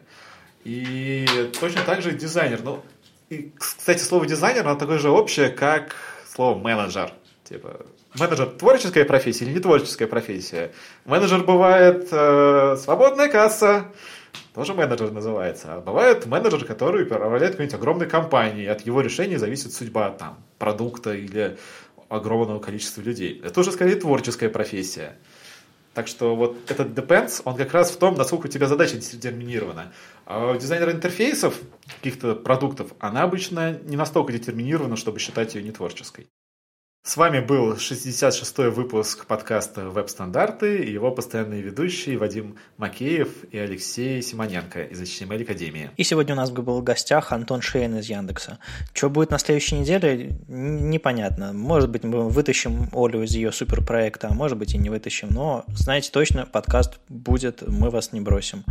И 0.63 1.25
точно 1.59 1.81
так 1.85 2.01
же 2.01 2.11
дизайнер. 2.13 2.61
Ну, 2.63 2.81
и, 3.29 3.51
кстати, 3.57 4.01
слово 4.01 4.25
дизайнер, 4.25 4.65
оно 4.65 4.77
такое 4.77 4.99
же 4.99 5.09
общее, 5.09 5.49
как 5.49 5.95
слово 6.27 6.57
менеджер. 6.57 7.13
Типа, 7.43 7.85
менеджер 8.19 8.47
творческая 8.47 9.05
профессия 9.05 9.45
или 9.45 9.53
не 9.53 9.59
творческая 9.59 10.07
профессия? 10.07 10.71
Менеджер 11.05 11.43
бывает 11.43 12.07
э, 12.11 12.77
свободная 12.77 13.29
касса, 13.29 13.91
тоже 14.53 14.73
менеджер 14.73 15.11
называется. 15.11 15.75
А 15.75 15.81
бывает 15.81 16.25
менеджер, 16.25 16.65
который 16.65 17.03
управляет 17.03 17.51
какой-нибудь 17.51 17.75
огромной 17.75 18.07
компанией, 18.07 18.67
от 18.67 18.85
его 18.85 19.01
решения 19.01 19.39
зависит 19.39 19.73
судьба 19.73 20.11
там, 20.11 20.43
продукта 20.57 21.13
или 21.13 21.57
огромного 22.09 22.59
количества 22.59 23.01
людей. 23.01 23.41
Это 23.43 23.59
уже 23.61 23.71
скорее 23.71 23.95
творческая 23.95 24.49
профессия. 24.49 25.17
Так 25.93 26.07
что 26.07 26.35
вот 26.35 26.57
этот 26.69 26.89
depends, 26.89 27.41
он 27.43 27.55
как 27.55 27.73
раз 27.73 27.91
в 27.91 27.97
том, 27.97 28.15
насколько 28.15 28.45
у 28.47 28.49
тебя 28.49 28.67
задача 28.67 28.97
детерминирована. 28.97 29.93
А 30.25 30.51
у 30.51 30.57
дизайнера 30.57 30.91
интерфейсов, 30.91 31.55
каких-то 31.97 32.35
продуктов, 32.35 32.91
она 32.99 33.23
обычно 33.23 33.77
не 33.83 33.97
настолько 33.97 34.31
детерминирована, 34.31 34.95
чтобы 34.95 35.19
считать 35.19 35.55
ее 35.55 35.63
не 35.63 35.71
творческой. 35.71 36.27
С 37.03 37.17
вами 37.17 37.39
был 37.39 37.73
66-й 37.73 38.69
выпуск 38.69 39.25
подкаста 39.25 39.89
«Веб-стандарты» 39.89 40.83
и 40.83 40.91
его 40.91 41.09
постоянные 41.09 41.63
ведущие 41.63 42.15
Вадим 42.19 42.57
Макеев 42.77 43.43
и 43.51 43.57
Алексей 43.57 44.21
Симоненко 44.21 44.83
из 44.83 45.01
HTML 45.01 45.41
Академии. 45.41 45.89
И 45.97 46.03
сегодня 46.03 46.35
у 46.35 46.37
нас 46.37 46.51
был 46.51 46.79
в 46.79 46.83
гостях 46.83 47.31
Антон 47.31 47.61
Шейн 47.61 47.97
из 47.97 48.05
Яндекса. 48.05 48.59
Что 48.93 49.09
будет 49.09 49.31
на 49.31 49.39
следующей 49.39 49.79
неделе, 49.79 50.37
непонятно. 50.47 51.53
Может 51.53 51.89
быть, 51.89 52.03
мы 52.03 52.29
вытащим 52.29 52.89
Олю 52.93 53.23
из 53.23 53.31
ее 53.31 53.51
суперпроекта, 53.51 54.27
а 54.29 54.35
может 54.35 54.59
быть 54.59 54.75
и 54.75 54.77
не 54.77 54.91
вытащим. 54.91 55.29
Но 55.31 55.65
знаете 55.69 56.11
точно, 56.11 56.45
подкаст 56.45 56.99
будет, 57.09 57.63
мы 57.67 57.89
вас 57.89 58.13
не 58.13 58.21
бросим. 58.21 58.63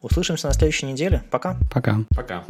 Услышимся 0.00 0.46
на 0.46 0.54
следующей 0.54 0.86
неделе. 0.86 1.24
Пока. 1.32 1.56
Пока. 1.74 1.98
Пока. 2.14 2.44